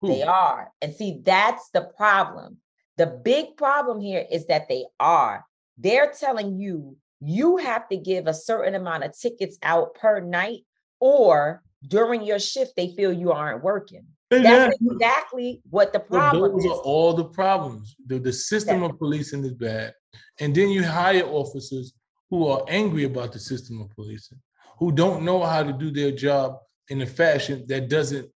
[0.00, 0.08] Who?
[0.08, 0.70] They are.
[0.80, 2.58] And see, that's the problem.
[2.96, 5.44] The big problem here is that they are.
[5.78, 10.60] They're telling you you have to give a certain amount of tickets out per night,
[11.00, 14.04] or during your shift, they feel you aren't working.
[14.30, 16.70] That's exactly what the problem those is.
[16.70, 17.96] are all the problems.
[18.06, 19.92] The, the system of policing is bad.
[20.38, 21.94] And then you hire officers
[22.30, 24.38] who are angry about the system of policing,
[24.80, 26.58] who don't know how to do their job
[26.88, 28.28] in a fashion that doesn't,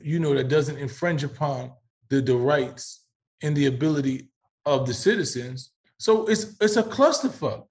[0.00, 1.70] you know, that doesn't infringe upon
[2.08, 3.04] the, the rights
[3.42, 4.30] and the ability
[4.64, 5.70] of the citizens.
[5.98, 7.66] So it's it's a clusterfuck,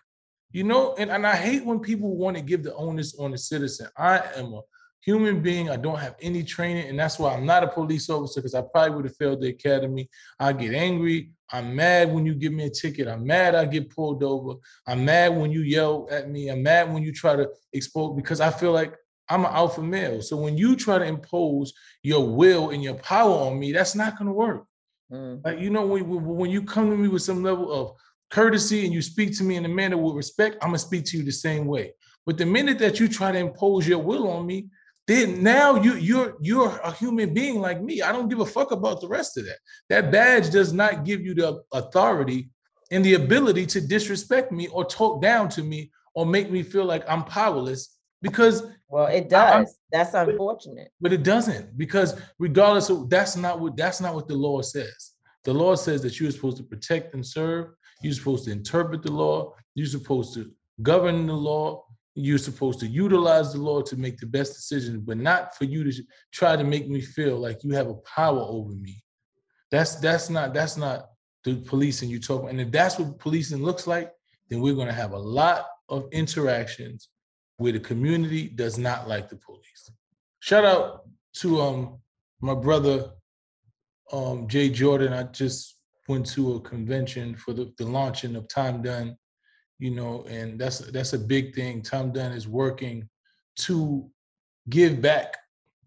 [0.52, 3.38] you know, and, and I hate when people want to give the onus on the
[3.38, 3.88] citizen.
[3.98, 4.62] I am a
[5.06, 5.70] human being.
[5.70, 8.62] I don't have any training, and that's why I'm not a police officer because I
[8.62, 10.10] probably would have failed the academy.
[10.40, 11.32] I get angry.
[11.52, 13.08] I'm mad when you give me a ticket.
[13.08, 14.56] I'm mad I get pulled over.
[14.88, 16.50] I'm mad when you yell at me.
[16.50, 18.96] I'm mad when you try to expose because I feel like
[19.30, 20.22] I'm an alpha male.
[20.22, 24.18] So when you try to impose your will and your power on me, that's not
[24.18, 24.66] going to work.
[25.12, 25.42] Mm.
[25.44, 27.92] Like you know, when when you come to me with some level of
[28.32, 31.18] courtesy and you speak to me in a manner with respect, I'm gonna speak to
[31.18, 31.94] you the same way.
[32.26, 34.70] But the minute that you try to impose your will on me,
[35.08, 38.02] then now you you're you're a human being like me.
[38.02, 39.58] I don't give a fuck about the rest of that.
[39.90, 42.50] That badge does not give you the authority
[42.92, 46.86] and the ability to disrespect me or talk down to me or make me feel
[46.86, 49.54] like I'm powerless because well it does.
[49.54, 50.92] I'm, that's unfortunate.
[51.02, 54.62] But, but it doesn't because regardless of that's not what that's not what the law
[54.62, 55.12] says.
[55.44, 57.72] The law says that you're supposed to protect and serve.
[58.02, 59.54] You're supposed to interpret the law.
[59.76, 60.50] You're supposed to
[60.82, 61.83] govern the law
[62.16, 65.84] you're supposed to utilize the law to make the best decisions, but not for you
[65.84, 69.04] to try to make me feel like you have a power over me.
[69.72, 71.08] That's that's not that's not
[71.44, 72.52] the policing you talk about.
[72.52, 74.12] And if that's what policing looks like,
[74.50, 77.10] then we're going to have a lot of interactions
[77.58, 79.92] where the community does not like the police.
[80.40, 81.02] Shout out
[81.38, 81.98] to um
[82.42, 83.12] my brother
[84.12, 85.14] um Jay Jordan.
[85.14, 89.18] I just went to a convention for the, the launching of Time Done
[89.84, 91.82] you know, and that's that's a big thing.
[91.82, 93.10] Time Done is working
[93.58, 94.10] to
[94.70, 95.36] give back,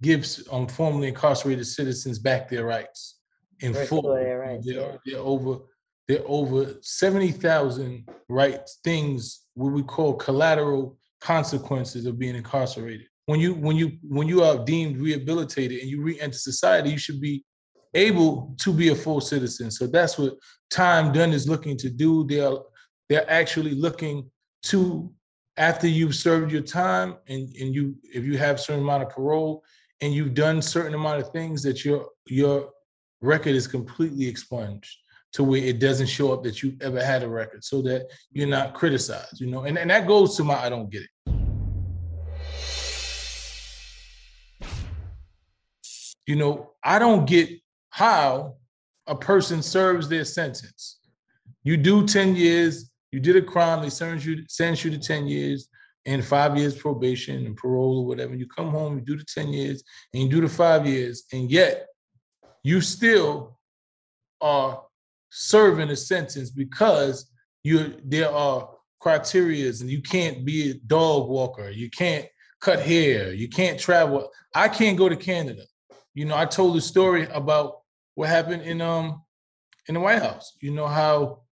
[0.03, 3.21] gives um, formerly incarcerated citizens back their rights
[3.61, 4.15] in full.
[4.15, 4.97] Right, they're, yeah.
[5.07, 5.61] they're over
[6.07, 13.07] they're over seventy thousand rights things what we call collateral consequences of being incarcerated.
[13.25, 17.23] When you when you when you are deemed rehabilitated and you re-enter society, you should
[17.23, 17.43] be
[17.95, 19.71] able to be a full citizen.
[19.71, 20.35] So that's what
[20.69, 22.27] Time Done is looking to do.
[22.27, 22.59] They're
[23.09, 24.31] they're actually looking
[24.65, 25.13] to
[25.57, 29.63] after you've served your time and, and you if you have certain amount of parole
[30.01, 32.71] and you've done certain amount of things that your your
[33.21, 34.97] record is completely expunged
[35.33, 38.47] to where it doesn't show up that you ever had a record so that you're
[38.47, 41.11] not criticized you know and, and that goes to my i don't get it.
[46.27, 47.49] You know i don't get
[47.91, 48.57] how
[49.07, 50.99] a person serves their sentence.
[51.63, 55.27] You do 10 years you did a crime, they sentence you, sentence you to 10
[55.27, 55.69] years
[56.05, 58.35] and five years probation and parole or whatever.
[58.35, 59.83] You come home, you do the 10 years
[60.13, 61.87] and you do the five years, and yet
[62.63, 63.59] you still
[64.41, 64.83] are
[65.31, 67.31] serving a sentence because
[67.65, 68.71] you there are
[69.03, 72.27] criterias and you can't be a dog walker, you can't
[72.61, 74.31] cut hair, you can't travel.
[74.55, 75.65] I can't go to Canada
[76.17, 77.83] you know, I told the story about
[78.15, 79.23] what happened in um
[79.87, 80.57] in the White House.
[80.61, 81.43] You know how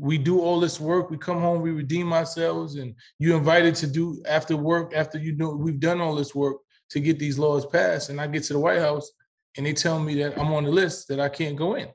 [0.00, 3.86] we do all this work, we come home, we redeem ourselves, and you invited to
[3.86, 6.56] do after work, after you know we've done all this work
[6.90, 8.08] to get these laws passed.
[8.08, 9.12] And I get to the White House
[9.56, 11.88] and they tell me that I'm on the list that I can't go in.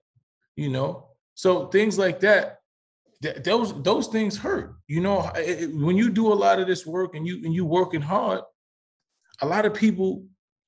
[0.55, 2.59] You know, so things like that,
[3.21, 4.75] th- those those things hurt.
[4.87, 7.65] You know, it, when you do a lot of this work and you and you
[7.65, 8.41] working hard,
[9.41, 10.25] a lot of people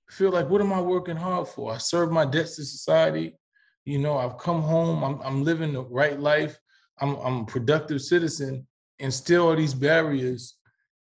[0.10, 1.74] feel like, what am I working hard for?
[1.74, 3.38] I serve my debts to society.
[3.86, 5.04] You know, I've come home.
[5.04, 6.58] I'm I'm living the right life.
[7.00, 8.68] I'm I'm a productive citizen,
[9.00, 10.56] and still are these barriers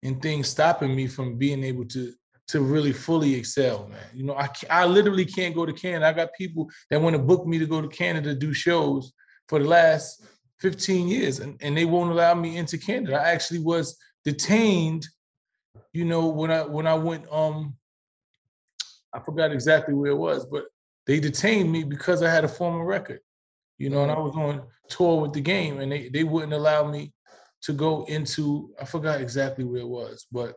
[0.03, 2.13] and things stopping me from being able to
[2.47, 4.05] to really fully excel, man.
[4.13, 6.07] You know, I I literally can't go to Canada.
[6.07, 9.13] I got people that want to book me to go to Canada to do shows
[9.47, 10.25] for the last
[10.59, 13.15] 15 years, and, and they won't allow me into Canada.
[13.15, 15.07] I actually was detained,
[15.93, 17.75] you know, when I when I went um
[19.13, 20.65] I forgot exactly where it was, but
[21.07, 23.21] they detained me because I had a former record,
[23.77, 26.89] you know, and I was on tour with the game, and they they wouldn't allow
[26.89, 27.13] me
[27.63, 30.55] to go into I forgot exactly where it was, but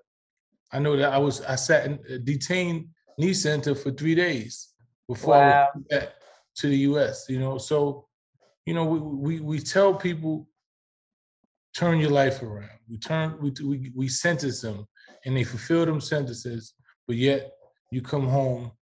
[0.73, 4.69] I know that I was I sat in a detained knee center for three days
[5.09, 5.62] before wow.
[5.62, 6.09] I went back
[6.57, 7.27] to the U.S.
[7.28, 8.07] You know, so
[8.66, 10.49] you know we we, we tell people
[11.74, 12.78] turn your life around.
[12.89, 14.86] We turn we we we sentence them
[15.24, 16.74] and they fulfill them sentences,
[17.07, 17.53] but yet
[17.90, 18.73] you come home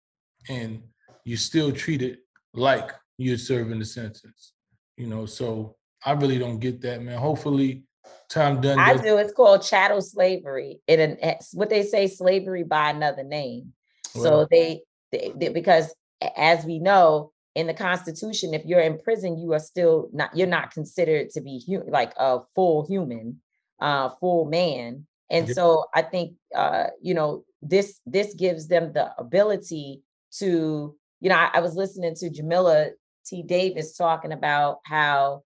[0.48, 0.82] and
[1.24, 2.20] you still treat it
[2.54, 4.52] like you're serving the sentence.
[4.96, 7.18] You know, so I really don't get that, man.
[7.18, 7.84] Hopefully,
[8.28, 8.78] Time Done.
[8.78, 9.16] I do.
[9.18, 10.80] It's called chattel slavery.
[10.86, 13.72] It it's what they say, slavery by another name.
[14.14, 14.80] Well, so they,
[15.12, 15.94] they, they, because
[16.36, 20.36] as we know in the Constitution, if you're in prison, you are still not.
[20.36, 23.40] You're not considered to be like a full human,
[23.80, 25.06] uh, full man.
[25.30, 30.02] And so I think uh, you know this this gives them the ability
[30.38, 32.90] to you know I, I was listening to Jamila
[33.26, 35.42] T Davis talking about how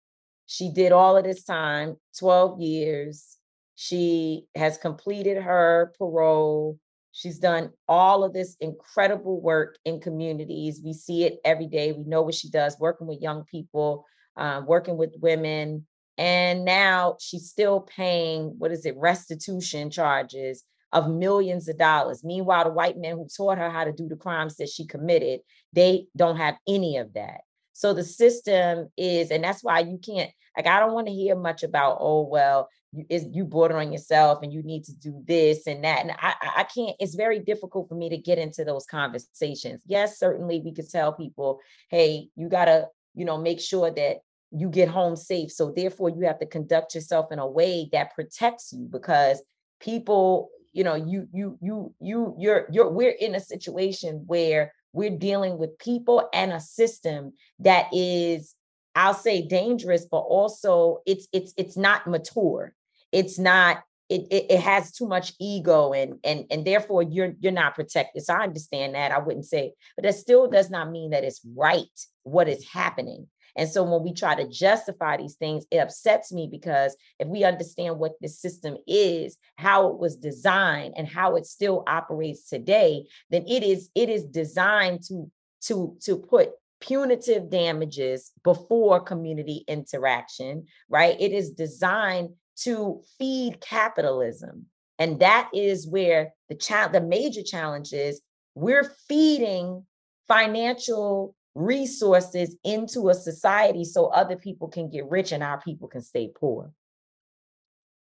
[0.45, 3.37] she did all of this time 12 years
[3.75, 6.79] she has completed her parole
[7.11, 12.03] she's done all of this incredible work in communities we see it every day we
[12.05, 14.05] know what she does working with young people
[14.37, 15.85] um, working with women
[16.17, 20.63] and now she's still paying what is it restitution charges
[20.93, 22.23] of millions of dollars.
[22.23, 25.41] Meanwhile, the white men who taught her how to do the crimes that she committed,
[25.73, 27.41] they don't have any of that.
[27.77, 31.35] So the system is, and that's why you can't, like, I don't want to hear
[31.35, 35.21] much about, oh, well, you, is you border on yourself and you need to do
[35.27, 35.99] this and that.
[36.01, 39.83] And I, I can't, it's very difficult for me to get into those conversations.
[39.85, 41.59] Yes, certainly we could tell people,
[41.91, 45.51] hey, you got to, you know, make sure that you get home safe.
[45.51, 49.39] So therefore you have to conduct yourself in a way that protects you because
[49.79, 55.17] people you know you you you you you're you're we're in a situation where we're
[55.17, 58.55] dealing with people and a system that is
[58.95, 62.73] i'll say dangerous but also it's it's it's not mature.
[63.11, 67.51] It's not it, it, it has too much ego and and and therefore you're you're
[67.51, 68.23] not protected.
[68.23, 69.11] So i understand that.
[69.11, 73.27] I wouldn't say but that still does not mean that it's right what is happening
[73.57, 77.43] and so when we try to justify these things, it upsets me because if we
[77.43, 83.05] understand what this system is, how it was designed and how it still operates today,
[83.31, 85.29] then it is it is designed to
[85.61, 91.19] to to put punitive damages before community interaction, right?
[91.19, 94.67] It is designed to feed capitalism.
[94.99, 98.21] And that is where the child the major challenge is
[98.53, 99.83] we're feeding
[100.27, 106.01] financial resources into a society so other people can get rich and our people can
[106.01, 106.71] stay poor.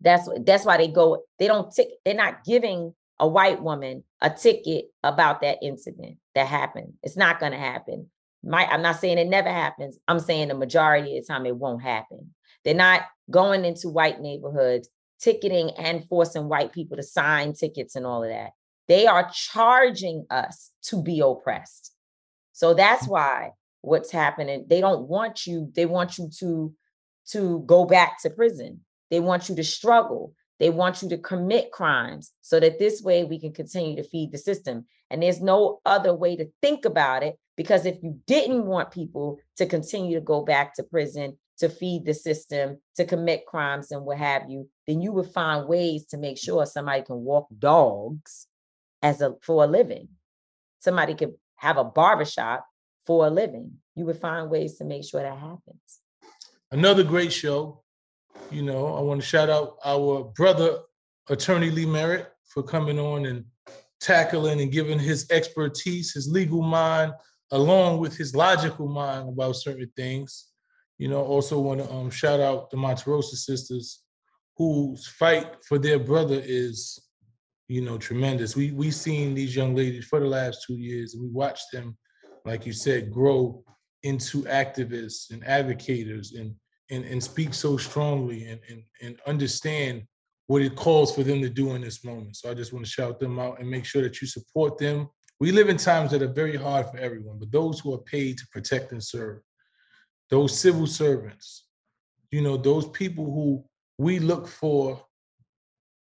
[0.02, 4.30] That's that's why they go, they don't tick, they're not giving a white woman a
[4.30, 6.94] ticket about that incident that happened.
[7.04, 8.10] It's not going to happen.
[8.44, 9.98] My, I'm not saying it never happens.
[10.08, 12.34] I'm saying the majority of the time it won't happen.
[12.66, 14.90] They're not going into white neighborhoods,
[15.22, 18.52] ticketing and forcing white people to sign tickets and all of that.
[18.88, 21.94] They are charging us to be oppressed.
[22.54, 23.52] So that's why
[23.82, 26.74] what's happening, they don't want you, they want you to
[27.30, 28.82] to go back to prison.
[29.10, 30.34] They want you to struggle.
[30.60, 34.32] They want you to commit crimes so that this way we can continue to feed
[34.32, 34.86] the system.
[35.10, 39.40] And there's no other way to think about it because if you didn't want people
[39.58, 44.04] to continue to go back to prison, to feed the system, to commit crimes and
[44.06, 48.48] what have you, then you would find ways to make sure somebody can walk dogs
[49.02, 50.08] as a for a living.
[50.80, 52.66] Somebody could have a barbershop
[53.06, 53.72] for a living.
[53.96, 56.00] You would find ways to make sure that happens.
[56.72, 57.84] Another great show.
[58.52, 60.80] You know, I want to shout out our brother,
[61.30, 63.46] Attorney Lee Merritt, for coming on and
[64.02, 67.14] tackling and giving his expertise, his legal mind
[67.52, 70.48] along with his logical mind about certain things.
[70.98, 74.02] You know, also want to um, shout out the Monterrosa sisters
[74.58, 77.00] whose fight for their brother is,
[77.68, 78.56] you know, tremendous.
[78.56, 81.98] We we seen these young ladies for the last two years, and we watched them,
[82.46, 83.64] like you said, grow
[84.04, 86.56] into activists and advocates and
[86.92, 90.04] and, and speak so strongly and, and and understand
[90.48, 92.36] what it calls for them to do in this moment.
[92.36, 95.08] So I just want to shout them out and make sure that you support them.
[95.40, 98.38] We live in times that are very hard for everyone, but those who are paid
[98.38, 99.40] to protect and serve,
[100.30, 101.68] those civil servants,
[102.32, 103.64] you know, those people who
[103.98, 105.04] we look for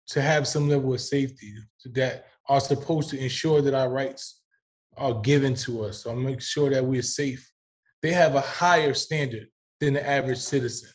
[0.07, 1.53] to have some level of safety
[1.85, 4.41] that are supposed to ensure that our rights
[4.97, 7.49] are given to us or make sure that we're safe.
[8.01, 9.47] They have a higher standard
[9.79, 10.89] than the average citizen,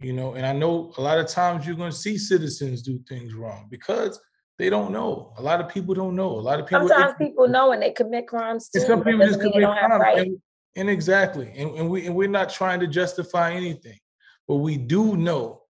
[0.00, 0.34] you know.
[0.34, 3.66] And I know a lot of times you're going to see citizens do things wrong
[3.70, 4.20] because
[4.58, 5.32] they don't know.
[5.38, 6.30] A lot of people don't know.
[6.30, 6.88] A lot of people.
[6.88, 8.80] Sometimes people know and they commit crimes too.
[8.80, 10.00] some people just commit crimes.
[10.00, 10.18] Right.
[10.18, 10.40] And,
[10.76, 13.98] and, exactly, and, and we and we're not trying to justify anything,
[14.46, 15.62] but we do know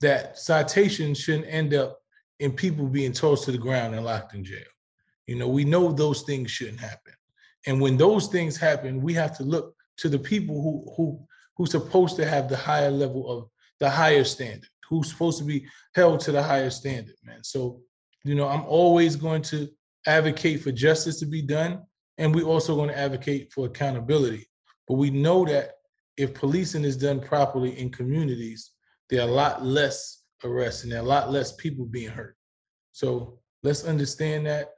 [0.00, 2.01] that citations shouldn't end up
[2.42, 4.72] in people being tossed to the ground and locked in jail.
[5.28, 7.12] You know, we know those things shouldn't happen.
[7.66, 11.70] And when those things happen, we have to look to the people who who who's
[11.70, 13.48] supposed to have the higher level of
[13.78, 15.64] the higher standard, who's supposed to be
[15.94, 17.44] held to the higher standard, man.
[17.44, 17.80] So,
[18.24, 19.68] you know, I'm always going to
[20.08, 21.82] advocate for justice to be done.
[22.18, 24.48] And we're also going to advocate for accountability.
[24.88, 25.74] But we know that
[26.16, 28.72] if policing is done properly in communities,
[29.08, 32.36] there are a lot less arrests and a lot less people being hurt.
[32.92, 34.70] So let's understand that.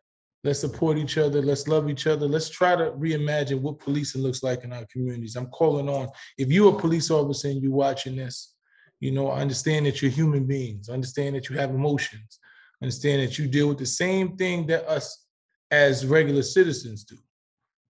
[0.45, 1.41] Let's support each other.
[1.41, 2.29] Let's love each other.
[2.29, 5.37] Let's try to reimagine what policing looks like in our communities.
[5.37, 8.55] I'm calling on if you're a police officer and you're watching this,
[9.01, 10.91] you know, understand that you're human beings.
[10.91, 12.39] Understand that you have emotions.
[12.83, 15.27] Understand that you deal with the same thing that us
[15.71, 17.17] as regular citizens do.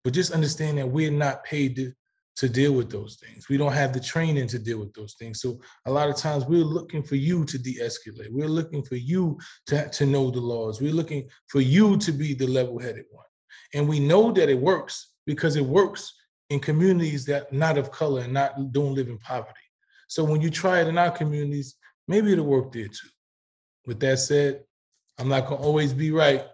[0.03, 1.93] But just understand that we're not paid to
[2.37, 3.49] to deal with those things.
[3.49, 5.41] We don't have the training to deal with those things.
[5.41, 8.31] So a lot of times we're looking for you to de-escalate.
[8.31, 9.37] We're looking for you
[9.67, 10.81] to, to know the laws.
[10.81, 13.25] We're looking for you to be the level-headed one.
[13.73, 16.13] And we know that it works because it works
[16.49, 19.59] in communities that not of color and not don't live in poverty.
[20.07, 21.75] So when you try it in our communities,
[22.07, 23.09] maybe it'll work there too.
[23.85, 24.63] With that said,
[25.17, 26.45] I'm not gonna always be right.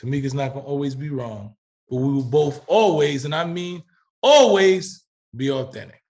[0.00, 1.54] Tamika's not gonna always be wrong,
[1.88, 3.82] but we will both always, and I mean
[4.26, 5.04] always
[5.34, 6.02] be authentic.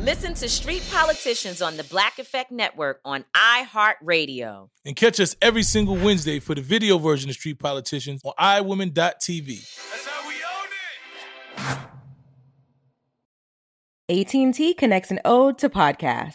[0.00, 4.68] Listen to Street Politicians on the Black Effect Network on iHeartRadio.
[4.84, 8.94] And catch us every single Wednesday for the video version of Street Politicians on iWomen.tv.
[8.94, 10.34] That's how we
[14.10, 14.34] own it.
[14.34, 16.34] AT&T connects an ode to podcast.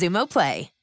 [0.00, 0.79] Xumo Play.